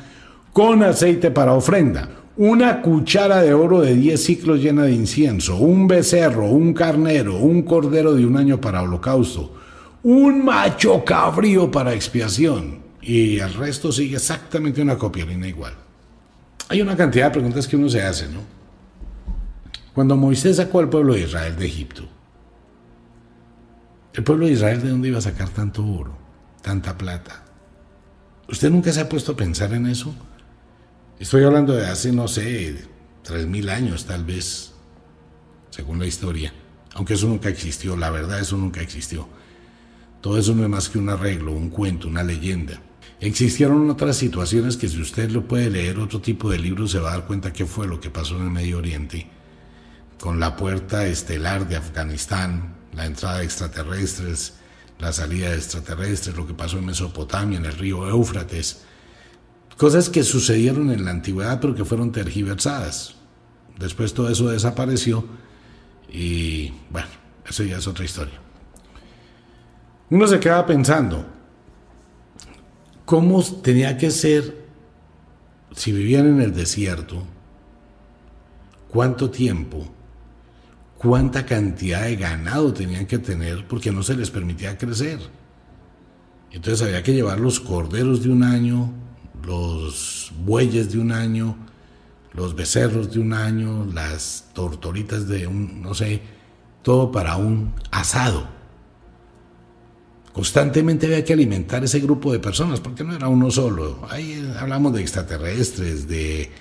con 0.53 0.82
aceite 0.82 1.30
para 1.30 1.53
ofrenda 1.53 2.10
una 2.38 2.82
cuchara 2.82 3.41
de 3.41 3.53
oro 3.53 3.82
de 3.82 3.95
10 3.95 4.24
ciclos 4.24 4.62
llena 4.62 4.84
de 4.84 4.93
incienso, 4.93 5.57
un 5.57 5.89
becerro, 5.89 6.45
un 6.45 6.74
carnero, 6.74 7.36
un 7.36 7.64
cordero 7.64 8.14
de 8.14 8.26
un 8.26 8.38
año 8.38 8.62
para 8.62 8.82
holocausto, 8.82 9.53
un 10.03 10.45
macho 10.45 11.03
cabrío 11.03 11.70
para 11.70 11.93
expiación. 11.93 12.80
Y 13.01 13.39
el 13.39 13.53
resto 13.55 13.91
sigue 13.91 14.16
exactamente 14.16 14.82
una 14.82 14.97
copiolina 14.97 15.49
igual. 15.49 15.74
Hay 16.70 16.82
una 16.82 16.95
cantidad 16.95 17.26
de 17.26 17.32
preguntas 17.32 17.68
que 17.68 17.76
uno 17.76 17.89
se 17.89 18.01
hace, 18.01 18.30
¿no? 18.30 18.59
Cuando 19.93 20.15
Moisés 20.15 20.57
sacó 20.57 20.79
al 20.79 20.89
pueblo 20.89 21.13
de 21.13 21.21
Israel 21.21 21.55
de 21.55 21.65
Egipto, 21.65 22.07
¿el 24.13 24.23
pueblo 24.23 24.45
de 24.45 24.53
Israel 24.53 24.81
de 24.81 24.89
dónde 24.89 25.07
iba 25.07 25.17
a 25.17 25.21
sacar 25.21 25.49
tanto 25.49 25.85
oro, 25.85 26.17
tanta 26.61 26.97
plata? 26.97 27.45
¿Usted 28.47 28.69
nunca 28.69 28.91
se 28.91 29.01
ha 29.01 29.09
puesto 29.09 29.33
a 29.33 29.37
pensar 29.37 29.73
en 29.73 29.87
eso? 29.87 30.13
Estoy 31.19 31.43
hablando 31.43 31.73
de 31.73 31.85
hace, 31.85 32.11
no 32.11 32.27
sé, 32.27 32.87
tres 33.23 33.45
mil 33.45 33.69
años 33.69 34.05
tal 34.05 34.23
vez, 34.23 34.73
según 35.69 35.99
la 35.99 36.05
historia. 36.05 36.53
Aunque 36.95 37.13
eso 37.13 37.27
nunca 37.27 37.49
existió, 37.49 37.95
la 37.95 38.09
verdad 38.09 38.39
eso 38.39 38.57
nunca 38.57 38.81
existió. 38.81 39.27
Todo 40.21 40.37
eso 40.37 40.53
no 40.55 40.63
es 40.63 40.69
más 40.69 40.89
que 40.89 40.97
un 40.97 41.09
arreglo, 41.09 41.51
un 41.51 41.69
cuento, 41.69 42.07
una 42.07 42.23
leyenda. 42.23 42.81
Existieron 43.21 43.89
otras 43.89 44.15
situaciones 44.15 44.77
que 44.77 44.87
si 44.87 44.99
usted 45.01 45.29
lo 45.29 45.47
puede 45.47 45.69
leer 45.69 45.99
otro 45.99 46.21
tipo 46.21 46.49
de 46.49 46.57
libros 46.57 46.91
se 46.91 46.99
va 46.99 47.09
a 47.09 47.17
dar 47.17 47.27
cuenta 47.27 47.53
qué 47.53 47.65
fue 47.65 47.87
lo 47.87 47.99
que 47.99 48.09
pasó 48.09 48.37
en 48.37 48.43
el 48.43 48.51
Medio 48.51 48.77
Oriente, 48.77 49.27
con 50.20 50.39
la 50.39 50.55
puerta 50.55 51.05
estelar 51.05 51.67
de 51.67 51.78
Afganistán, 51.78 52.76
la 52.93 53.05
entrada 53.05 53.39
de 53.39 53.45
extraterrestres, 53.45 54.53
la 54.99 55.13
salida 55.13 55.49
de 55.49 55.55
extraterrestres, 55.55 56.36
lo 56.36 56.45
que 56.45 56.53
pasó 56.53 56.78
en 56.78 56.86
Mesopotamia, 56.86 57.57
en 57.57 57.65
el 57.65 57.74
río 57.74 58.07
Éufrates, 58.07 58.84
cosas 59.78 60.09
que 60.09 60.24
sucedieron 60.24 60.91
en 60.91 61.05
la 61.05 61.11
antigüedad 61.11 61.59
pero 61.61 61.74
que 61.74 61.86
fueron 61.86 62.11
tergiversadas. 62.11 63.15
Después 63.78 64.13
todo 64.13 64.30
eso 64.30 64.49
desapareció 64.49 65.26
y 66.11 66.74
bueno, 66.89 67.07
eso 67.47 67.63
ya 67.63 67.78
es 67.78 67.88
otra 67.88 68.03
historia. 68.03 68.41
Uno 70.09 70.28
se 70.28 70.39
queda 70.39 70.65
pensando, 70.65 71.26
¿cómo 73.05 73.41
tenía 73.61 73.97
que 73.97 74.11
ser 74.11 74.65
si 75.74 75.93
vivían 75.93 76.28
en 76.28 76.41
el 76.41 76.53
desierto? 76.53 77.24
¿Cuánto 78.89 79.30
tiempo? 79.30 79.88
¿Cuánta 81.00 81.45
cantidad 81.45 82.04
de 82.04 82.18
ganado 82.18 82.74
tenían 82.74 83.06
que 83.06 83.20
tener 83.20 83.66
porque 83.70 83.89
no 83.89 84.04
se 84.04 84.18
les 84.18 84.30
permitía 84.30 84.78
crecer? 84.78 85.18
Entonces 86.52 86.86
había 86.86 87.02
que 87.02 87.14
llevar 87.14 87.39
los 87.39 87.62
corderos 87.62 88.22
de 88.22 88.30
un 88.30 88.43
año, 88.43 88.91
los 89.45 90.34
bueyes 90.43 90.91
de 90.91 91.00
un 91.00 91.14
año, 91.14 91.56
los 92.34 92.54
becerros 92.54 93.14
de 93.14 93.22
un 93.22 93.32
año, 93.32 93.86
las 93.86 94.50
tortoritas 94.52 95.26
de 95.30 95.47
un, 95.47 95.82
no 95.82 95.93
sé, 95.93 96.22
todo 96.82 97.14
para 97.14 97.38
un 97.38 97.74
asado. 97.91 98.50
Constantemente 100.34 101.06
había 101.06 101.24
que 101.24 101.32
alimentar 101.32 101.82
ese 101.82 102.02
grupo 102.02 102.34
de 102.34 102.39
personas, 102.39 102.82
porque 102.82 103.06
no 103.06 103.16
era 103.16 103.30
uno 103.30 103.50
solo. 103.52 104.06
Ahí 104.10 104.54
hablamos 104.60 104.93
de 104.93 105.02
extraterrestres, 105.02 106.10
de 106.10 106.52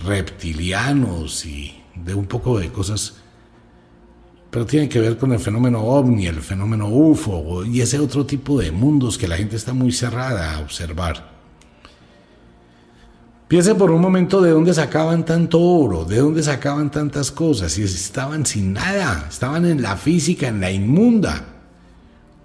reptilianos 0.00 1.46
y 1.46 1.82
de 1.94 2.12
un 2.12 2.26
poco 2.26 2.58
de 2.58 2.70
cosas, 2.70 3.22
pero 4.56 4.64
tiene 4.64 4.88
que 4.88 5.00
ver 5.00 5.18
con 5.18 5.32
el 5.32 5.38
fenómeno 5.38 5.82
ovni, 5.82 6.26
el 6.26 6.40
fenómeno 6.40 6.88
UFO 6.88 7.62
y 7.66 7.82
ese 7.82 7.98
otro 7.98 8.24
tipo 8.24 8.58
de 8.58 8.72
mundos 8.72 9.18
que 9.18 9.28
la 9.28 9.36
gente 9.36 9.54
está 9.54 9.74
muy 9.74 9.92
cerrada 9.92 10.54
a 10.54 10.60
observar. 10.60 11.30
Piense 13.48 13.74
por 13.74 13.90
un 13.90 14.00
momento 14.00 14.40
de 14.40 14.52
dónde 14.52 14.72
sacaban 14.72 15.26
tanto 15.26 15.60
oro, 15.60 16.06
de 16.06 16.20
dónde 16.20 16.42
sacaban 16.42 16.90
tantas 16.90 17.30
cosas, 17.30 17.76
y 17.76 17.82
estaban 17.82 18.46
sin 18.46 18.72
nada, 18.72 19.26
estaban 19.28 19.66
en 19.66 19.82
la 19.82 19.94
física, 19.98 20.48
en 20.48 20.62
la 20.62 20.70
inmunda. 20.70 21.48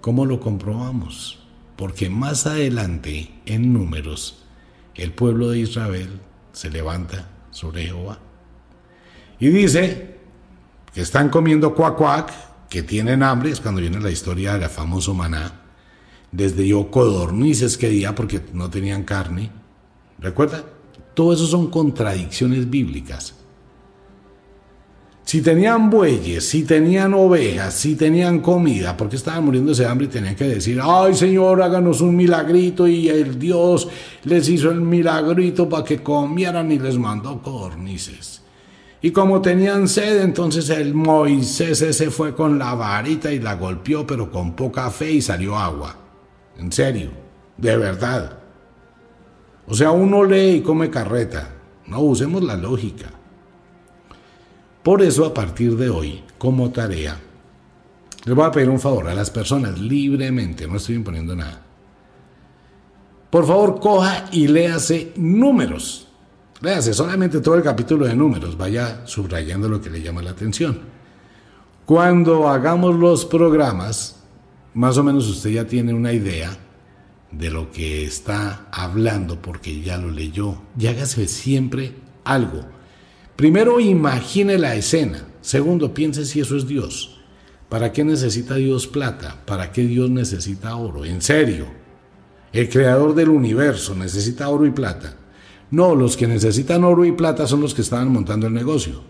¿Cómo 0.02 0.26
lo 0.26 0.38
comprobamos? 0.38 1.38
Porque 1.76 2.10
más 2.10 2.46
adelante, 2.46 3.30
en 3.46 3.72
números, 3.72 4.44
el 4.96 5.12
pueblo 5.12 5.48
de 5.48 5.60
Israel 5.60 6.20
se 6.52 6.68
levanta 6.68 7.30
sobre 7.52 7.86
Jehová. 7.86 8.18
Y 9.40 9.48
dice 9.48 10.11
que 10.94 11.00
están 11.00 11.28
comiendo 11.28 11.74
cuac 11.74 12.32
que 12.68 12.82
tienen 12.82 13.22
hambre, 13.22 13.50
es 13.50 13.60
cuando 13.60 13.80
viene 13.80 14.00
la 14.00 14.10
historia 14.10 14.54
de 14.54 14.60
la 14.60 14.68
famoso 14.68 15.14
maná. 15.14 15.60
Desde 16.30 16.66
yo 16.66 16.90
codornices 16.90 17.76
que 17.76 17.90
día 17.90 18.14
porque 18.14 18.40
no 18.54 18.70
tenían 18.70 19.04
carne. 19.04 19.50
¿Recuerda? 20.18 20.64
Todo 21.14 21.34
eso 21.34 21.46
son 21.46 21.68
contradicciones 21.68 22.70
bíblicas. 22.70 23.34
Si 25.24 25.40
tenían 25.40 25.88
bueyes, 25.88 26.48
si 26.48 26.64
tenían 26.64 27.14
ovejas, 27.14 27.74
si 27.74 27.94
tenían 27.94 28.40
comida, 28.40 28.96
porque 28.96 29.16
estaban 29.16 29.44
muriendo 29.44 29.74
de 29.74 29.86
hambre 29.86 30.06
y 30.06 30.10
tenían 30.10 30.34
que 30.34 30.44
decir, 30.44 30.80
ay 30.82 31.14
Señor, 31.14 31.62
háganos 31.62 32.00
un 32.00 32.16
milagrito 32.16 32.88
y 32.88 33.08
el 33.08 33.38
Dios 33.38 33.88
les 34.24 34.48
hizo 34.48 34.70
el 34.70 34.80
milagrito 34.80 35.68
para 35.68 35.84
que 35.84 36.02
comieran 36.02 36.72
y 36.72 36.78
les 36.78 36.96
mandó 36.98 37.40
cornices. 37.40 38.31
Y 39.04 39.10
como 39.10 39.42
tenían 39.42 39.88
sed, 39.88 40.22
entonces 40.22 40.70
el 40.70 40.94
Moisés 40.94 41.82
ese 41.82 42.10
fue 42.12 42.36
con 42.36 42.56
la 42.56 42.74
varita 42.74 43.32
y 43.32 43.40
la 43.40 43.56
golpeó, 43.56 44.06
pero 44.06 44.30
con 44.30 44.54
poca 44.54 44.88
fe 44.90 45.10
y 45.10 45.20
salió 45.20 45.58
agua. 45.58 45.96
En 46.56 46.70
serio, 46.70 47.10
de 47.56 47.76
verdad. 47.76 48.38
O 49.66 49.74
sea, 49.74 49.90
uno 49.90 50.22
lee 50.22 50.56
y 50.56 50.62
come 50.62 50.88
carreta. 50.88 51.50
No 51.88 52.00
usemos 52.00 52.44
la 52.44 52.56
lógica. 52.56 53.10
Por 54.84 55.02
eso, 55.02 55.26
a 55.26 55.34
partir 55.34 55.76
de 55.76 55.90
hoy, 55.90 56.22
como 56.38 56.70
tarea, 56.70 57.18
les 58.24 58.34
voy 58.36 58.44
a 58.44 58.52
pedir 58.52 58.68
un 58.68 58.78
favor 58.78 59.08
a 59.08 59.14
las 59.14 59.30
personas 59.30 59.80
libremente, 59.80 60.68
no 60.68 60.76
estoy 60.76 60.94
imponiendo 60.94 61.34
nada. 61.34 61.60
Por 63.30 63.46
favor, 63.46 63.80
coja 63.80 64.26
y 64.30 64.46
léase 64.46 65.12
números. 65.16 66.08
Léase 66.62 66.94
solamente 66.94 67.40
todo 67.40 67.56
el 67.56 67.62
capítulo 67.64 68.06
de 68.06 68.14
números, 68.14 68.56
vaya 68.56 69.04
subrayando 69.04 69.68
lo 69.68 69.80
que 69.80 69.90
le 69.90 70.00
llama 70.00 70.22
la 70.22 70.30
atención. 70.30 70.78
Cuando 71.84 72.48
hagamos 72.48 72.94
los 72.94 73.24
programas, 73.24 74.20
más 74.74 74.96
o 74.96 75.02
menos 75.02 75.28
usted 75.28 75.50
ya 75.50 75.66
tiene 75.66 75.92
una 75.92 76.12
idea 76.12 76.56
de 77.32 77.50
lo 77.50 77.72
que 77.72 78.04
está 78.04 78.68
hablando 78.70 79.42
porque 79.42 79.80
ya 79.82 79.98
lo 79.98 80.12
leyó. 80.12 80.62
Y 80.78 80.86
hágase 80.86 81.26
siempre 81.26 81.94
algo. 82.22 82.64
Primero, 83.34 83.80
imagine 83.80 84.56
la 84.56 84.76
escena. 84.76 85.26
Segundo, 85.40 85.92
piense 85.92 86.24
si 86.24 86.38
eso 86.38 86.56
es 86.56 86.68
Dios. 86.68 87.20
¿Para 87.68 87.92
qué 87.92 88.04
necesita 88.04 88.54
Dios 88.54 88.86
plata? 88.86 89.42
¿Para 89.46 89.72
qué 89.72 89.82
Dios 89.82 90.10
necesita 90.10 90.76
oro? 90.76 91.04
En 91.04 91.22
serio. 91.22 91.66
El 92.52 92.68
creador 92.68 93.16
del 93.16 93.30
universo 93.30 93.96
necesita 93.96 94.48
oro 94.48 94.64
y 94.64 94.70
plata. 94.70 95.16
No, 95.72 95.94
los 95.94 96.18
que 96.18 96.26
necesitan 96.26 96.84
oro 96.84 97.06
y 97.06 97.12
plata 97.12 97.46
son 97.46 97.62
los 97.62 97.72
que 97.72 97.80
estaban 97.80 98.12
montando 98.12 98.46
el 98.46 98.52
negocio. 98.52 99.02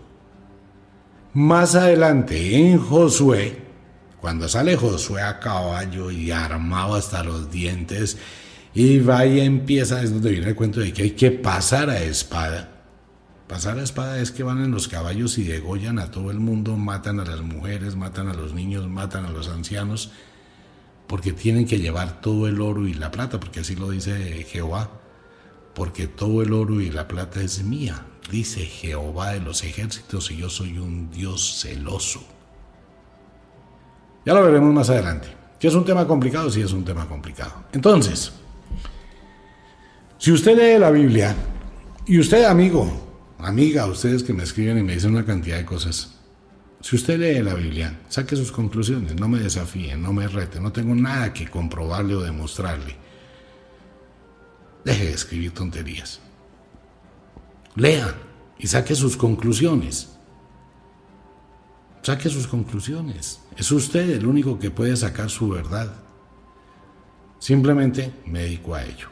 Más 1.33 1.75
adelante, 1.75 2.55
en 2.55 2.79
Josué, 2.79 3.57
cuando 4.21 4.47
sale 4.47 4.77
Josué 4.77 5.23
a 5.23 5.41
caballo 5.41 6.09
y 6.09 6.31
armado 6.31 6.95
hasta 6.95 7.21
los 7.21 7.51
dientes, 7.51 8.17
y 8.73 8.99
va 8.99 9.25
y 9.25 9.41
empieza, 9.41 10.01
es 10.01 10.13
donde 10.13 10.31
viene 10.31 10.47
el 10.47 10.55
cuento 10.55 10.79
de 10.79 10.93
que 10.93 11.03
hay 11.03 11.11
que 11.11 11.31
pasar 11.31 11.89
a 11.89 12.01
espada. 12.01 12.71
Pasar 13.49 13.77
a 13.77 13.83
espada 13.83 14.19
es 14.19 14.31
que 14.31 14.43
van 14.43 14.63
en 14.63 14.71
los 14.71 14.87
caballos 14.87 15.37
y 15.37 15.43
degollan 15.43 15.99
a 15.99 16.11
todo 16.11 16.31
el 16.31 16.39
mundo, 16.39 16.77
matan 16.77 17.19
a 17.19 17.25
las 17.25 17.41
mujeres, 17.41 17.97
matan 17.97 18.29
a 18.29 18.33
los 18.33 18.53
niños, 18.53 18.87
matan 18.87 19.25
a 19.25 19.31
los 19.31 19.49
ancianos, 19.49 20.11
porque 21.07 21.33
tienen 21.33 21.67
que 21.67 21.79
llevar 21.79 22.21
todo 22.21 22.47
el 22.47 22.61
oro 22.61 22.87
y 22.87 22.93
la 22.93 23.11
plata, 23.11 23.37
porque 23.37 23.59
así 23.59 23.75
lo 23.75 23.89
dice 23.89 24.45
Jehová, 24.49 25.02
porque 25.75 26.07
todo 26.07 26.41
el 26.41 26.53
oro 26.53 26.81
y 26.81 26.89
la 26.91 27.07
plata 27.07 27.41
es 27.41 27.63
mía, 27.63 28.05
dice 28.29 28.61
Jehová 28.61 29.31
de 29.31 29.39
los 29.41 29.63
ejércitos, 29.63 30.31
y 30.31 30.37
yo 30.37 30.49
soy 30.49 30.77
un 30.77 31.09
Dios 31.11 31.61
celoso. 31.61 32.23
Ya 34.25 34.33
lo 34.33 34.43
veremos 34.43 34.73
más 34.73 34.89
adelante. 34.89 35.27
Si 35.59 35.67
es 35.67 35.73
un 35.75 35.85
tema 35.85 36.07
complicado, 36.07 36.49
sí 36.49 36.61
es 36.61 36.71
un 36.71 36.83
tema 36.83 37.07
complicado. 37.07 37.65
Entonces, 37.71 38.33
si 40.17 40.31
usted 40.31 40.57
lee 40.57 40.79
la 40.79 40.91
Biblia, 40.91 41.35
y 42.05 42.19
usted, 42.19 42.43
amigo, 42.45 42.91
amiga, 43.39 43.85
ustedes 43.87 44.23
que 44.23 44.33
me 44.33 44.43
escriben 44.43 44.77
y 44.77 44.83
me 44.83 44.93
dicen 44.93 45.11
una 45.11 45.25
cantidad 45.25 45.57
de 45.57 45.65
cosas, 45.65 46.15
si 46.81 46.97
usted 46.97 47.17
lee 47.17 47.41
la 47.41 47.53
Biblia, 47.53 48.01
saque 48.09 48.35
sus 48.35 48.51
conclusiones, 48.51 49.15
no 49.15 49.29
me 49.29 49.39
desafíe, 49.39 49.95
no 49.95 50.11
me 50.11 50.27
rete, 50.27 50.59
no 50.59 50.73
tengo 50.73 50.93
nada 50.95 51.33
que 51.33 51.47
comprobarle 51.47 52.15
o 52.15 52.21
demostrarle. 52.21 53.02
Deje 54.83 55.05
de 55.05 55.11
escribir 55.11 55.51
tonterías. 55.51 56.19
Lea 57.75 58.15
y 58.59 58.67
saque 58.67 58.95
sus 58.95 59.17
conclusiones. 59.17 60.09
Saque 62.01 62.29
sus 62.29 62.47
conclusiones. 62.47 63.39
Es 63.57 63.71
usted 63.71 64.09
el 64.09 64.25
único 64.25 64.59
que 64.59 64.71
puede 64.71 64.95
sacar 64.97 65.29
su 65.29 65.49
verdad. 65.49 65.91
Simplemente 67.39 68.13
me 68.25 68.43
dedico 68.43 68.75
a 68.75 68.83
ello. 68.83 69.07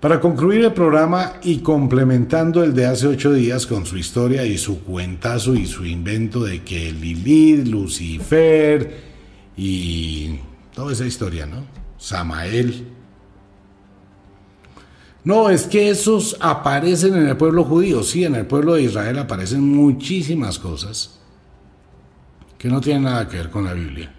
Para 0.00 0.18
concluir 0.18 0.64
el 0.64 0.72
programa 0.72 1.34
y 1.42 1.58
complementando 1.58 2.64
el 2.64 2.74
de 2.74 2.86
hace 2.86 3.06
ocho 3.06 3.32
días 3.32 3.66
con 3.66 3.84
su 3.84 3.98
historia 3.98 4.46
y 4.46 4.56
su 4.56 4.82
cuentazo 4.82 5.54
y 5.54 5.66
su 5.66 5.84
invento 5.84 6.42
de 6.42 6.62
que 6.62 6.90
Lilith, 6.90 7.68
Lucifer 7.68 8.98
y 9.56 10.38
toda 10.74 10.92
esa 10.92 11.04
historia, 11.04 11.44
¿no? 11.44 11.66
Samael. 11.98 12.99
No, 15.22 15.50
es 15.50 15.66
que 15.66 15.90
esos 15.90 16.36
aparecen 16.40 17.14
en 17.14 17.28
el 17.28 17.36
pueblo 17.36 17.64
judío. 17.64 18.02
Sí, 18.02 18.24
en 18.24 18.34
el 18.34 18.46
pueblo 18.46 18.74
de 18.74 18.82
Israel 18.82 19.18
aparecen 19.18 19.62
muchísimas 19.62 20.58
cosas 20.58 21.18
que 22.56 22.68
no 22.68 22.80
tiene 22.80 23.00
nada 23.00 23.28
que 23.28 23.36
ver 23.36 23.50
con 23.50 23.64
la 23.64 23.74
Biblia. 23.74 24.12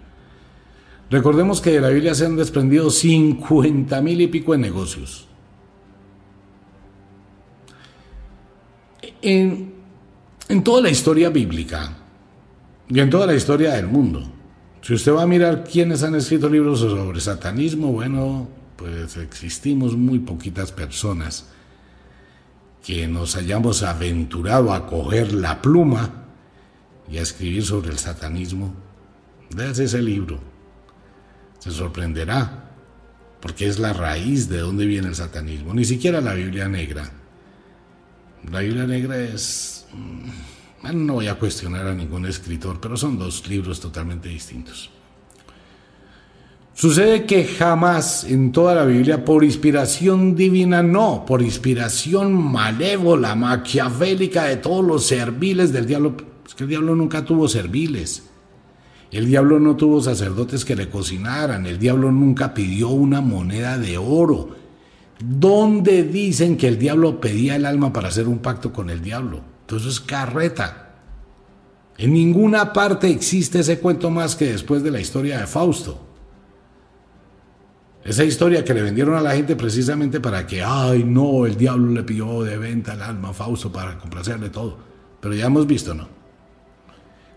Recordemos 1.10 1.60
que 1.60 1.72
de 1.72 1.80
la 1.80 1.88
Biblia 1.90 2.14
se 2.14 2.26
han 2.26 2.36
desprendido 2.36 2.90
50 2.90 4.00
mil 4.00 4.20
y 4.20 4.28
pico 4.28 4.52
de 4.52 4.58
negocios. 4.58 5.28
En, 9.20 9.74
en 10.48 10.64
toda 10.64 10.82
la 10.82 10.90
historia 10.90 11.30
bíblica 11.30 11.96
y 12.88 12.98
en 12.98 13.10
toda 13.10 13.26
la 13.26 13.34
historia 13.34 13.74
del 13.74 13.86
mundo, 13.86 14.22
si 14.80 14.94
usted 14.94 15.12
va 15.12 15.22
a 15.22 15.26
mirar 15.26 15.64
quiénes 15.64 16.02
han 16.02 16.14
escrito 16.14 16.48
libros 16.48 16.80
sobre 16.80 17.20
satanismo, 17.20 17.92
bueno, 17.92 18.48
pues 18.76 19.16
existimos 19.16 19.96
muy 19.96 20.18
poquitas 20.18 20.72
personas 20.72 21.46
que 22.84 23.06
nos 23.06 23.36
hayamos 23.36 23.82
aventurado 23.82 24.72
a 24.72 24.86
coger 24.86 25.32
la 25.32 25.62
pluma 25.62 26.24
y 27.10 27.18
a 27.18 27.22
escribir 27.22 27.64
sobre 27.64 27.90
el 27.90 27.98
satanismo. 27.98 28.74
Veas 29.54 29.78
ese 29.78 30.02
libro. 30.02 30.40
Se 31.58 31.70
sorprenderá, 31.70 32.70
porque 33.40 33.68
es 33.68 33.78
la 33.78 33.92
raíz 33.92 34.48
de 34.48 34.58
dónde 34.58 34.86
viene 34.86 35.08
el 35.08 35.14
satanismo. 35.14 35.74
Ni 35.74 35.84
siquiera 35.84 36.20
la 36.20 36.34
Biblia 36.34 36.68
negra. 36.68 37.10
La 38.50 38.60
Biblia 38.60 38.86
negra 38.86 39.16
es... 39.18 39.86
Mm, 39.92 41.06
no 41.06 41.14
voy 41.14 41.28
a 41.28 41.36
cuestionar 41.36 41.86
a 41.86 41.94
ningún 41.94 42.26
escritor, 42.26 42.80
pero 42.80 42.96
son 42.96 43.16
dos 43.16 43.46
libros 43.46 43.78
totalmente 43.78 44.28
distintos. 44.28 44.90
Sucede 46.74 47.26
que 47.26 47.44
jamás 47.44 48.24
en 48.24 48.50
toda 48.50 48.74
la 48.74 48.84
Biblia, 48.86 49.24
por 49.24 49.44
inspiración 49.44 50.34
divina, 50.34 50.82
no, 50.82 51.24
por 51.26 51.42
inspiración 51.42 52.32
malévola, 52.32 53.34
maquiavélica 53.34 54.44
de 54.44 54.56
todos 54.56 54.84
los 54.84 55.06
serviles 55.06 55.72
del 55.72 55.86
diablo, 55.86 56.16
es 56.46 56.54
que 56.54 56.64
el 56.64 56.70
diablo 56.70 56.96
nunca 56.96 57.24
tuvo 57.24 57.46
serviles. 57.46 58.30
El 59.10 59.26
diablo 59.26 59.60
no 59.60 59.76
tuvo 59.76 60.00
sacerdotes 60.00 60.64
que 60.64 60.74
le 60.74 60.88
cocinaran, 60.88 61.66
el 61.66 61.78
diablo 61.78 62.10
nunca 62.10 62.54
pidió 62.54 62.88
una 62.88 63.20
moneda 63.20 63.76
de 63.76 63.98
oro. 63.98 64.56
¿Dónde 65.22 66.04
dicen 66.04 66.56
que 66.56 66.68
el 66.68 66.78
diablo 66.78 67.20
pedía 67.20 67.56
el 67.56 67.66
alma 67.66 67.92
para 67.92 68.08
hacer 68.08 68.26
un 68.26 68.38
pacto 68.38 68.72
con 68.72 68.88
el 68.88 69.02
diablo? 69.02 69.42
Entonces 69.60 69.92
es 69.92 70.00
carreta. 70.00 70.94
En 71.98 72.14
ninguna 72.14 72.72
parte 72.72 73.10
existe 73.10 73.60
ese 73.60 73.78
cuento 73.78 74.08
más 74.10 74.34
que 74.34 74.46
después 74.46 74.82
de 74.82 74.90
la 74.90 75.00
historia 75.00 75.38
de 75.38 75.46
Fausto. 75.46 76.11
Esa 78.04 78.24
historia 78.24 78.64
que 78.64 78.74
le 78.74 78.82
vendieron 78.82 79.14
a 79.14 79.20
la 79.20 79.34
gente 79.36 79.54
precisamente 79.54 80.18
para 80.18 80.44
que, 80.44 80.62
ay, 80.62 81.04
no, 81.04 81.46
el 81.46 81.56
diablo 81.56 81.92
le 81.92 82.02
pidió 82.02 82.42
de 82.42 82.58
venta 82.58 82.94
el 82.94 83.02
alma 83.02 83.28
a 83.28 83.32
Fausto 83.32 83.70
para 83.70 83.96
complacerle 83.96 84.50
todo. 84.50 84.76
Pero 85.20 85.34
ya 85.34 85.46
hemos 85.46 85.66
visto, 85.68 85.94
¿no? 85.94 86.08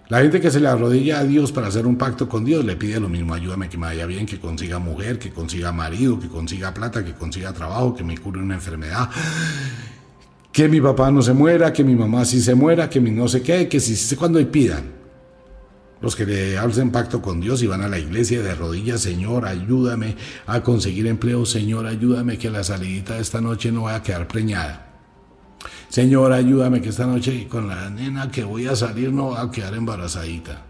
La 0.07 0.22
gente 0.22 0.39
que 0.39 0.51
se 0.51 0.59
le 0.59 0.68
arrodilla 0.68 1.20
a 1.20 1.24
Dios 1.24 1.51
para 1.51 1.68
hacer 1.68 1.86
un 1.86 1.97
pacto 1.97 2.30
con 2.30 2.45
Dios 2.45 2.63
le 2.63 2.76
pide 2.76 2.99
lo 2.99 3.09
mismo, 3.09 3.34
ayúdame 3.34 3.70
que 3.70 3.78
me 3.78 3.88
vaya 3.88 4.05
bien, 4.05 4.26
que 4.26 4.39
consiga 4.39 4.78
mujer, 4.78 5.18
que 5.18 5.32
consiga 5.32 5.72
marido, 5.72 6.20
que 6.20 6.28
consiga 6.28 6.74
plata, 6.74 7.03
que 7.03 7.13
consiga 7.13 7.53
trabajo, 7.53 7.95
que 7.95 8.03
me 8.03 8.16
cure 8.18 8.39
una 8.39 8.53
enfermedad, 8.53 9.09
que 10.51 10.70
mi 10.70 10.80
papá 10.80 11.09
no 11.09 11.24
se 11.24 11.34
muera, 11.34 11.74
que 11.74 11.84
mi 11.84 11.95
mamá 11.95 12.24
sí 12.24 12.39
se 12.39 12.53
muera, 12.53 12.88
que 12.88 12.99
mi 12.99 13.09
no 13.09 13.28
sé 13.28 13.41
qué, 13.41 13.68
que 13.68 13.80
si 13.80 13.95
sé 13.95 14.16
cuándo 14.16 14.39
y 14.39 14.45
pidan. 14.45 14.95
Los 16.06 16.16
que 16.16 16.28
le 16.28 16.56
hacen 16.60 16.91
pacto 16.91 17.20
con 17.20 17.41
Dios 17.41 17.64
y 17.64 17.68
van 17.68 17.82
a 17.82 17.88
la 17.88 17.97
iglesia 17.97 18.39
de 18.43 18.53
rodillas, 18.53 19.01
Señor, 19.01 19.47
ayúdame 19.47 20.16
a 20.45 20.62
conseguir 20.62 21.08
empleo, 21.08 21.47
Señor, 21.47 21.88
ayúdame 21.88 22.38
que 22.38 22.51
la 22.51 22.64
salidita 22.64 23.16
de 23.16 23.24
esta 23.24 23.41
noche 23.41 23.72
no 23.72 23.82
vaya 23.82 23.97
a 23.97 24.03
quedar 24.03 24.28
preñada. 24.28 24.86
Señor, 25.89 26.32
ayúdame 26.32 26.80
que 26.80 26.89
esta 26.89 27.08
noche 27.08 27.47
con 27.47 27.68
la 27.68 27.89
nena 27.89 28.30
que 28.30 28.43
voy 28.43 28.68
a 28.68 28.76
salir 28.76 29.12
no 29.12 29.32
va 29.32 29.41
a 29.41 29.49
quedar 29.49 29.74
embarazadita. 29.74 30.64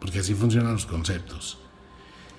Porque 0.00 0.20
así 0.20 0.32
funcionan 0.32 0.72
los 0.72 0.86
conceptos. 0.86 1.58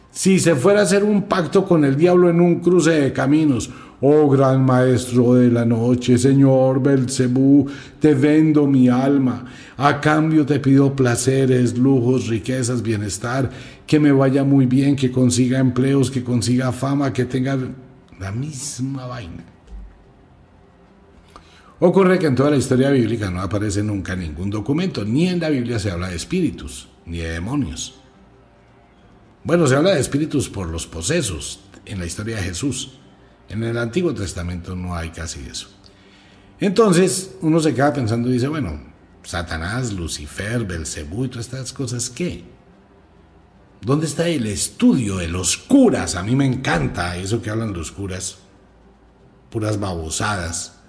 Si 0.09 0.39
se 0.39 0.55
fuera 0.55 0.79
a 0.79 0.83
hacer 0.85 1.03
un 1.03 1.27
pacto 1.29 1.65
con 1.65 1.85
el 1.85 1.95
diablo 1.95 2.31
en 2.31 2.41
un 2.41 2.61
cruce 2.61 2.99
de 2.99 3.13
caminos, 3.13 3.69
Oh 4.05 4.29
gran 4.29 4.65
maestro 4.65 5.35
de 5.35 5.49
la 5.49 5.63
noche, 5.63 6.17
Señor 6.17 6.83
Belcebú, 6.83 7.69
te 8.01 8.13
vendo 8.13 8.67
mi 8.67 8.89
alma. 8.89 9.45
A 9.77 10.01
cambio 10.01 10.45
te 10.45 10.59
pido 10.59 10.93
placeres, 10.93 11.77
lujos, 11.77 12.27
riquezas, 12.27 12.81
bienestar, 12.81 13.49
que 13.87 14.01
me 14.01 14.11
vaya 14.11 14.43
muy 14.43 14.65
bien, 14.65 14.97
que 14.97 15.09
consiga 15.09 15.57
empleos, 15.57 16.11
que 16.11 16.21
consiga 16.21 16.73
fama, 16.73 17.13
que 17.13 17.23
tenga 17.23 17.57
la 18.19 18.31
misma 18.33 19.07
vaina. 19.07 19.45
Ocurre 21.79 22.19
que 22.19 22.27
en 22.27 22.35
toda 22.35 22.49
la 22.49 22.57
historia 22.57 22.89
bíblica 22.89 23.31
no 23.31 23.39
aparece 23.39 23.83
nunca 23.83 24.17
ningún 24.17 24.49
documento, 24.49 25.05
ni 25.05 25.29
en 25.29 25.39
la 25.39 25.47
Biblia 25.47 25.79
se 25.79 25.91
habla 25.91 26.09
de 26.09 26.17
espíritus, 26.17 26.89
ni 27.05 27.19
de 27.19 27.29
demonios. 27.29 28.01
Bueno, 29.45 29.65
se 29.65 29.77
habla 29.77 29.91
de 29.91 30.01
espíritus 30.01 30.49
por 30.49 30.67
los 30.67 30.87
posesos 30.87 31.61
en 31.85 31.99
la 31.99 32.05
historia 32.05 32.35
de 32.35 32.43
Jesús 32.43 32.99
en 33.53 33.63
el 33.63 33.77
Antiguo 33.77 34.13
Testamento 34.13 34.75
no 34.75 34.95
hay 34.95 35.09
casi 35.09 35.39
eso. 35.41 35.67
Entonces 36.59 37.35
uno 37.41 37.59
se 37.59 37.73
queda 37.73 37.93
pensando 37.93 38.29
y 38.29 38.33
dice, 38.33 38.47
bueno, 38.47 38.79
Satanás, 39.21 39.93
Lucifer, 39.93 40.65
Belcebú 40.65 41.25
y 41.25 41.27
todas 41.29 41.45
estas 41.45 41.71
cosas, 41.71 42.09
¿qué? 42.09 42.43
¿Dónde 43.81 44.07
está 44.07 44.27
el 44.27 44.47
estudio 44.47 45.17
de 45.17 45.27
los 45.27 45.57
curas? 45.57 46.15
A 46.15 46.23
mí 46.23 46.35
me 46.35 46.45
encanta 46.45 47.15
eso 47.17 47.41
que 47.41 47.51
hablan 47.51 47.73
los 47.73 47.91
curas. 47.91 48.37
Puras 49.51 49.79
babosadas. 49.79 50.79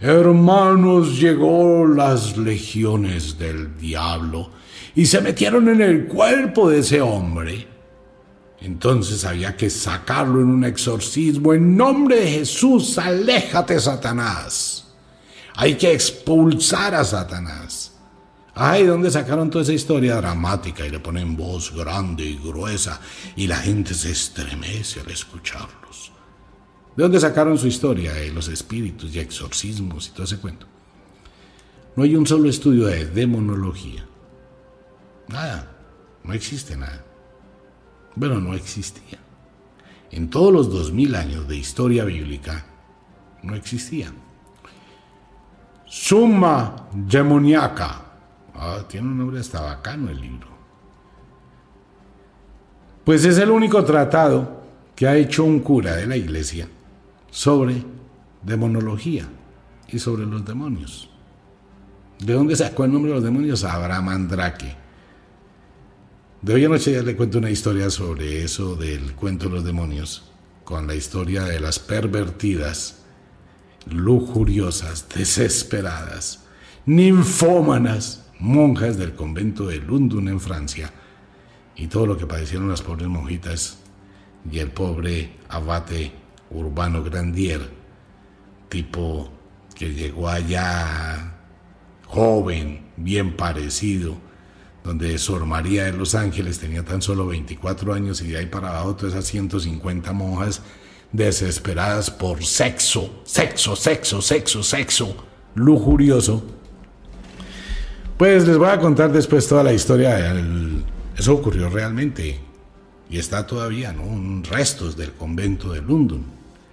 Hermanos, 0.00 1.18
llegó 1.18 1.86
las 1.86 2.36
legiones 2.36 3.38
del 3.38 3.78
diablo 3.78 4.50
y 4.94 5.06
se 5.06 5.22
metieron 5.22 5.68
en 5.68 5.80
el 5.80 6.06
cuerpo 6.06 6.68
de 6.68 6.80
ese 6.80 7.00
hombre 7.00 7.73
entonces 8.64 9.24
había 9.24 9.56
que 9.56 9.68
sacarlo 9.68 10.40
en 10.40 10.48
un 10.48 10.64
exorcismo. 10.64 11.52
En 11.52 11.76
nombre 11.76 12.20
de 12.20 12.30
Jesús, 12.30 12.96
aléjate, 12.96 13.78
Satanás. 13.78 14.86
Hay 15.54 15.74
que 15.74 15.92
expulsar 15.92 16.94
a 16.94 17.04
Satanás. 17.04 17.92
Ay, 18.54 18.86
¿dónde 18.86 19.10
sacaron 19.10 19.50
toda 19.50 19.64
esa 19.64 19.72
historia 19.72 20.16
dramática 20.16 20.86
y 20.86 20.90
le 20.90 21.00
ponen 21.00 21.36
voz 21.36 21.74
grande 21.74 22.24
y 22.24 22.36
gruesa 22.36 23.00
y 23.36 23.46
la 23.46 23.56
gente 23.56 23.92
se 23.92 24.12
estremece 24.12 25.00
al 25.00 25.10
escucharlos? 25.10 26.12
¿De 26.96 27.02
dónde 27.02 27.20
sacaron 27.20 27.58
su 27.58 27.66
historia 27.66 28.14
de 28.14 28.32
los 28.32 28.48
espíritus 28.48 29.14
y 29.14 29.18
exorcismos 29.18 30.08
y 30.08 30.10
todo 30.12 30.24
ese 30.24 30.38
cuento? 30.38 30.66
No 31.96 32.04
hay 32.04 32.16
un 32.16 32.26
solo 32.26 32.48
estudio 32.48 32.86
de 32.86 33.04
demonología. 33.04 34.06
Nada, 35.28 35.76
no 36.22 36.32
existe 36.32 36.76
nada. 36.76 37.04
Bueno, 38.16 38.40
no 38.40 38.54
existía. 38.54 39.18
En 40.10 40.30
todos 40.30 40.52
los 40.52 40.70
dos 40.70 40.92
mil 40.92 41.14
años 41.14 41.48
de 41.48 41.56
historia 41.56 42.04
bíblica, 42.04 42.64
no 43.42 43.54
existía. 43.54 44.12
Summa 45.86 46.88
demoniaca. 46.92 48.02
Ah, 48.54 48.84
tiene 48.88 49.08
un 49.08 49.18
nombre 49.18 49.40
hasta 49.40 49.60
bacano 49.60 50.10
el 50.10 50.20
libro. 50.20 50.48
Pues 53.04 53.24
es 53.24 53.38
el 53.38 53.50
único 53.50 53.84
tratado 53.84 54.62
que 54.94 55.06
ha 55.06 55.16
hecho 55.16 55.44
un 55.44 55.60
cura 55.60 55.96
de 55.96 56.06
la 56.06 56.16
iglesia 56.16 56.68
sobre 57.30 57.82
demonología 58.42 59.26
y 59.88 59.98
sobre 59.98 60.24
los 60.24 60.44
demonios. 60.44 61.10
¿De 62.20 62.32
dónde 62.32 62.56
sacó 62.56 62.84
el 62.84 62.92
nombre 62.92 63.10
de 63.10 63.16
los 63.16 63.24
demonios? 63.24 63.64
Abraham 63.64 64.08
Andrake. 64.08 64.83
De 66.44 66.52
hoy 66.52 66.68
noche 66.68 66.92
ya 66.92 67.00
le 67.00 67.16
cuento 67.16 67.38
una 67.38 67.48
historia 67.48 67.88
sobre 67.88 68.44
eso 68.44 68.76
del 68.76 69.14
cuento 69.14 69.46
de 69.46 69.54
los 69.54 69.64
demonios, 69.64 70.30
con 70.64 70.86
la 70.86 70.94
historia 70.94 71.44
de 71.44 71.58
las 71.58 71.78
pervertidas, 71.78 73.02
lujuriosas, 73.90 75.08
desesperadas, 75.08 76.44
ninfómanas, 76.84 78.26
monjas 78.38 78.98
del 78.98 79.14
convento 79.14 79.68
de 79.68 79.78
Lundun 79.78 80.28
en 80.28 80.38
Francia, 80.38 80.92
y 81.76 81.86
todo 81.86 82.04
lo 82.04 82.18
que 82.18 82.26
padecieron 82.26 82.68
las 82.68 82.82
pobres 82.82 83.08
monjitas 83.08 83.78
y 84.52 84.58
el 84.58 84.70
pobre 84.70 85.38
abate 85.48 86.12
urbano 86.50 87.02
Grandier, 87.02 87.70
tipo 88.68 89.32
que 89.74 89.94
llegó 89.94 90.28
allá 90.28 91.38
joven, 92.06 92.90
bien 92.98 93.34
parecido, 93.34 94.18
donde 94.84 95.16
Sor 95.16 95.46
María 95.46 95.84
de 95.84 95.94
los 95.94 96.14
Ángeles 96.14 96.58
tenía 96.58 96.84
tan 96.84 97.00
solo 97.00 97.26
24 97.26 97.94
años 97.94 98.20
y 98.20 98.28
de 98.28 98.38
ahí 98.38 98.46
para 98.46 98.68
abajo 98.68 98.94
todas 98.94 99.14
esas 99.14 99.26
150 99.26 100.12
monjas 100.12 100.60
desesperadas 101.10 102.10
por 102.10 102.44
sexo, 102.44 103.22
sexo, 103.24 103.76
sexo, 103.76 104.20
sexo, 104.20 104.62
sexo, 104.62 105.16
lujurioso. 105.54 106.44
Pues 108.18 108.46
les 108.46 108.58
voy 108.58 108.68
a 108.68 108.78
contar 108.78 109.10
después 109.10 109.48
toda 109.48 109.64
la 109.64 109.72
historia. 109.72 110.34
Eso 111.16 111.34
ocurrió 111.34 111.70
realmente 111.70 112.38
y 113.08 113.18
está 113.18 113.46
todavía, 113.46 113.92
¿no? 113.92 114.42
Restos 114.50 114.96
del 114.98 115.12
convento 115.12 115.72
de 115.72 115.80
London, 115.80 116.24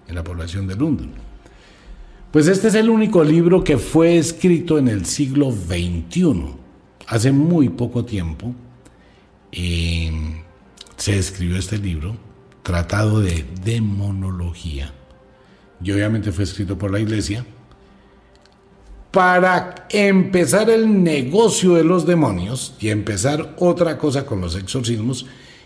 en 0.08 0.16
la 0.16 0.24
población 0.24 0.68
de 0.68 0.76
London. 0.76 1.12
Pues 2.30 2.48
este 2.48 2.68
es 2.68 2.76
el 2.76 2.90
único 2.90 3.24
libro 3.24 3.64
que 3.64 3.78
fue 3.78 4.18
escrito 4.18 4.78
en 4.78 4.90
el 4.90 5.06
siglo 5.06 5.52
XXI 5.52 6.61
Hace 7.12 7.34
muy 7.34 7.68
poco 7.68 8.06
tiempo 8.06 8.56
em, 9.52 10.44
se 10.96 11.18
escribió 11.18 11.58
este 11.58 11.78
libro, 11.78 12.16
Tratado 12.64 13.20
de 13.20 13.46
Demonología, 13.66 14.94
y 15.84 15.92
obviamente 15.92 16.32
fue 16.32 16.46
escrito 16.46 16.78
por 16.78 16.90
la 16.90 17.02
iglesia, 17.02 17.46
para 19.12 19.88
empezar 19.90 20.70
el 20.70 21.04
negocio 21.04 21.74
de 21.74 21.84
los 21.84 22.06
demonios 22.06 22.76
y 22.80 22.88
empezar 22.88 23.56
otra 23.60 23.98
cosa 23.98 24.26
con 24.26 24.40
los 24.40 24.56
exorcismos. 24.56 25.26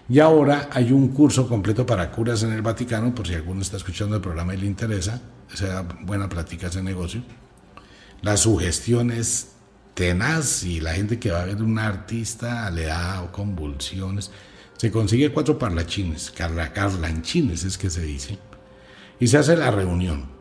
Y 0.10 0.18
ahora 0.18 0.68
hay 0.72 0.92
un 0.92 1.10
curso 1.10 1.48
completo 1.48 1.86
para 1.86 2.10
curas 2.10 2.42
en 2.42 2.54
el 2.54 2.64
Vaticano, 2.64 3.14
por 3.14 3.28
si 3.28 3.36
alguno 3.36 3.62
está 3.62 3.78
escuchando 3.78 4.16
el 4.16 4.22
programa 4.24 4.56
y 4.56 4.58
le 4.58 4.66
interesa, 4.66 5.22
sea 5.54 5.84
buena 6.02 6.28
plática 6.28 6.68
ese 6.68 6.82
negocio. 6.82 7.22
La 8.24 8.36
sugestión 8.36 9.12
es 9.12 9.55
tenaz 9.96 10.64
y 10.64 10.82
la 10.82 10.94
gente 10.94 11.18
que 11.18 11.32
va 11.32 11.42
a 11.42 11.46
ver 11.46 11.64
un 11.64 11.80
artista 11.80 12.70
le 12.70 12.86
da 12.86 13.28
convulsiones. 13.32 14.30
Se 14.78 14.92
consigue 14.92 15.32
cuatro 15.32 15.58
parlachines, 15.58 16.30
carla, 16.30 16.72
carlanchines 16.72 17.64
es 17.64 17.78
que 17.78 17.90
se 17.90 18.02
dice, 18.02 18.38
y 19.20 19.28
se 19.28 19.38
hace 19.38 19.56
la 19.56 19.72
reunión. 19.72 20.36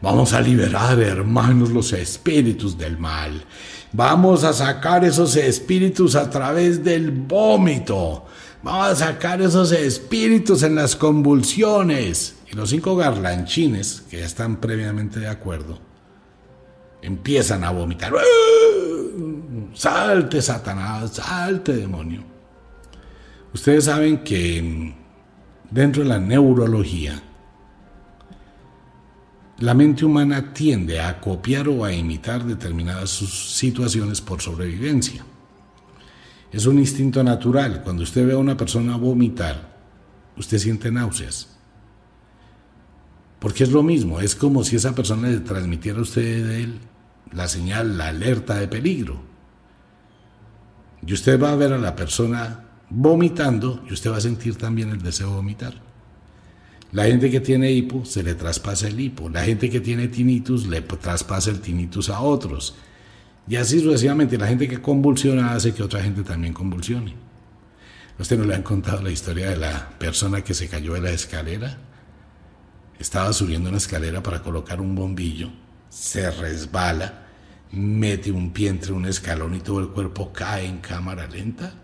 Vamos 0.00 0.32
a 0.32 0.40
liberar, 0.40 0.98
hermanos, 0.98 1.70
los 1.70 1.92
espíritus 1.92 2.78
del 2.78 2.96
mal. 2.96 3.44
Vamos 3.92 4.44
a 4.44 4.54
sacar 4.54 5.04
esos 5.04 5.36
espíritus 5.36 6.16
a 6.16 6.30
través 6.30 6.82
del 6.82 7.10
vómito. 7.10 8.24
Vamos 8.62 8.88
a 8.88 8.96
sacar 8.96 9.42
esos 9.42 9.72
espíritus 9.72 10.62
en 10.62 10.74
las 10.74 10.96
convulsiones. 10.96 12.36
Y 12.50 12.56
los 12.56 12.70
cinco 12.70 12.96
garlanchines, 12.96 14.04
que 14.10 14.20
ya 14.20 14.24
están 14.24 14.56
previamente 14.56 15.20
de 15.20 15.28
acuerdo, 15.28 15.89
empiezan 17.02 17.64
a 17.64 17.70
vomitar. 17.70 18.12
Salte, 19.74 20.42
Satanás, 20.42 21.12
salte, 21.12 21.76
demonio. 21.76 22.22
Ustedes 23.52 23.84
saben 23.84 24.18
que 24.18 24.94
dentro 25.70 26.02
de 26.02 26.08
la 26.08 26.18
neurología, 26.18 27.22
la 29.58 29.74
mente 29.74 30.04
humana 30.04 30.52
tiende 30.52 31.00
a 31.00 31.20
copiar 31.20 31.68
o 31.68 31.84
a 31.84 31.92
imitar 31.92 32.44
determinadas 32.44 33.10
situaciones 33.10 34.20
por 34.20 34.40
sobrevivencia. 34.40 35.24
Es 36.50 36.66
un 36.66 36.78
instinto 36.78 37.22
natural. 37.22 37.82
Cuando 37.82 38.02
usted 38.02 38.26
ve 38.26 38.32
a 38.32 38.38
una 38.38 38.56
persona 38.56 38.96
vomitar, 38.96 39.76
usted 40.36 40.58
siente 40.58 40.90
náuseas. 40.90 41.48
Porque 43.38 43.64
es 43.64 43.70
lo 43.70 43.82
mismo, 43.82 44.20
es 44.20 44.34
como 44.34 44.64
si 44.64 44.76
esa 44.76 44.94
persona 44.94 45.28
le 45.28 45.40
transmitiera 45.40 45.98
a 45.98 46.02
usted 46.02 46.46
de 46.46 46.62
él 46.62 46.80
la 47.32 47.48
señal, 47.48 47.98
la 47.98 48.08
alerta 48.08 48.56
de 48.56 48.68
peligro. 48.68 49.22
Y 51.06 51.12
usted 51.12 51.40
va 51.40 51.52
a 51.52 51.56
ver 51.56 51.72
a 51.72 51.78
la 51.78 51.96
persona 51.96 52.64
vomitando 52.90 53.82
y 53.88 53.92
usted 53.92 54.10
va 54.10 54.16
a 54.16 54.20
sentir 54.20 54.56
también 54.56 54.90
el 54.90 55.02
deseo 55.02 55.28
de 55.30 55.36
vomitar. 55.36 55.74
La 56.92 57.04
gente 57.04 57.30
que 57.30 57.40
tiene 57.40 57.70
hipo 57.70 58.04
se 58.04 58.22
le 58.22 58.34
traspasa 58.34 58.88
el 58.88 58.98
hipo. 58.98 59.28
La 59.28 59.44
gente 59.44 59.70
que 59.70 59.80
tiene 59.80 60.08
tinnitus 60.08 60.66
le 60.66 60.80
traspasa 60.80 61.50
el 61.50 61.60
tinnitus 61.60 62.10
a 62.10 62.20
otros. 62.20 62.74
Y 63.46 63.56
así 63.56 63.80
sucesivamente. 63.80 64.36
La 64.36 64.48
gente 64.48 64.68
que 64.68 64.82
convulsiona 64.82 65.52
hace 65.52 65.72
que 65.72 65.84
otra 65.84 66.02
gente 66.02 66.24
también 66.24 66.52
convulsione. 66.52 67.14
¿Usted 68.18 68.38
no 68.38 68.44
le 68.44 68.54
han 68.54 68.62
contado 68.62 69.02
la 69.02 69.10
historia 69.10 69.50
de 69.50 69.56
la 69.56 69.90
persona 69.98 70.42
que 70.42 70.52
se 70.52 70.68
cayó 70.68 70.94
de 70.94 71.00
la 71.00 71.10
escalera? 71.10 71.78
Estaba 72.98 73.32
subiendo 73.32 73.68
una 73.70 73.78
escalera 73.78 74.22
para 74.22 74.42
colocar 74.42 74.80
un 74.80 74.94
bombillo, 74.94 75.48
se 75.90 76.30
resbala, 76.30 77.26
mete 77.72 78.32
un 78.32 78.52
pie 78.52 78.70
entre 78.70 78.92
un 78.92 79.04
escalón 79.04 79.54
y 79.54 79.60
todo 79.60 79.80
el 79.80 79.88
cuerpo 79.88 80.32
cae 80.32 80.66
en 80.66 80.78
cámara 80.78 81.26
lenta 81.26 81.74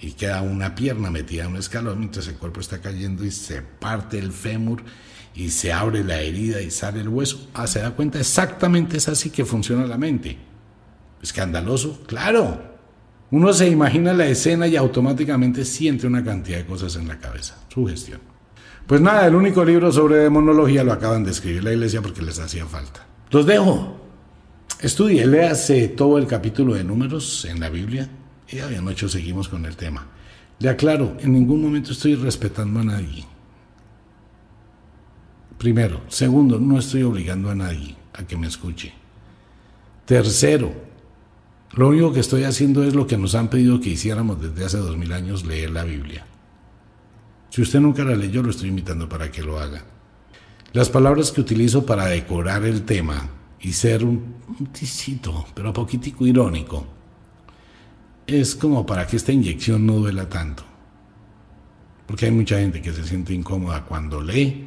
y 0.00 0.12
queda 0.12 0.42
una 0.42 0.74
pierna 0.74 1.10
metida 1.10 1.44
en 1.44 1.52
un 1.52 1.56
escalón 1.56 2.00
mientras 2.00 2.28
el 2.28 2.34
cuerpo 2.34 2.60
está 2.60 2.80
cayendo 2.80 3.24
y 3.24 3.30
se 3.30 3.62
parte 3.62 4.18
el 4.18 4.32
fémur 4.32 4.82
y 5.34 5.50
se 5.50 5.72
abre 5.72 6.04
la 6.04 6.20
herida 6.20 6.60
y 6.60 6.70
sale 6.70 7.00
el 7.00 7.08
hueso. 7.08 7.48
Ah, 7.54 7.66
se 7.66 7.80
da 7.80 7.92
cuenta, 7.92 8.18
exactamente 8.18 8.96
es 8.96 9.08
así 9.08 9.30
que 9.30 9.44
funciona 9.44 9.86
la 9.86 9.96
mente. 9.96 10.36
Escandaloso, 11.22 12.02
claro. 12.06 12.76
Uno 13.30 13.52
se 13.52 13.68
imagina 13.68 14.12
la 14.14 14.26
escena 14.26 14.66
y 14.66 14.76
automáticamente 14.76 15.64
siente 15.64 16.06
una 16.06 16.24
cantidad 16.24 16.58
de 16.58 16.66
cosas 16.66 16.96
en 16.96 17.06
la 17.06 17.18
cabeza. 17.18 17.56
Su 17.68 17.86
gestión. 17.86 18.20
Pues 18.86 19.00
nada, 19.00 19.26
el 19.26 19.34
único 19.34 19.64
libro 19.64 19.92
sobre 19.92 20.16
demonología 20.16 20.82
lo 20.82 20.92
acaban 20.92 21.22
de 21.22 21.30
escribir 21.30 21.62
la 21.62 21.72
iglesia 21.72 22.00
porque 22.00 22.22
les 22.22 22.38
hacía 22.38 22.64
falta. 22.64 23.06
Los 23.30 23.46
dejo. 23.46 23.96
Estudie, 24.80 25.26
léase 25.26 25.88
todo 25.88 26.18
el 26.18 26.26
capítulo 26.26 26.74
de 26.74 26.84
números 26.84 27.44
en 27.44 27.60
la 27.60 27.68
Biblia 27.68 28.08
y 28.48 28.60
había 28.60 28.80
noche 28.80 29.08
seguimos 29.08 29.48
con 29.48 29.66
el 29.66 29.76
tema. 29.76 30.06
Le 30.60 30.68
aclaro, 30.68 31.16
en 31.20 31.32
ningún 31.32 31.62
momento 31.62 31.92
estoy 31.92 32.14
respetando 32.14 32.80
a 32.80 32.84
nadie. 32.84 33.24
Primero. 35.58 36.02
Segundo, 36.08 36.58
no 36.58 36.78
estoy 36.78 37.02
obligando 37.02 37.50
a 37.50 37.54
nadie 37.54 37.96
a 38.14 38.24
que 38.24 38.36
me 38.36 38.46
escuche. 38.46 38.92
Tercero, 40.06 40.72
lo 41.72 41.88
único 41.88 42.12
que 42.12 42.20
estoy 42.20 42.44
haciendo 42.44 42.84
es 42.84 42.94
lo 42.94 43.06
que 43.06 43.18
nos 43.18 43.34
han 43.34 43.50
pedido 43.50 43.80
que 43.80 43.90
hiciéramos 43.90 44.40
desde 44.40 44.64
hace 44.64 44.78
dos 44.78 44.96
mil 44.96 45.12
años, 45.12 45.44
leer 45.44 45.70
la 45.70 45.84
Biblia. 45.84 46.24
Si 47.50 47.60
usted 47.60 47.80
nunca 47.80 48.04
la 48.04 48.16
leyó, 48.16 48.42
lo 48.42 48.50
estoy 48.50 48.68
invitando 48.68 49.08
para 49.08 49.30
que 49.30 49.42
lo 49.42 49.58
haga. 49.58 49.84
Las 50.72 50.90
palabras 50.90 51.32
que 51.32 51.40
utilizo 51.40 51.86
para 51.86 52.06
decorar 52.06 52.64
el 52.64 52.82
tema 52.82 53.28
y 53.60 53.72
ser 53.72 54.04
un, 54.04 54.36
un 54.58 54.66
tisito, 54.66 55.46
pero 55.54 55.72
poquitico 55.72 56.26
irónico, 56.26 56.86
es 58.26 58.54
como 58.54 58.84
para 58.84 59.06
que 59.06 59.16
esta 59.16 59.32
inyección 59.32 59.86
no 59.86 59.94
duela 59.94 60.28
tanto. 60.28 60.62
Porque 62.06 62.26
hay 62.26 62.32
mucha 62.32 62.58
gente 62.58 62.80
que 62.82 62.92
se 62.92 63.04
siente 63.04 63.32
incómoda 63.34 63.84
cuando 63.84 64.22
lee 64.22 64.66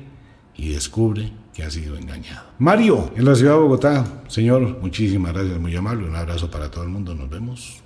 y 0.56 0.70
descubre 0.70 1.32
que 1.54 1.64
ha 1.64 1.72
sido 1.72 1.97
engañado. 1.97 2.47
Mario, 2.60 3.12
en 3.16 3.26
la 3.26 3.36
ciudad 3.36 3.54
de 3.54 3.60
Bogotá. 3.60 4.24
Señor, 4.28 4.80
muchísimas 4.82 5.34
gracias, 5.34 5.60
muy 5.60 5.76
amable. 5.76 6.08
Un 6.08 6.16
abrazo 6.16 6.49
para 6.49 6.70
todo 6.70 6.84
el 6.84 6.89
mundo. 6.89 7.16
Nos 7.16 7.30
vemos. 7.30 7.82